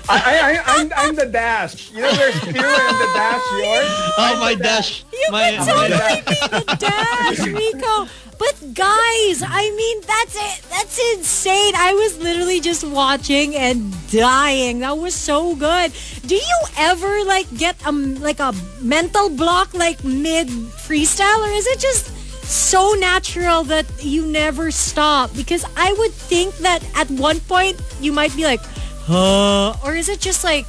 I, 0.10 0.18
I, 0.18 0.52
I, 0.52 0.64
I'm, 0.80 0.92
I'm 0.96 1.16
the 1.16 1.26
dash. 1.26 1.92
You 1.92 2.02
know, 2.02 2.12
there's 2.12 2.40
Q 2.40 2.50
and 2.50 2.56
the 2.56 3.12
dash 3.14 3.42
yours. 3.54 3.88
oh, 4.18 4.38
my 4.40 4.56
dash. 4.56 5.06
You 5.14 5.28
my, 5.32 5.52
could 5.52 5.60
my 5.60 5.66
totally 5.66 6.22
be 6.22 6.34
the 6.34 6.78
dash, 6.80 7.40
Rico. 7.48 8.08
But 8.38 8.74
guys, 8.74 9.44
I 9.46 9.74
mean, 9.78 10.02
that's 10.02 10.36
it. 10.36 10.70
That's 10.70 11.00
insane. 11.16 11.74
I 11.76 11.94
was 11.94 12.18
literally 12.20 12.60
just 12.60 12.84
watching 12.84 13.56
and 13.56 13.94
dying. 14.12 14.80
That 14.80 14.98
was 14.98 15.16
so 15.16 15.56
good. 15.56 15.94
Do 16.26 16.36
you 16.36 16.60
ever 16.78 17.24
like 17.24 17.48
get 17.56 17.76
um 17.88 18.16
like 18.16 18.40
a 18.40 18.54
mental 18.82 19.30
block 19.30 19.74
like 19.74 20.04
mid 20.04 20.48
freestyle, 20.48 21.40
or 21.48 21.52
is 21.52 21.68
it 21.68 21.80
just 21.80 22.08
so 22.44 22.94
natural 23.00 23.64
that 23.66 23.86
you 24.04 24.26
never 24.26 24.72
stop? 24.72 25.34
Because 25.36 25.64
I 25.78 25.94
would 25.94 26.12
think 26.12 26.58
that 26.58 26.84
at 26.96 27.10
one 27.12 27.40
point 27.42 27.80
you 28.02 28.12
might 28.12 28.36
be 28.36 28.44
like, 28.44 28.62
huh, 29.06 29.76
or 29.86 29.96
is 29.96 30.10
it 30.10 30.20
just 30.20 30.44
like, 30.44 30.66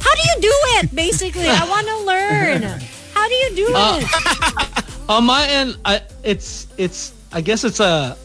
how 0.00 0.14
do 0.14 0.20
you 0.22 0.40
do 0.40 0.52
it? 0.78 0.94
Basically, 0.94 1.46
I 1.48 1.68
want 1.68 1.86
to 1.86 1.98
learn. 2.04 2.80
How 3.14 3.28
do 3.28 3.34
you 3.34 3.54
do 3.56 3.72
Uh, 3.74 4.00
it? 4.02 4.84
on 5.08 5.24
my 5.24 5.46
end, 5.46 5.76
I 5.84 6.02
it's 6.22 6.66
it's 6.76 7.12
I 7.32 7.40
guess 7.40 7.64
it's 7.64 7.80
a 7.80 8.16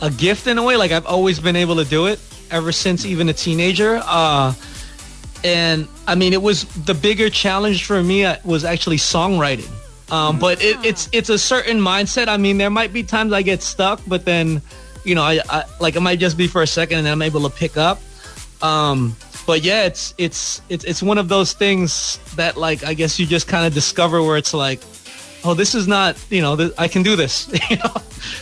a 0.00 0.10
gift 0.10 0.46
in 0.46 0.58
a 0.58 0.62
way. 0.62 0.76
Like 0.76 0.92
I've 0.92 1.06
always 1.06 1.38
been 1.40 1.56
able 1.56 1.76
to 1.76 1.84
do 1.84 2.06
it 2.06 2.18
ever 2.50 2.72
since 2.72 3.04
even 3.04 3.28
a 3.28 3.32
teenager. 3.32 4.00
Uh, 4.04 4.54
and 5.44 5.86
I 6.06 6.14
mean, 6.14 6.32
it 6.32 6.40
was 6.42 6.64
the 6.84 6.94
bigger 6.94 7.28
challenge 7.30 7.84
for 7.84 8.02
me 8.02 8.24
uh, 8.24 8.36
was 8.44 8.64
actually 8.64 8.96
songwriting. 8.96 9.70
Um, 10.10 10.38
but 10.38 10.62
it, 10.62 10.76
it's 10.84 11.08
it's 11.12 11.28
a 11.30 11.38
certain 11.38 11.78
mindset. 11.80 12.28
I 12.28 12.36
mean, 12.36 12.58
there 12.58 12.70
might 12.70 12.92
be 12.92 13.02
times 13.02 13.32
I 13.32 13.42
get 13.42 13.62
stuck, 13.62 14.00
but 14.06 14.24
then, 14.24 14.60
you 15.04 15.14
know, 15.14 15.22
I, 15.22 15.40
I 15.48 15.64
like 15.80 15.96
it 15.96 16.00
might 16.00 16.18
just 16.18 16.36
be 16.36 16.46
for 16.46 16.62
a 16.62 16.66
second, 16.66 16.98
and 16.98 17.06
then 17.06 17.12
I'm 17.12 17.22
able 17.22 17.48
to 17.48 17.54
pick 17.54 17.76
up. 17.76 18.00
Um, 18.64 19.14
but 19.46 19.62
yeah, 19.62 19.84
it's 19.84 20.14
it's 20.16 20.62
it's 20.70 20.84
it's 20.84 21.02
one 21.02 21.18
of 21.18 21.28
those 21.28 21.52
things 21.52 22.18
that 22.36 22.56
like 22.56 22.82
I 22.82 22.94
guess 22.94 23.20
you 23.20 23.26
just 23.26 23.46
kind 23.46 23.66
of 23.66 23.74
discover 23.74 24.22
where 24.22 24.38
it's 24.38 24.54
like, 24.54 24.80
oh, 25.44 25.52
this 25.52 25.74
is 25.74 25.86
not 25.86 26.16
you 26.30 26.40
know 26.40 26.56
th- 26.56 26.72
I 26.78 26.88
can 26.88 27.02
do 27.02 27.14
this. 27.14 27.48
you 27.70 27.76
know, 27.76 27.94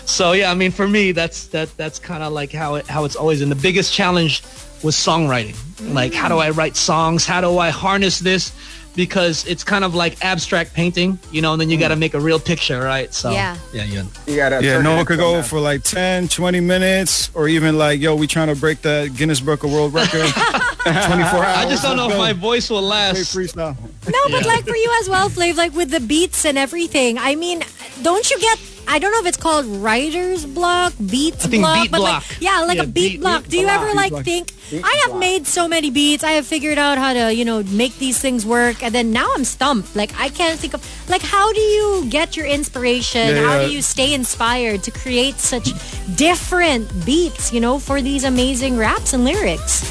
so 0.06 0.30
yeah, 0.30 0.52
I 0.52 0.54
mean 0.54 0.70
for 0.70 0.86
me 0.86 1.10
that's 1.10 1.48
that 1.48 1.76
that's 1.76 1.98
kind 1.98 2.22
of 2.22 2.32
like 2.32 2.52
how 2.52 2.76
it 2.76 2.86
how 2.86 3.04
it's 3.04 3.16
always. 3.16 3.40
And 3.42 3.50
the 3.50 3.56
biggest 3.56 3.92
challenge 3.92 4.42
was 4.84 4.94
songwriting. 4.94 5.56
Like 5.92 6.14
how 6.14 6.28
do 6.28 6.38
I 6.38 6.50
write 6.50 6.76
songs? 6.76 7.26
How 7.26 7.40
do 7.40 7.58
I 7.58 7.70
harness 7.70 8.20
this? 8.20 8.52
Because 8.94 9.46
it's 9.46 9.64
kind 9.64 9.84
of 9.84 9.94
like 9.94 10.22
abstract 10.22 10.74
painting, 10.74 11.18
you 11.30 11.40
know, 11.40 11.52
and 11.52 11.60
then 11.60 11.70
you 11.70 11.78
got 11.78 11.88
to 11.88 11.96
make 11.96 12.12
a 12.12 12.20
real 12.20 12.38
picture, 12.38 12.78
right? 12.82 13.12
So 13.14 13.30
Yeah. 13.30 13.56
yeah, 13.72 13.84
yeah. 13.84 14.02
You 14.26 14.36
gotta 14.36 14.62
Yeah, 14.62 14.82
no 14.82 14.96
one 14.96 15.06
could 15.06 15.18
go 15.18 15.36
that. 15.36 15.44
for 15.46 15.60
like 15.60 15.82
10, 15.82 16.28
20 16.28 16.60
minutes, 16.60 17.30
or 17.32 17.48
even 17.48 17.78
like, 17.78 18.00
yo, 18.00 18.14
we 18.14 18.26
trying 18.26 18.48
to 18.48 18.54
break 18.60 18.82
the 18.82 19.10
Guinness 19.16 19.40
Book 19.40 19.64
of 19.64 19.72
World 19.72 19.94
Record. 19.94 20.30
24 20.82 20.92
hours. 20.92 21.56
I 21.58 21.66
just 21.70 21.82
don't 21.84 21.96
know 21.96 22.10
if 22.10 22.18
my 22.18 22.32
voice 22.32 22.68
will 22.68 22.82
last. 22.82 23.16
freestyle. 23.34 23.76
No, 24.08 24.18
but 24.30 24.44
like 24.44 24.66
for 24.66 24.76
you 24.76 24.90
as 25.00 25.08
well, 25.08 25.30
Flav, 25.30 25.56
like 25.56 25.74
with 25.74 25.90
the 25.90 26.00
beats 26.00 26.44
and 26.44 26.58
everything. 26.58 27.18
I 27.18 27.34
mean, 27.36 27.62
don't 28.02 28.28
you 28.30 28.38
get? 28.40 28.58
I 28.88 28.98
don't 28.98 29.12
know 29.12 29.20
if 29.20 29.26
it's 29.26 29.36
called 29.36 29.64
writer's 29.66 30.44
block, 30.44 30.92
beats 31.08 31.44
I 31.46 31.48
think 31.48 31.62
block, 31.62 31.82
beat 31.82 31.90
but 31.92 31.98
block. 31.98 32.22
like 32.30 32.40
yeah, 32.42 32.60
like 32.62 32.76
Yeah, 32.76 32.82
a 32.82 32.86
beat, 32.86 32.92
beat- 33.12 33.20
block. 33.20 33.42
beat 33.44 33.50
Do 33.50 33.56
you 33.58 33.62
block. 33.64 33.76
ever 33.80 33.86
Beat 33.86 33.96
like 33.96 34.10
block. 34.10 34.24
think 34.24 34.52
Beat 34.70 34.84
I 34.84 34.94
have 35.02 35.10
block. 35.12 35.20
made 35.20 35.46
so 35.46 35.68
many 35.68 35.90
beats, 35.90 36.22
I 36.24 36.32
have 36.32 36.46
figured 36.46 36.78
out 36.78 36.98
how 36.98 37.12
to 37.14 37.32
you 37.34 37.44
know 37.44 37.62
make 37.64 37.96
these 37.98 38.18
things 38.18 38.44
work, 38.44 38.82
and 38.82 38.94
then 38.94 39.10
now 39.12 39.28
I'm 39.34 39.44
stumped. 39.44 39.94
Like 39.96 40.12
I 40.18 40.28
can't 40.28 40.58
think 40.58 40.74
of 40.74 40.82
like 41.08 41.22
how 41.22 41.52
do 41.52 41.60
you 41.60 42.06
get 42.10 42.36
your 42.36 42.46
inspiration? 42.46 43.28
Yeah, 43.36 43.42
how 43.46 43.60
yeah. 43.60 43.66
do 43.68 43.72
you 43.72 43.82
stay 43.82 44.12
inspired 44.14 44.82
to 44.84 44.90
create 44.90 45.36
such 45.38 45.70
different 46.16 46.90
beats? 47.06 47.52
You 47.52 47.60
know, 47.60 47.78
for 47.78 48.02
these 48.02 48.24
amazing 48.24 48.76
raps 48.76 49.12
and 49.14 49.24
lyrics. 49.24 49.82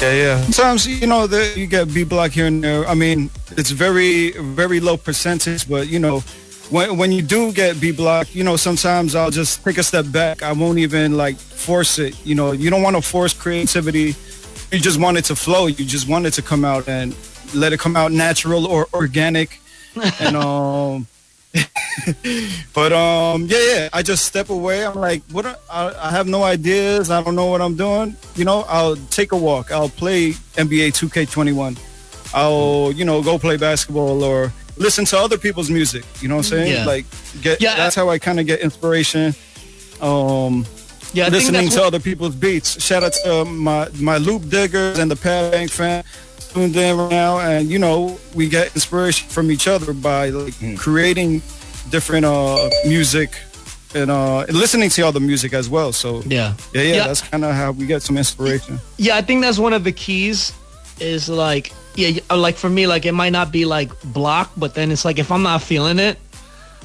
Yeah, 0.00 0.12
yeah. 0.12 0.40
Sometimes 0.42 0.86
you 0.86 1.06
know 1.08 1.26
the, 1.26 1.52
you 1.56 1.66
get 1.66 1.92
B 1.92 2.04
block 2.04 2.30
here 2.30 2.46
and 2.46 2.62
there. 2.62 2.86
I 2.86 2.94
mean, 2.94 3.30
it's 3.56 3.70
very 3.70 4.30
very 4.32 4.78
low 4.80 4.96
percentage, 4.96 5.68
but 5.68 5.88
you 5.88 5.98
know, 5.98 6.22
when 6.70 6.96
when 6.98 7.12
you 7.12 7.22
do 7.22 7.52
get 7.52 7.80
B 7.80 7.92
block, 7.92 8.34
you 8.34 8.44
know, 8.44 8.56
sometimes 8.56 9.14
I'll 9.14 9.30
just 9.30 9.62
take 9.64 9.78
a 9.78 9.82
step 9.82 10.06
back. 10.12 10.42
I 10.42 10.52
won't 10.52 10.78
even 10.78 11.16
like 11.16 11.36
force 11.36 11.98
it. 11.98 12.14
You 12.26 12.34
know, 12.34 12.52
you 12.52 12.70
don't 12.70 12.82
want 12.82 12.96
to 12.96 13.02
force 13.02 13.32
creativity. 13.32 14.14
You 14.70 14.78
just 14.78 15.00
want 15.00 15.16
it 15.16 15.24
to 15.26 15.36
flow. 15.36 15.66
You 15.66 15.84
just 15.84 16.08
want 16.08 16.26
it 16.26 16.32
to 16.34 16.42
come 16.42 16.64
out 16.64 16.88
and 16.88 17.14
let 17.54 17.72
it 17.72 17.80
come 17.80 17.96
out 17.96 18.12
natural 18.12 18.66
or 18.66 18.86
organic. 18.92 19.60
and 20.20 20.36
um 20.36 21.06
but 22.74 22.92
um 22.92 23.46
yeah 23.46 23.58
yeah 23.74 23.88
i 23.92 24.02
just 24.02 24.26
step 24.26 24.50
away 24.50 24.84
i'm 24.84 24.94
like 24.94 25.22
what 25.32 25.46
are- 25.46 25.58
I, 25.70 26.08
I 26.08 26.10
have 26.10 26.28
no 26.28 26.42
ideas 26.44 27.10
i 27.10 27.22
don't 27.22 27.34
know 27.34 27.46
what 27.46 27.62
i'm 27.62 27.74
doing 27.74 28.14
you 28.36 28.44
know 28.44 28.64
i'll 28.68 28.96
take 29.10 29.32
a 29.32 29.36
walk 29.36 29.72
i'll 29.72 29.88
play 29.88 30.32
nba 30.32 30.92
2k21 30.92 31.78
i'll 32.34 32.92
you 32.92 33.04
know 33.06 33.22
go 33.22 33.38
play 33.38 33.56
basketball 33.56 34.22
or 34.22 34.52
listen 34.78 35.04
to 35.04 35.18
other 35.18 35.38
people's 35.38 35.70
music 35.70 36.04
you 36.20 36.28
know 36.28 36.36
what 36.36 36.46
i'm 36.52 36.58
saying? 36.58 36.72
Yeah. 36.72 36.84
like 36.84 37.04
get 37.42 37.60
Yeah, 37.60 37.76
that's 37.76 37.94
how 37.96 38.08
i 38.08 38.18
kind 38.18 38.38
of 38.40 38.46
get 38.46 38.60
inspiration 38.60 39.34
um 40.00 40.64
Yeah, 41.12 41.26
I 41.26 41.28
listening 41.30 41.68
to 41.70 41.78
what- 41.78 41.86
other 41.86 42.00
people's 42.00 42.34
beats. 42.36 42.80
Shout 42.82 43.02
out 43.02 43.14
to 43.24 43.44
my 43.44 43.88
my 43.98 44.18
loop 44.18 44.42
diggers 44.48 44.98
and 44.98 45.10
the 45.10 45.16
pad 45.16 45.52
bank 45.52 45.70
fan. 45.70 46.04
Tuned 46.52 46.76
in 46.76 46.96
right 46.96 47.10
now 47.10 47.38
and 47.40 47.68
you 47.68 47.78
know 47.78 48.18
we 48.34 48.48
get 48.48 48.66
inspiration 48.74 49.28
from 49.28 49.50
each 49.50 49.66
other 49.68 49.92
by 49.92 50.28
like 50.30 50.54
creating 50.76 51.42
different 51.90 52.24
uh 52.26 52.68
music 52.86 53.30
and 53.94 54.10
uh 54.10 54.40
and 54.48 54.56
listening 54.56 54.90
to 54.90 55.02
other 55.02 55.20
music 55.20 55.52
as 55.54 55.68
well. 55.68 55.92
So 55.92 56.22
yeah. 56.26 56.54
yeah 56.74 56.82
yeah, 56.82 56.94
Yeah. 56.94 57.06
that's 57.08 57.22
kind 57.22 57.44
of 57.44 57.54
how 57.54 57.72
we 57.72 57.86
get 57.86 58.02
some 58.02 58.16
inspiration. 58.18 58.78
Yeah, 58.98 59.16
I 59.16 59.22
think 59.22 59.40
that's 59.42 59.58
one 59.58 59.72
of 59.72 59.82
the 59.84 59.92
keys 59.92 60.52
is 61.00 61.28
like 61.28 61.72
yeah, 61.98 62.20
uh, 62.30 62.36
like 62.36 62.56
for 62.56 62.70
me 62.70 62.86
like 62.86 63.06
it 63.06 63.12
might 63.12 63.32
not 63.32 63.50
be 63.50 63.64
like 63.64 63.90
block, 64.04 64.52
but 64.56 64.74
then 64.74 64.92
it's 64.92 65.04
like 65.04 65.18
if 65.18 65.32
I'm 65.32 65.42
not 65.42 65.62
feeling 65.62 65.98
it, 65.98 66.16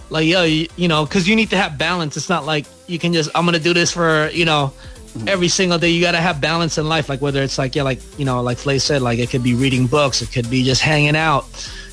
like 0.09 0.25
yo, 0.25 0.43
you, 0.43 0.67
you 0.75 0.87
know, 0.87 1.05
cuz 1.05 1.27
you 1.27 1.35
need 1.35 1.51
to 1.51 1.57
have 1.57 1.77
balance. 1.77 2.17
It's 2.17 2.29
not 2.29 2.45
like 2.45 2.65
you 2.87 2.97
can 2.97 3.13
just 3.13 3.29
I'm 3.35 3.45
going 3.45 3.53
to 3.53 3.63
do 3.63 3.73
this 3.73 3.91
for, 3.91 4.29
you 4.33 4.45
know, 4.45 4.73
mm-hmm. 5.15 5.27
every 5.27 5.49
single 5.49 5.77
day. 5.77 5.89
You 5.89 6.01
got 6.01 6.13
to 6.13 6.21
have 6.21 6.41
balance 6.41 6.79
in 6.79 6.89
life 6.89 7.09
like 7.09 7.21
whether 7.21 7.43
it's 7.43 7.59
like 7.59 7.75
yeah, 7.75 7.83
like, 7.83 8.01
you 8.17 8.25
know, 8.25 8.41
like 8.41 8.57
Flav 8.57 8.81
said 8.81 9.03
like 9.03 9.19
it 9.19 9.29
could 9.29 9.43
be 9.43 9.53
reading 9.53 9.85
books, 9.85 10.23
it 10.23 10.31
could 10.31 10.49
be 10.49 10.63
just 10.63 10.81
hanging 10.81 11.15
out, 11.15 11.45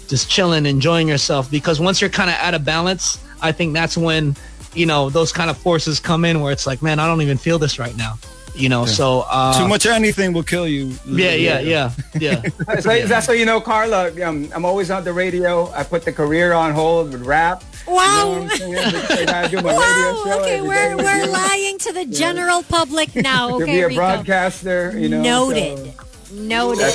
just 0.08 0.30
chilling, 0.30 0.64
enjoying 0.64 1.06
yourself 1.06 1.50
because 1.50 1.78
once 1.78 2.00
you're 2.00 2.10
kind 2.10 2.30
of 2.30 2.36
out 2.36 2.54
of 2.54 2.64
balance, 2.64 3.18
I 3.42 3.52
think 3.52 3.74
that's 3.74 3.98
when 3.98 4.34
you 4.74 4.86
know 4.86 5.10
those 5.10 5.32
kind 5.32 5.50
of 5.50 5.58
forces 5.58 6.00
come 6.00 6.24
in 6.24 6.40
where 6.40 6.52
it's 6.52 6.66
like 6.66 6.82
man 6.82 6.98
i 6.98 7.06
don't 7.06 7.22
even 7.22 7.36
feel 7.36 7.58
this 7.58 7.78
right 7.78 7.96
now 7.96 8.14
you 8.60 8.68
know 8.68 8.84
so 8.86 9.24
uh 9.30 9.58
too 9.58 9.66
much 9.66 9.84
of 9.86 9.92
anything 9.92 10.32
will 10.32 10.42
kill 10.42 10.68
you 10.68 10.92
yeah, 11.06 11.34
yeah, 11.34 11.60
yeah, 11.60 11.90
yeah. 12.18 12.42
So 12.80 12.90
that's 13.06 13.26
so 13.26 13.32
you 13.32 13.44
know, 13.46 13.60
Carla. 13.60 14.10
Um, 14.22 14.48
I'm 14.54 14.64
always 14.64 14.90
on 14.90 15.02
the 15.04 15.12
radio. 15.12 15.70
I 15.72 15.82
put 15.82 16.04
the 16.04 16.12
career 16.12 16.52
on 16.52 16.72
hold 16.72 17.12
with 17.12 17.22
rap. 17.24 17.62
You 17.86 17.92
know 17.92 17.96
Wow. 17.96 18.28
what 18.28 18.42
I'm 18.42 18.48
saying? 18.58 18.72
Because 18.72 19.10
I 19.10 19.24
gotta 19.24 19.48
do 19.48 19.56
my 19.62 19.62
radio 19.72 20.12
Wow. 20.24 20.38
Okay, 20.40 20.60
we're 20.62 20.88
day. 20.88 20.94
we're 21.04 21.26
lying 21.26 21.78
to 21.78 21.92
the 21.92 22.04
general 22.22 22.62
public 22.62 23.14
now. 23.16 23.48
to 23.48 23.54
Okay, 23.64 23.72
be 23.76 23.80
a 23.80 23.88
Rico. 23.88 24.00
broadcaster. 24.00 24.92
You 24.98 25.08
know, 25.08 25.22
Noted. 25.22 25.78
so- 25.78 26.34
Noted. 26.34 26.94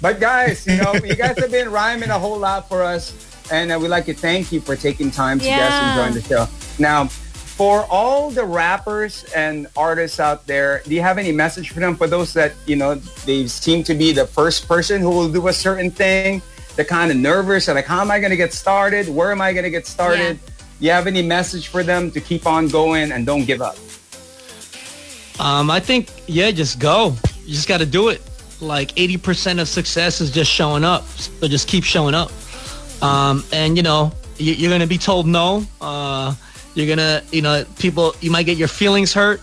but 0.00 0.20
guys, 0.20 0.66
you 0.66 0.76
know, 0.76 0.92
you 0.94 1.14
guys 1.14 1.38
have 1.38 1.50
been 1.50 1.70
rhyming 1.70 2.10
a 2.10 2.18
whole 2.18 2.38
lot 2.38 2.68
for 2.68 2.82
us, 2.82 3.14
and 3.50 3.72
uh, 3.72 3.78
we'd 3.80 3.88
like 3.88 4.06
to 4.06 4.14
thank 4.14 4.52
you 4.52 4.60
for 4.60 4.76
taking 4.76 5.10
time 5.10 5.38
to 5.38 5.44
guest 5.44 5.72
and 5.82 5.96
join 5.98 6.12
the 6.22 6.26
show. 6.28 6.46
Now, 6.78 7.08
for 7.60 7.84
all 7.90 8.30
the 8.30 8.42
rappers 8.42 9.22
and 9.36 9.66
artists 9.76 10.18
out 10.18 10.46
there, 10.46 10.80
do 10.86 10.94
you 10.94 11.02
have 11.02 11.18
any 11.18 11.30
message 11.30 11.68
for 11.68 11.80
them? 11.80 11.94
For 11.94 12.06
those 12.06 12.32
that 12.32 12.54
you 12.64 12.74
know, 12.74 12.94
they 13.26 13.48
seem 13.48 13.84
to 13.84 13.92
be 13.92 14.12
the 14.12 14.26
first 14.26 14.66
person 14.66 15.02
who 15.02 15.10
will 15.10 15.30
do 15.30 15.46
a 15.48 15.52
certain 15.52 15.90
thing. 15.90 16.40
They're 16.74 16.86
kind 16.86 17.10
of 17.10 17.18
nervous. 17.18 17.66
They're 17.66 17.74
like, 17.74 17.84
how 17.84 18.00
am 18.00 18.10
I 18.10 18.18
going 18.18 18.30
to 18.30 18.36
get 18.38 18.54
started? 18.54 19.10
Where 19.10 19.30
am 19.30 19.42
I 19.42 19.52
going 19.52 19.64
to 19.64 19.70
get 19.70 19.86
started? 19.86 20.38
You 20.78 20.90
have 20.92 21.06
any 21.06 21.20
message 21.20 21.68
for 21.68 21.82
them 21.82 22.10
to 22.12 22.18
keep 22.18 22.46
on 22.46 22.68
going 22.68 23.12
and 23.12 23.26
don't 23.26 23.44
give 23.44 23.60
up? 23.60 23.76
Um, 25.38 25.70
I 25.70 25.80
think 25.80 26.08
yeah, 26.28 26.50
just 26.52 26.78
go. 26.78 27.14
You 27.44 27.52
just 27.52 27.68
got 27.68 27.80
to 27.80 27.86
do 27.86 28.08
it. 28.08 28.22
Like 28.62 28.98
eighty 28.98 29.18
percent 29.18 29.60
of 29.60 29.68
success 29.68 30.22
is 30.22 30.30
just 30.30 30.50
showing 30.50 30.82
up. 30.82 31.04
So 31.04 31.46
just 31.46 31.68
keep 31.68 31.84
showing 31.84 32.14
up. 32.14 32.32
Um, 33.02 33.44
and 33.52 33.76
you 33.76 33.82
know 33.82 34.12
you, 34.38 34.54
you're 34.54 34.70
gonna 34.70 34.86
be 34.86 34.96
told 34.96 35.26
no. 35.26 35.66
Uh, 35.78 36.34
you're 36.74 36.86
gonna 36.86 37.22
you 37.32 37.42
know 37.42 37.64
people 37.78 38.14
you 38.20 38.30
might 38.30 38.44
get 38.44 38.56
your 38.56 38.68
feelings 38.68 39.12
hurt, 39.12 39.40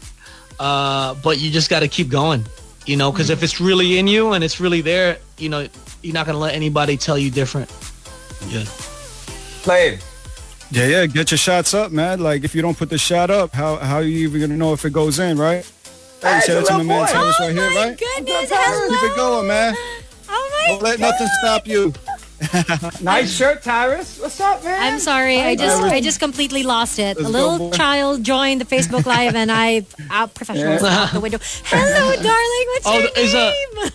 uh, 0.59 1.13
but 1.15 1.39
you 1.39 1.51
just 1.51 1.69
got 1.69 1.81
to 1.81 1.87
keep 1.87 2.09
going. 2.09 2.45
You 2.85 2.95
know, 2.95 3.11
because 3.11 3.29
if 3.29 3.43
it's 3.43 3.59
really 3.59 3.97
in 3.99 4.07
you 4.07 4.31
and 4.31 4.43
it's 4.43 4.59
really 4.61 4.79
there, 4.81 5.17
you 5.37 5.49
know, 5.49 5.67
you're 6.01 6.13
not 6.13 6.25
gonna 6.25 6.37
let 6.37 6.55
anybody 6.55 6.95
tell 6.95 7.17
you 7.17 7.29
different. 7.29 7.69
Yeah. 8.47 8.63
Play. 9.63 9.99
Yeah, 10.71 10.85
yeah. 10.87 11.05
Get 11.05 11.31
your 11.31 11.37
shots 11.37 11.73
up, 11.73 11.91
man. 11.91 12.19
Like 12.21 12.43
if 12.43 12.55
you 12.55 12.61
don't 12.61 12.77
put 12.77 12.89
the 12.89 12.97
shot 12.97 13.29
up, 13.29 13.53
how 13.53 13.75
how 13.77 13.95
are 13.97 14.03
you 14.03 14.27
even 14.27 14.39
gonna 14.41 14.57
know 14.57 14.73
if 14.73 14.85
it 14.85 14.93
goes 14.93 15.19
in, 15.19 15.37
right? 15.37 15.69
Hey, 16.21 16.33
Hey, 16.33 16.39
shout 16.47 16.57
out 16.57 16.65
to 16.67 16.73
my 16.73 16.83
man 16.83 16.87
little 16.87 17.05
boy. 17.05 17.11
Tyrus 17.11 17.35
oh 17.39 17.43
right 17.47 17.55
my 17.55 17.61
here, 17.61 17.75
right? 17.75 17.97
goodness, 17.97 18.49
Keep 18.49 19.11
it 19.11 19.15
going, 19.15 19.47
man. 19.47 19.75
Oh 20.29 20.49
my 20.51 20.67
Don't 20.71 20.81
let 20.81 20.99
nothing 20.99 21.27
stop 21.39 21.67
you. 21.67 21.93
Nice 23.01 23.35
shirt, 23.35 23.63
Tyrus. 23.63 24.19
What's 24.19 24.39
up, 24.39 24.63
man? 24.63 24.93
I'm 24.93 24.99
sorry. 24.99 25.39
I 25.41 25.55
just 25.55 25.81
I 25.81 26.01
just 26.01 26.19
completely 26.19 26.63
lost 26.63 26.99
it. 26.99 27.17
Let's 27.17 27.27
a 27.29 27.31
little 27.31 27.71
child 27.71 28.23
joined 28.23 28.61
the 28.61 28.65
Facebook 28.65 29.05
Live 29.15 29.35
and 29.35 29.51
I 29.51 29.85
out 30.11 30.33
professionals 30.35 30.81
Yeah. 30.83 31.03
out 31.03 31.13
the 31.13 31.19
window. 31.19 31.39
Hello, 31.65 32.15
darling. 32.21 32.65
What's 32.73 32.85
Oh, 32.87 32.99
your 32.99 33.09
is 33.25 33.33
a- 33.33 33.51
name? 33.51 33.91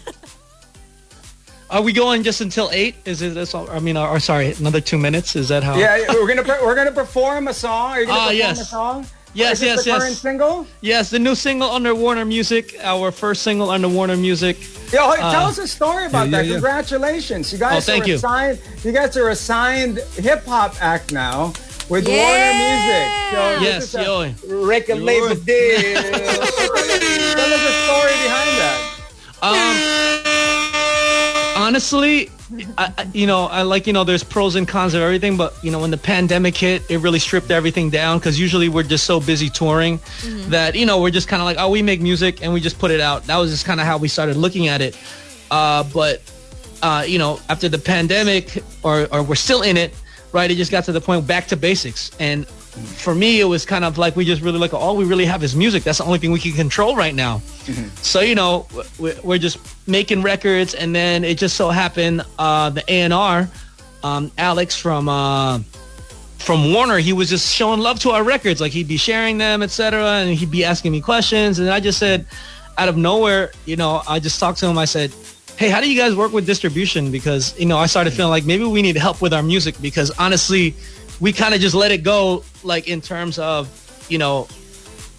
Are 1.70 1.80
we 1.82 1.92
going 1.94 2.22
just 2.22 2.40
until 2.42 2.68
eight? 2.72 2.96
Is 3.06 3.22
it? 3.22 3.32
That's 3.34 3.54
all, 3.54 3.70
I 3.70 3.78
mean, 3.78 3.96
or, 3.96 4.06
or 4.06 4.20
sorry, 4.20 4.52
another 4.52 4.80
two 4.80 4.98
minutes. 4.98 5.34
Is 5.36 5.48
that 5.48 5.62
how? 5.62 5.76
Yeah, 5.78 5.96
yeah, 5.96 6.12
we're 6.12 6.28
gonna 6.28 6.42
per- 6.44 6.62
we're 6.62 6.74
gonna 6.74 6.92
perform 6.92 7.48
a 7.48 7.54
song. 7.54 7.92
Are 7.92 8.00
you 8.00 8.06
gonna 8.06 8.18
Ah, 8.18 8.22
perform 8.24 8.36
yes. 8.38 8.60
a 8.60 8.64
song? 8.64 9.06
Yes, 9.34 9.58
Is 9.58 9.62
yes, 9.64 9.84
the 9.84 9.90
yes. 9.90 9.98
Current 10.02 10.16
single. 10.16 10.66
Yes, 10.82 11.08
the 11.10 11.18
new 11.18 11.34
single 11.34 11.70
under 11.70 11.94
Warner 11.94 12.24
Music, 12.26 12.76
our 12.82 13.10
first 13.10 13.42
single 13.42 13.70
under 13.70 13.88
Warner 13.88 14.16
Music. 14.16 14.58
Yo, 14.92 15.10
hey, 15.10 15.16
tell 15.20 15.46
us 15.46 15.56
a 15.56 15.66
story 15.66 16.04
about 16.04 16.28
yeah, 16.28 16.38
that. 16.38 16.46
yeah. 16.46 16.52
Congratulations, 16.52 17.50
you 17.50 17.58
guys 17.58 17.78
Oh, 17.88 17.92
thank 17.92 18.04
are 18.04 18.08
you. 18.08 18.14
assigned. 18.16 18.60
You 18.84 18.92
guys 18.92 19.16
are 19.16 19.30
assigned 19.30 19.98
hip 20.16 20.44
hop 20.44 20.74
act 20.82 21.12
now 21.12 21.54
with 21.88 22.06
Warner 22.06 22.52
Music. 22.52 23.08
So 23.32 23.58
Yes, 23.60 23.84
is 23.84 23.94
a 23.94 24.02
yo. 24.02 24.34
record 24.64 24.98
label 24.98 25.34
deal. 25.34 25.80
tell 25.80 26.04
us 26.36 27.62
the 27.64 27.72
story 27.88 28.14
behind 28.20 28.52
that. 28.60 28.78
Um, 31.56 31.62
honestly, 31.62 32.30
I, 32.78 33.06
you 33.12 33.26
know, 33.26 33.46
I 33.46 33.62
like 33.62 33.86
you 33.86 33.92
know, 33.92 34.04
there's 34.04 34.24
pros 34.24 34.56
and 34.56 34.66
cons 34.66 34.94
of 34.94 35.02
everything, 35.02 35.36
but 35.36 35.54
you 35.62 35.70
know, 35.70 35.80
when 35.80 35.90
the 35.90 35.98
pandemic 35.98 36.56
hit, 36.56 36.82
it 36.90 36.98
really 36.98 37.18
stripped 37.18 37.50
everything 37.50 37.90
down 37.90 38.18
because 38.18 38.38
usually 38.38 38.68
we're 38.68 38.82
just 38.82 39.04
so 39.04 39.20
busy 39.20 39.48
touring 39.48 40.00
that 40.48 40.74
you 40.74 40.84
know 40.86 41.00
we're 41.00 41.10
just 41.10 41.28
kind 41.28 41.40
of 41.40 41.46
like, 41.46 41.56
oh, 41.58 41.70
we 41.70 41.82
make 41.82 42.00
music 42.00 42.42
and 42.42 42.52
we 42.52 42.60
just 42.60 42.78
put 42.78 42.90
it 42.90 43.00
out. 43.00 43.24
That 43.24 43.38
was 43.38 43.50
just 43.50 43.64
kind 43.64 43.80
of 43.80 43.86
how 43.86 43.96
we 43.98 44.08
started 44.08 44.36
looking 44.36 44.68
at 44.68 44.80
it. 44.80 44.98
Uh, 45.50 45.84
but 45.94 46.20
uh, 46.82 47.04
you 47.06 47.18
know, 47.18 47.40
after 47.48 47.68
the 47.68 47.78
pandemic, 47.78 48.62
or 48.82 49.06
or 49.12 49.22
we're 49.22 49.34
still 49.34 49.62
in 49.62 49.76
it, 49.76 49.94
right? 50.32 50.50
It 50.50 50.56
just 50.56 50.70
got 50.70 50.84
to 50.84 50.92
the 50.92 51.00
point 51.00 51.26
back 51.26 51.46
to 51.48 51.56
basics 51.56 52.10
and. 52.18 52.46
For 52.72 53.14
me, 53.14 53.40
it 53.40 53.44
was 53.44 53.66
kind 53.66 53.84
of 53.84 53.98
like 53.98 54.16
we 54.16 54.24
just 54.24 54.40
really 54.40 54.58
like 54.58 54.72
all 54.72 54.96
we 54.96 55.04
really 55.04 55.26
have 55.26 55.42
is 55.44 55.54
music. 55.54 55.82
That's 55.84 55.98
the 55.98 56.04
only 56.04 56.18
thing 56.18 56.32
we 56.32 56.38
can 56.40 56.52
control 56.52 56.96
right 56.96 57.14
now. 57.14 57.42
So 58.02 58.20
you 58.20 58.34
know, 58.34 58.66
we- 58.98 59.12
we're 59.22 59.38
just 59.38 59.58
making 59.86 60.22
records, 60.22 60.72
and 60.74 60.94
then 60.94 61.22
it 61.24 61.36
just 61.36 61.56
so 61.56 61.68
happened 61.70 62.22
uh, 62.38 62.70
the 62.70 62.82
A 62.88 63.02
and 63.02 63.12
R, 63.12 63.48
um, 64.02 64.32
Alex 64.38 64.74
from 64.76 65.08
uh, 65.08 65.58
from 66.38 66.72
Warner, 66.72 66.98
he 66.98 67.12
was 67.12 67.28
just 67.28 67.54
showing 67.54 67.78
love 67.80 68.00
to 68.00 68.10
our 68.10 68.24
records. 68.24 68.60
Like 68.60 68.72
he'd 68.72 68.88
be 68.88 68.96
sharing 68.96 69.38
them, 69.38 69.62
etc., 69.62 70.04
and 70.04 70.30
he'd 70.36 70.50
be 70.50 70.64
asking 70.64 70.92
me 70.92 71.00
questions. 71.00 71.58
And 71.58 71.68
I 71.70 71.78
just 71.78 71.98
said, 71.98 72.26
out 72.78 72.88
of 72.88 72.96
nowhere, 72.96 73.52
you 73.66 73.76
know, 73.76 74.02
I 74.08 74.18
just 74.18 74.40
talked 74.40 74.58
to 74.60 74.66
him. 74.66 74.78
I 74.78 74.86
said, 74.86 75.12
"Hey, 75.56 75.68
how 75.68 75.80
do 75.80 75.88
you 75.92 75.98
guys 76.00 76.14
work 76.16 76.32
with 76.32 76.46
distribution?" 76.46 77.12
Because 77.12 77.54
you 77.60 77.66
know, 77.66 77.76
I 77.76 77.86
started 77.86 78.12
feeling 78.14 78.30
like 78.30 78.44
maybe 78.46 78.64
we 78.64 78.80
need 78.82 78.96
help 78.96 79.20
with 79.20 79.34
our 79.34 79.42
music 79.42 79.74
because 79.82 80.10
honestly, 80.18 80.74
we 81.20 81.32
kind 81.32 81.54
of 81.54 81.60
just 81.60 81.74
let 81.76 81.92
it 81.92 82.02
go, 82.02 82.42
like 82.64 82.88
in 82.88 83.00
terms 83.00 83.38
of 83.38 83.68
you 84.08 84.18
know 84.18 84.48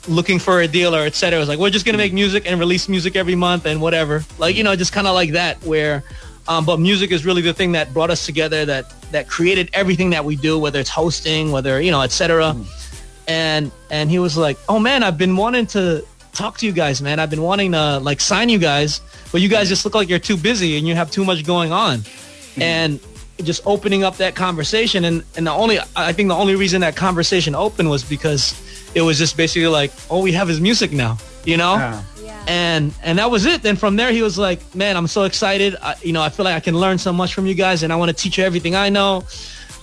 looking 0.08 0.40
for 0.40 0.62
a 0.62 0.68
deal 0.68 0.96
or 0.96 1.02
et 1.02 1.16
cetera. 1.16 1.38
It 1.38 1.40
was 1.40 1.50
like, 1.50 1.60
we're 1.60 1.70
just 1.70 1.86
going 1.86 1.94
to 1.94 1.98
make 1.98 2.14
music 2.14 2.50
and 2.50 2.60
release 2.60 2.90
music 2.90 3.16
every 3.16 3.36
month 3.36 3.66
and 3.66 3.82
whatever. 3.82 4.24
Like, 4.38 4.56
you 4.56 4.64
know, 4.64 4.76
just 4.76 4.92
kind 4.92 5.08
of 5.08 5.14
like 5.14 5.32
that 5.32 5.62
where, 5.64 6.04
um, 6.48 6.66
but 6.66 6.80
music 6.80 7.12
is 7.12 7.26
really 7.26 7.42
the 7.42 7.54
thing 7.54 7.72
that 7.74 7.94
brought 7.94 8.10
us 8.10 8.26
together 8.26 8.66
that, 8.66 8.94
that 9.12 9.30
created 9.30 9.70
everything 9.74 10.10
that 10.10 10.26
we 10.26 10.36
do, 10.36 10.60
whether 10.60 10.80
it's 10.80 10.90
hosting, 10.90 11.52
whether, 11.52 11.82
you 11.82 11.92
know, 11.92 12.02
etc. 12.02 12.44
cetera. 12.44 12.66
Mm. 12.66 12.90
And, 13.28 13.72
and 13.90 14.10
he 14.10 14.20
was 14.20 14.36
like, 14.36 14.58
oh 14.68 14.80
man, 14.80 15.04
I've 15.04 15.18
been 15.18 15.38
wanting 15.38 15.68
to 15.68 16.06
talk 16.34 16.58
to 16.58 16.66
you 16.66 16.74
guys, 16.74 17.02
man. 17.02 17.20
I've 17.20 17.30
been 17.30 17.42
wanting 17.42 17.72
to 17.72 18.00
like 18.00 18.20
sign 18.20 18.50
you 18.50 18.60
guys, 18.60 19.00
but 19.32 19.40
you 19.40 19.48
guys 19.48 19.68
mm. 19.68 19.70
just 19.70 19.86
look 19.86 19.96
like 19.96 20.10
you're 20.10 20.20
too 20.20 20.36
busy 20.36 20.78
and 20.78 20.86
you 20.86 20.96
have 20.96 21.12
too 21.12 21.24
much 21.24 21.46
going 21.46 21.72
on. 21.72 22.00
Mm. 22.00 22.62
And 22.62 23.00
just 23.46 23.62
opening 23.66 24.04
up 24.04 24.18
that 24.18 24.36
conversation. 24.36 25.06
And, 25.06 25.24
and 25.36 25.48
the 25.48 25.52
only 25.52 25.80
I 25.96 26.14
think 26.14 26.30
the 26.30 26.36
only 26.36 26.56
reason 26.56 26.82
that 26.82 26.96
conversation 26.96 27.56
opened 27.56 27.90
was 27.90 28.04
because 28.04 28.60
it 28.96 29.02
was 29.02 29.18
just 29.18 29.38
basically 29.38 29.68
like 29.68 29.92
all 30.10 30.22
we 30.22 30.32
have 30.34 30.50
is 30.50 30.60
music 30.60 30.92
now 30.92 31.18
you 31.46 31.58
know? 31.58 31.76
Yeah. 32.22 32.44
and 32.48 32.94
and 33.04 33.20
that 33.20 33.30
was 33.30 33.46
it. 33.46 33.62
Then 33.62 33.76
from 33.76 33.96
there 33.96 34.12
he 34.12 34.22
was 34.22 34.38
like 34.38 34.76
man 34.76 34.98
i'm 34.98 35.08
so 35.08 35.24
excited. 35.24 35.76
I, 35.82 35.96
you 36.02 36.14
know 36.14 36.22
i 36.22 36.30
feel 36.30 36.46
like 36.46 36.56
i 36.56 36.60
can 36.60 36.78
learn 36.78 36.98
so 36.98 37.12
much 37.12 37.34
from 37.34 37.46
you 37.46 37.54
guys 37.54 37.84
and 37.84 37.92
i 37.92 37.96
want 37.96 38.10
to 38.10 38.16
teach 38.16 38.38
you 38.38 38.44
everything 38.44 38.76
i 38.76 38.90
know. 38.90 39.24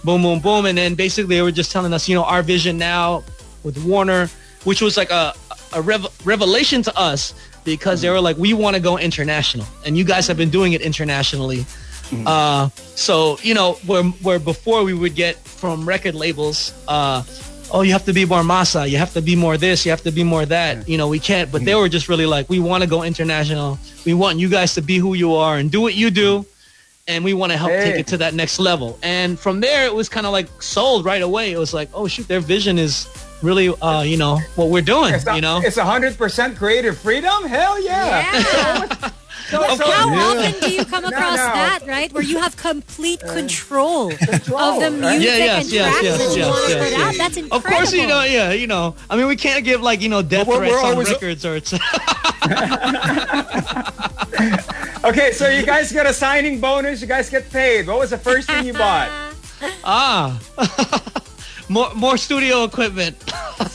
Boom 0.05 0.23
boom 0.23 0.41
boom. 0.41 0.67
And 0.67 0.77
then 0.77 0.95
basically 0.95 1.37
they 1.37 1.43
were 1.43 1.53
just 1.53 1.71
telling 1.73 1.93
us 1.93 2.09
you 2.09 2.15
know 2.15 2.25
our 2.25 2.43
vision 2.43 2.79
now 2.79 3.23
with 3.63 3.83
warner 3.85 4.29
which 4.65 4.83
was 4.83 4.97
like 4.97 5.11
a 5.11 5.35
a 5.73 5.81
rev- 5.81 6.09
revelation 6.25 6.83
to 6.83 6.99
us 6.99 7.35
because 7.65 8.01
they 8.01 8.09
mm. 8.09 8.13
were 8.13 8.21
like 8.21 8.37
we 8.37 8.55
want 8.55 8.75
to 8.75 8.83
go 8.83 8.99
international. 8.99 9.67
And 9.85 9.97
you 9.97 10.05
guys 10.05 10.27
have 10.27 10.37
been 10.37 10.51
doing 10.51 10.73
it 10.73 10.81
internationally 10.81 11.67
uh, 12.27 12.69
so 12.77 13.39
you 13.43 13.55
know, 13.55 13.75
where 13.87 14.03
where 14.03 14.39
before 14.39 14.85
we 14.85 14.95
would 14.95 15.15
get 15.15 15.37
from 15.37 15.87
record 15.89 16.15
labels, 16.15 16.73
uh, 16.89 17.23
oh, 17.73 17.83
you 17.83 17.93
have 17.93 18.05
to 18.05 18.13
be 18.13 18.25
more 18.25 18.43
masa, 18.43 18.89
you 18.89 18.99
have 18.99 19.13
to 19.15 19.23
be 19.23 19.37
more 19.37 19.57
this, 19.57 19.85
you 19.85 19.91
have 19.91 20.03
to 20.03 20.13
be 20.13 20.25
more 20.25 20.45
that. 20.47 20.89
You 20.89 20.99
know, 20.99 21.09
we 21.09 21.19
can't. 21.19 21.51
But 21.51 21.65
they 21.65 21.75
were 21.75 21.89
just 21.89 22.09
really 22.09 22.27
like, 22.27 22.49
we 22.49 22.59
want 22.59 22.83
to 22.83 22.89
go 22.89 23.03
international. 23.03 23.79
We 24.05 24.15
want 24.15 24.39
you 24.39 24.49
guys 24.49 24.75
to 24.75 24.83
be 24.83 24.99
who 24.99 25.15
you 25.15 25.35
are 25.35 25.57
and 25.57 25.71
do 25.71 25.81
what 25.81 25.95
you 25.95 26.11
do, 26.11 26.45
and 27.07 27.25
we 27.25 27.35
want 27.35 27.53
to 27.53 27.59
help 27.59 27.71
take 27.71 27.97
it 27.97 28.07
to 28.09 28.17
that 28.19 28.35
next 28.35 28.59
level. 28.59 28.99
And 29.03 29.39
from 29.39 29.61
there, 29.61 29.87
it 29.87 29.95
was 29.95 30.09
kind 30.09 30.27
of 30.27 30.33
like 30.33 30.63
sold 30.63 31.05
right 31.05 31.23
away. 31.23 31.53
It 31.53 31.59
was 31.59 31.75
like, 31.75 31.89
oh 31.95 32.09
shoot, 32.09 32.27
their 32.29 32.41
vision 32.41 32.79
is 32.79 33.09
really, 33.43 33.69
uh, 33.69 34.03
you 34.03 34.17
know, 34.17 34.39
what 34.57 34.69
we're 34.69 34.83
doing. 34.83 35.15
It's, 35.15 35.27
a, 35.27 35.35
you 35.35 35.41
know, 35.41 35.61
it's 35.65 35.77
100% 35.77 36.57
creative 36.57 36.99
freedom? 36.99 37.45
Hell 37.45 37.83
yeah. 37.83 38.31
Yeah. 38.33 39.11
So, 39.51 39.77
so- 39.77 39.91
How 39.91 40.11
Yeah. 40.11 40.27
often 40.27 40.55
do 40.61 40.71
you 40.75 40.85
come 40.85 41.05
across 41.05 41.37
no. 41.39 41.45
that, 41.45 41.81
right? 41.87 42.13
Where 42.13 42.23
you 42.23 42.39
have 42.39 42.57
complete 42.57 43.21
control 43.21 44.13
of 44.13 44.81
the 44.81 44.91
music 44.91 45.23
Yeah, 45.27 45.37
yes, 45.37 45.65
and 45.65 45.73
yes, 45.73 45.91
tracks 45.91 46.05
yes, 46.05 46.19
that 46.19 46.31
you 46.37 46.43
yes, 46.43 46.51
want 46.51 46.65
to 46.65 46.71
yes, 46.71 46.79
put 46.85 46.91
yes. 46.93 47.01
out? 47.01 47.15
That's 47.19 47.37
incredible. 47.37 47.57
Of 47.57 47.65
course, 47.65 47.93
you 47.93 48.07
know, 48.07 48.23
yeah, 48.23 48.53
you 48.53 48.67
know. 48.67 48.95
I 49.09 49.17
mean, 49.17 49.27
we 49.27 49.37
can't 49.37 49.65
give 49.65 49.83
like 49.83 50.01
you 50.01 50.09
know 50.09 50.23
death 50.23 50.47
But 50.47 50.61
we're- 50.61 50.69
threats 50.71 50.83
we're 50.85 50.91
on 50.91 50.99
records 51.05 51.45
or 51.45 51.57
it's. 51.57 51.73
okay, 55.05 55.33
so 55.33 55.49
you 55.49 55.65
guys 55.67 55.93
get 55.93 56.07
a 56.07 56.13
signing 56.13 56.61
bonus. 56.61 57.01
You 57.01 57.07
guys 57.07 57.31
get 57.31 57.51
paid. 57.51 57.87
What 57.87 57.99
was 57.99 58.11
the 58.11 58.19
first 58.19 58.49
thing 58.49 58.67
you 58.67 58.73
bought? 58.73 59.09
ah, 59.85 60.39
more 61.71 61.95
more 61.95 62.19
studio 62.19 62.65
equipment. 62.65 63.17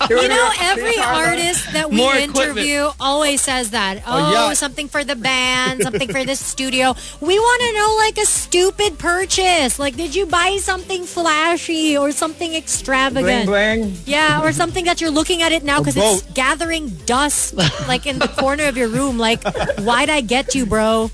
You 0.10 0.28
know, 0.28 0.50
every 0.62 0.98
artist 0.98 1.72
that 1.74 1.92
we 1.92 1.98
More 1.98 2.16
equipment. 2.16 2.58
interview 2.58 2.90
always 3.00 3.42
says 3.42 3.70
that. 3.70 4.02
Oh, 4.08 4.32
yeah. 4.32 4.48
Oh, 4.50 4.54
something 4.56 4.88
for 4.88 5.04
the 5.04 5.16
band, 5.16 5.84
something 5.84 6.10
for 6.12 6.24
the 6.24 6.36
studio. 6.36 6.96
We 7.22 7.38
want 7.38 7.62
to 7.62 7.74
know 7.74 7.96
like 8.00 8.18
a 8.18 8.26
stupid 8.26 8.98
purchase. 8.98 9.78
Like, 9.78 9.96
did 9.96 10.16
you 10.16 10.26
buy 10.26 10.58
something 10.60 11.06
flashy 11.06 11.96
or 11.98 12.12
something 12.12 12.56
extravagant? 12.56 13.46
bling. 13.46 13.82
bling. 13.82 13.98
Yeah, 14.06 14.44
or 14.44 14.52
something 14.54 14.86
that 14.86 15.02
you're 15.02 15.12
looking 15.12 15.44
at 15.44 15.52
it 15.52 15.64
now 15.64 15.80
because 15.80 15.98
it's 15.98 16.24
gathering 16.34 16.90
dust 17.06 17.54
like 17.88 18.08
in 18.08 18.18
the 18.18 18.28
corner 18.28 18.66
of 18.66 18.76
your 18.78 18.90
room. 18.90 19.20
Like, 19.20 19.44
why'd 19.80 20.10
I 20.10 20.22
get 20.22 20.56
you, 20.56 20.66
bro? 20.66 21.12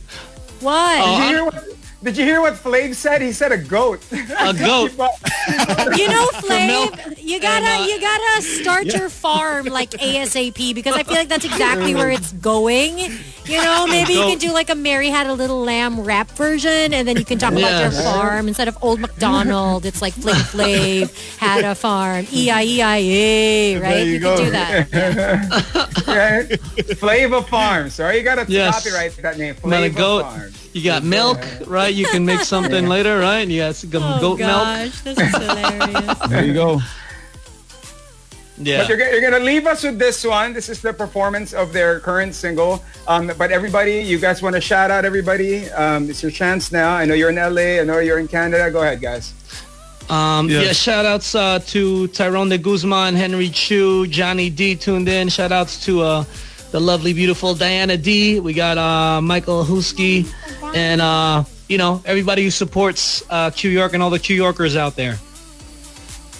What? 0.61 1.01
Oh, 1.03 1.51
did 1.51 1.80
you 2.03 2.11
hear 2.11 2.11
what? 2.11 2.11
Did 2.11 2.17
you 2.17 2.25
hear 2.25 2.41
what 2.41 2.53
Flav 2.55 2.95
said? 2.95 3.21
He 3.21 3.31
said 3.31 3.51
a 3.51 3.57
goat. 3.57 4.01
A 4.11 4.53
goat. 4.57 4.91
You 5.97 6.07
know, 6.07 6.13
milk 6.13 6.33
Flav, 6.35 7.17
you 7.21 7.39
gotta 7.39 7.65
and, 7.65 7.81
uh, 7.83 7.85
you 7.87 7.99
gotta 7.99 8.41
start 8.43 8.85
your 8.85 9.09
farm 9.09 9.65
like 9.65 9.89
ASAP 9.91 10.75
because 10.75 10.93
I 10.95 11.01
feel 11.03 11.15
like 11.15 11.29
that's 11.29 11.45
exactly 11.45 11.95
where 11.95 12.09
it's 12.11 12.31
going. 12.33 12.99
You 12.99 13.63
know, 13.63 13.87
maybe 13.89 14.13
you 14.13 14.21
can 14.21 14.37
do 14.37 14.51
like 14.53 14.69
a 14.69 14.75
Mary 14.75 15.07
Had 15.09 15.25
a 15.27 15.33
Little 15.33 15.61
Lamb 15.61 16.01
rap 16.01 16.29
version, 16.31 16.93
and 16.93 17.07
then 17.07 17.17
you 17.17 17.25
can 17.25 17.39
talk 17.39 17.53
about 17.53 17.81
your 17.81 17.91
farm 17.91 18.47
instead 18.47 18.67
of 18.67 18.77
Old 18.83 18.99
MacDonald. 18.99 19.85
It's 19.85 20.01
like 20.01 20.13
Fling 20.13 20.35
Flav 20.35 21.37
had 21.37 21.65
a 21.65 21.73
farm, 21.73 22.25
E 22.31 22.49
I 22.51 22.63
E 22.63 22.81
I 22.81 22.97
A, 22.97 23.77
right? 23.79 24.05
you 24.05 24.19
can 24.19 24.21
go. 24.21 24.37
do 24.45 24.51
that. 24.51 26.05
right? 26.07 26.59
Flavor 26.97 27.41
Farms. 27.41 27.95
Sorry, 27.95 28.17
you 28.17 28.23
gotta 28.23 28.45
Yes. 28.47 28.75
copyright 28.75 29.15
that 29.17 29.37
name. 29.39 29.55
Not 29.65 29.83
a 29.83 29.89
goat. 29.89 30.23
Farms. 30.23 30.60
You 30.73 30.83
got 30.83 31.03
milk, 31.03 31.39
right? 31.67 31.93
You 31.93 32.05
can 32.05 32.25
make 32.25 32.39
something 32.55 32.87
later, 32.87 33.19
right? 33.19 33.47
You 33.47 33.59
got 33.61 33.75
some 33.75 33.89
goat 33.89 34.39
milk. 34.39 34.63
Oh, 34.65 34.91
this 35.03 35.17
is 35.17 35.35
hilarious. 35.35 36.17
There 36.29 36.45
you 36.45 36.53
go. 36.53 36.79
Yeah. 38.57 38.79
But 38.79 38.89
you're, 38.89 38.99
you're 39.11 39.31
gonna 39.31 39.43
leave 39.43 39.65
us 39.65 39.83
with 39.83 39.97
this 39.97 40.23
one. 40.23 40.53
This 40.53 40.69
is 40.69 40.81
the 40.81 40.93
performance 40.93 41.51
of 41.53 41.73
their 41.73 41.99
current 41.99 42.35
single. 42.35 42.83
Um, 43.07 43.31
but 43.37 43.51
everybody, 43.51 44.01
you 44.01 44.19
guys 44.19 44.41
want 44.41 44.55
to 44.55 44.61
shout 44.61 44.91
out 44.91 45.03
everybody? 45.03 45.67
Um, 45.71 46.09
it's 46.09 46.21
your 46.21 46.31
chance 46.31 46.71
now. 46.71 46.91
I 46.95 47.05
know 47.05 47.15
you're 47.15 47.29
in 47.31 47.37
LA. 47.37 47.81
I 47.81 47.83
know 47.83 47.97
you're 47.99 48.19
in 48.19 48.27
Canada. 48.27 48.69
Go 48.69 48.81
ahead, 48.83 49.01
guys. 49.01 49.33
Um, 50.09 50.47
Yeah. 50.49 50.61
yeah. 50.61 50.73
shout 50.73 51.05
outs 51.05 51.33
uh, 51.33 51.59
to 51.67 52.07
Tyrone 52.09 52.49
de 52.49 52.57
Guzman, 52.59 53.15
Henry 53.15 53.49
Chu, 53.49 54.05
Johnny 54.07 54.49
D 54.51 54.75
tuned 54.75 55.09
in. 55.09 55.29
Shout 55.29 55.51
outs 55.51 55.83
to 55.85 56.01
uh, 56.01 56.23
the 56.71 56.79
lovely, 56.79 57.13
beautiful 57.13 57.55
Diana 57.55 57.97
D. 57.97 58.39
We 58.39 58.53
got 58.53 58.77
uh, 58.77 59.21
Michael 59.21 59.63
Husky 59.63 60.25
and, 60.73 61.01
uh, 61.01 61.43
you 61.67 61.77
know, 61.77 62.01
everybody 62.05 62.43
who 62.43 62.51
supports 62.51 63.23
uh, 63.29 63.49
Q 63.51 63.69
York 63.69 63.93
and 63.93 64.03
all 64.03 64.09
the 64.09 64.19
Q 64.19 64.35
Yorkers 64.35 64.75
out 64.75 64.95
there. 64.95 65.17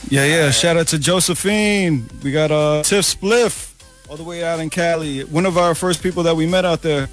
Yeah, 0.09 0.25
yeah. 0.25 0.51
Shout 0.51 0.77
out 0.77 0.87
to 0.89 0.99
Josephine. 0.99 2.09
We 2.23 2.31
got 2.31 2.51
uh, 2.51 2.83
Tiff 2.83 3.05
Spliff 3.05 3.73
all 4.09 4.17
the 4.17 4.23
way 4.23 4.43
out 4.43 4.59
in 4.59 4.69
Cali. 4.69 5.23
One 5.23 5.45
of 5.45 5.57
our 5.57 5.73
first 5.73 6.03
people 6.03 6.23
that 6.23 6.35
we 6.35 6.45
met 6.45 6.65
out 6.65 6.81
there. 6.81 7.07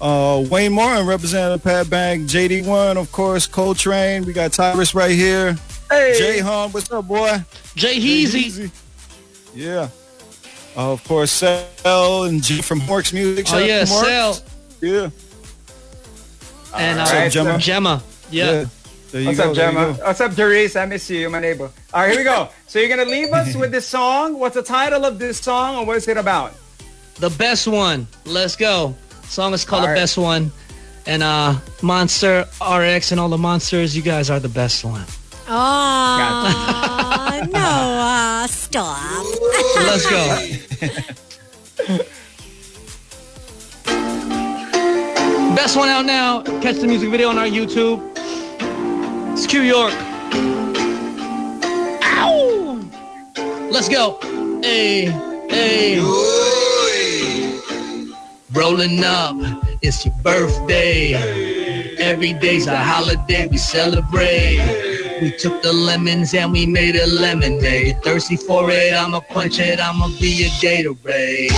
Uh, 0.00 0.44
Wayne 0.50 0.72
Martin 0.72 1.06
representative 1.06 1.62
Pat 1.62 1.90
Bank. 1.90 2.28
JD1, 2.28 2.96
of 2.96 3.12
course. 3.12 3.46
Coltrane. 3.46 4.24
We 4.24 4.32
got 4.32 4.52
Tyrus 4.52 4.94
right 4.94 5.10
here. 5.10 5.56
Hey. 5.90 6.14
Jay 6.18 6.38
Han, 6.38 6.70
what's 6.70 6.90
up, 6.90 7.06
boy? 7.06 7.44
Jay 7.74 7.98
Heezy. 7.98 8.70
Yeah. 9.54 9.88
Uh, 10.76 10.92
of 10.92 11.04
course, 11.04 11.30
Sel 11.30 12.24
and 12.24 12.42
G 12.42 12.62
from 12.62 12.80
Morks 12.80 13.12
Music. 13.12 13.44
Oh 13.48 13.50
Shout 13.50 13.62
out 13.62 13.68
yeah, 13.68 13.84
to 13.84 13.90
Morks. 13.90 15.12
Sel 16.70 16.80
Yeah. 16.80 16.90
and 16.90 17.00
uh, 17.00 17.04
All 17.04 17.12
right, 17.12 17.32
Gemma. 17.32 17.52
so- 17.52 17.58
Gemma. 17.58 18.02
Yeah. 18.30 18.64
There 19.10 19.20
you 19.22 19.26
What's 19.26 19.38
go, 19.38 19.50
up, 19.50 19.56
there 19.56 19.70
you 19.70 19.76
Gemma? 19.78 19.96
go. 19.98 20.04
What's 20.04 20.20
up, 20.20 20.32
Therese? 20.34 20.76
I 20.76 20.86
miss 20.86 21.10
you, 21.10 21.28
my 21.30 21.40
neighbor. 21.40 21.68
All 21.92 22.00
right, 22.02 22.10
here 22.10 22.20
we 22.20 22.24
go. 22.24 22.48
So 22.68 22.78
you're 22.78 22.88
gonna 22.88 23.10
leave 23.10 23.32
us 23.32 23.56
with 23.56 23.72
this 23.72 23.86
song. 23.86 24.38
What's 24.38 24.54
the 24.54 24.62
title 24.62 25.04
of 25.04 25.18
this 25.18 25.38
song, 25.40 25.78
and 25.78 25.86
what 25.86 25.96
is 25.96 26.06
it 26.06 26.16
about? 26.16 26.54
The 27.16 27.30
best 27.30 27.66
one. 27.66 28.06
Let's 28.24 28.54
go. 28.56 28.94
Song 29.24 29.52
is 29.52 29.64
called 29.64 29.80
All 29.80 29.86
The 29.88 29.92
right. 29.94 29.98
Best 30.00 30.16
One. 30.16 30.52
And 31.06 31.22
uh 31.24 31.56
Monster 31.82 32.46
RX 32.64 33.10
and 33.10 33.18
all 33.20 33.28
the 33.28 33.38
monsters, 33.38 33.96
you 33.96 34.02
guys 34.02 34.30
are 34.30 34.38
the 34.38 34.48
best 34.48 34.84
one. 34.84 35.04
Oh, 35.48 37.40
no, 37.50 37.58
uh, 37.58 38.46
stop. 38.46 39.26
Let's 39.76 40.06
go. 40.08 41.98
Best 45.60 45.76
one 45.76 45.90
out 45.90 46.06
now. 46.06 46.40
Catch 46.62 46.76
the 46.76 46.86
music 46.86 47.10
video 47.10 47.28
on 47.28 47.36
our 47.36 47.44
YouTube. 47.44 48.00
It's 49.34 49.46
Q 49.46 49.60
York. 49.60 49.92
Ow! 52.02 52.80
Let's 53.70 53.86
go. 53.90 54.18
Hey, 54.62 55.04
hey. 55.50 56.00
Rolling 58.54 59.04
up, 59.04 59.36
it's 59.82 60.06
your 60.06 60.14
birthday. 60.22 61.12
Every 61.98 62.32
day's 62.32 62.66
a 62.66 62.78
holiday, 62.78 63.46
we 63.46 63.58
celebrate. 63.58 65.18
We 65.20 65.30
took 65.30 65.62
the 65.62 65.74
lemons 65.74 66.32
and 66.32 66.52
we 66.52 66.64
made 66.64 66.96
a 66.96 67.06
lemonade. 67.06 68.02
Thirsty 68.02 68.38
for 68.38 68.70
it, 68.70 68.94
I'ma 68.94 69.20
punch 69.20 69.58
it, 69.58 69.78
I'ma 69.78 70.08
be 70.18 70.46
a 70.46 70.48
Gatorade. 70.62 71.52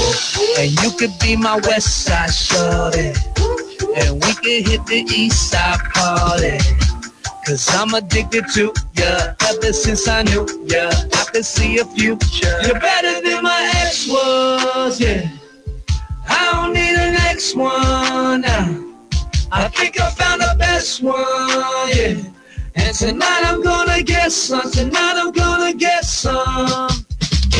And 0.58 0.72
you 0.82 0.90
could 0.98 1.16
be 1.20 1.36
my 1.36 1.58
west 1.58 2.02
side 2.02 2.34
shorty. 2.34 3.31
And 3.96 4.14
we 4.14 4.32
can 4.34 4.64
hit 4.64 4.86
the 4.86 5.04
east 5.14 5.50
side 5.50 5.80
party. 5.94 6.58
Cause 7.46 7.68
I'm 7.74 7.92
addicted 7.94 8.44
to 8.54 8.72
ya 8.94 9.34
ever 9.48 9.72
since 9.72 10.06
I 10.08 10.22
knew 10.22 10.46
ya. 10.66 10.90
I 10.90 11.24
can 11.32 11.42
see 11.42 11.78
a 11.78 11.84
future. 11.84 12.62
You're 12.62 12.78
better 12.78 13.20
than 13.20 13.42
my 13.42 13.72
ex 13.76 14.08
was, 14.08 15.00
yeah. 15.00 15.28
I 16.28 16.52
don't 16.52 16.72
need 16.72 16.94
an 16.96 17.12
next 17.14 17.56
one 17.56 18.42
now. 18.42 18.84
I 19.50 19.68
think 19.68 20.00
I 20.00 20.10
found 20.10 20.40
the 20.40 20.54
best 20.58 21.02
one, 21.02 21.16
yeah. 21.88 22.22
And 22.74 22.94
tonight 22.94 23.42
I'm 23.44 23.62
gonna 23.62 24.02
get 24.02 24.30
some. 24.30 24.70
Tonight 24.70 25.14
I'm 25.16 25.32
gonna 25.32 25.74
get 25.74 26.04
some. 26.04 26.88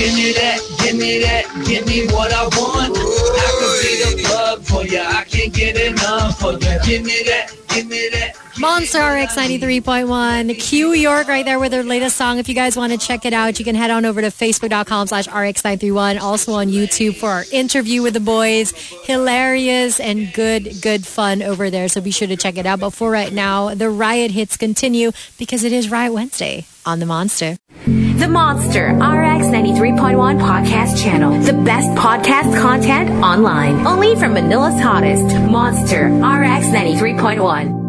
Give 0.02 0.14
me 0.14 0.32
that, 0.32 0.58
give 0.82 0.96
me 0.96 1.20
that, 1.20 1.46
give 1.64 1.86
me 1.86 2.06
what 2.12 2.32
I 2.34 2.42
want. 2.58 2.98
I 2.98 3.50
could 3.60 4.16
be 4.16 4.22
the 4.22 4.28
plug 4.28 4.62
for 4.62 4.84
you. 4.84 4.98
I 4.98 5.22
can't 5.22 5.54
get 5.54 5.76
enough 5.76 6.40
for 6.40 6.54
you. 6.54 6.58
Give 6.84 7.04
me 7.04 7.22
that, 7.26 7.54
give 7.68 7.86
me 7.86 8.08
that. 8.10 8.41
Monster 8.58 8.98
RX 8.98 9.34
93.1. 9.34 10.58
Q 10.60 10.92
York 10.92 11.26
right 11.26 11.44
there 11.44 11.58
with 11.58 11.70
their 11.70 11.82
latest 11.82 12.16
song. 12.16 12.38
If 12.38 12.48
you 12.48 12.54
guys 12.54 12.76
want 12.76 12.92
to 12.92 12.98
check 12.98 13.24
it 13.24 13.32
out, 13.32 13.58
you 13.58 13.64
can 13.64 13.74
head 13.74 13.90
on 13.90 14.04
over 14.04 14.20
to 14.20 14.28
facebook.com 14.28 15.06
slash 15.06 15.26
RX931. 15.26 16.20
Also 16.20 16.52
on 16.52 16.68
YouTube 16.68 17.16
for 17.16 17.30
our 17.30 17.44
interview 17.50 18.02
with 18.02 18.14
the 18.14 18.20
boys. 18.20 18.72
Hilarious 19.04 20.00
and 20.00 20.32
good, 20.34 20.82
good 20.82 21.06
fun 21.06 21.42
over 21.42 21.70
there. 21.70 21.88
So 21.88 22.00
be 22.00 22.10
sure 22.10 22.28
to 22.28 22.36
check 22.36 22.56
it 22.58 22.66
out. 22.66 22.80
But 22.80 22.90
for 22.90 23.10
right 23.10 23.32
now, 23.32 23.74
the 23.74 23.88
riot 23.88 24.30
hits 24.30 24.56
continue 24.56 25.12
because 25.38 25.64
it 25.64 25.72
is 25.72 25.90
Riot 25.90 26.12
Wednesday 26.12 26.66
on 26.84 26.98
the 26.98 27.06
Monster. 27.06 27.56
The 27.86 28.28
Monster 28.28 28.88
RX 28.94 29.46
93.1 29.46 30.40
podcast 30.40 31.02
channel. 31.02 31.40
The 31.40 31.52
best 31.52 31.88
podcast 31.98 32.60
content 32.60 33.10
online. 33.24 33.86
Only 33.86 34.14
from 34.14 34.34
Manila's 34.34 34.80
hottest. 34.80 35.34
Monster 35.50 36.06
RX 36.06 36.66
93.1. 36.66 37.81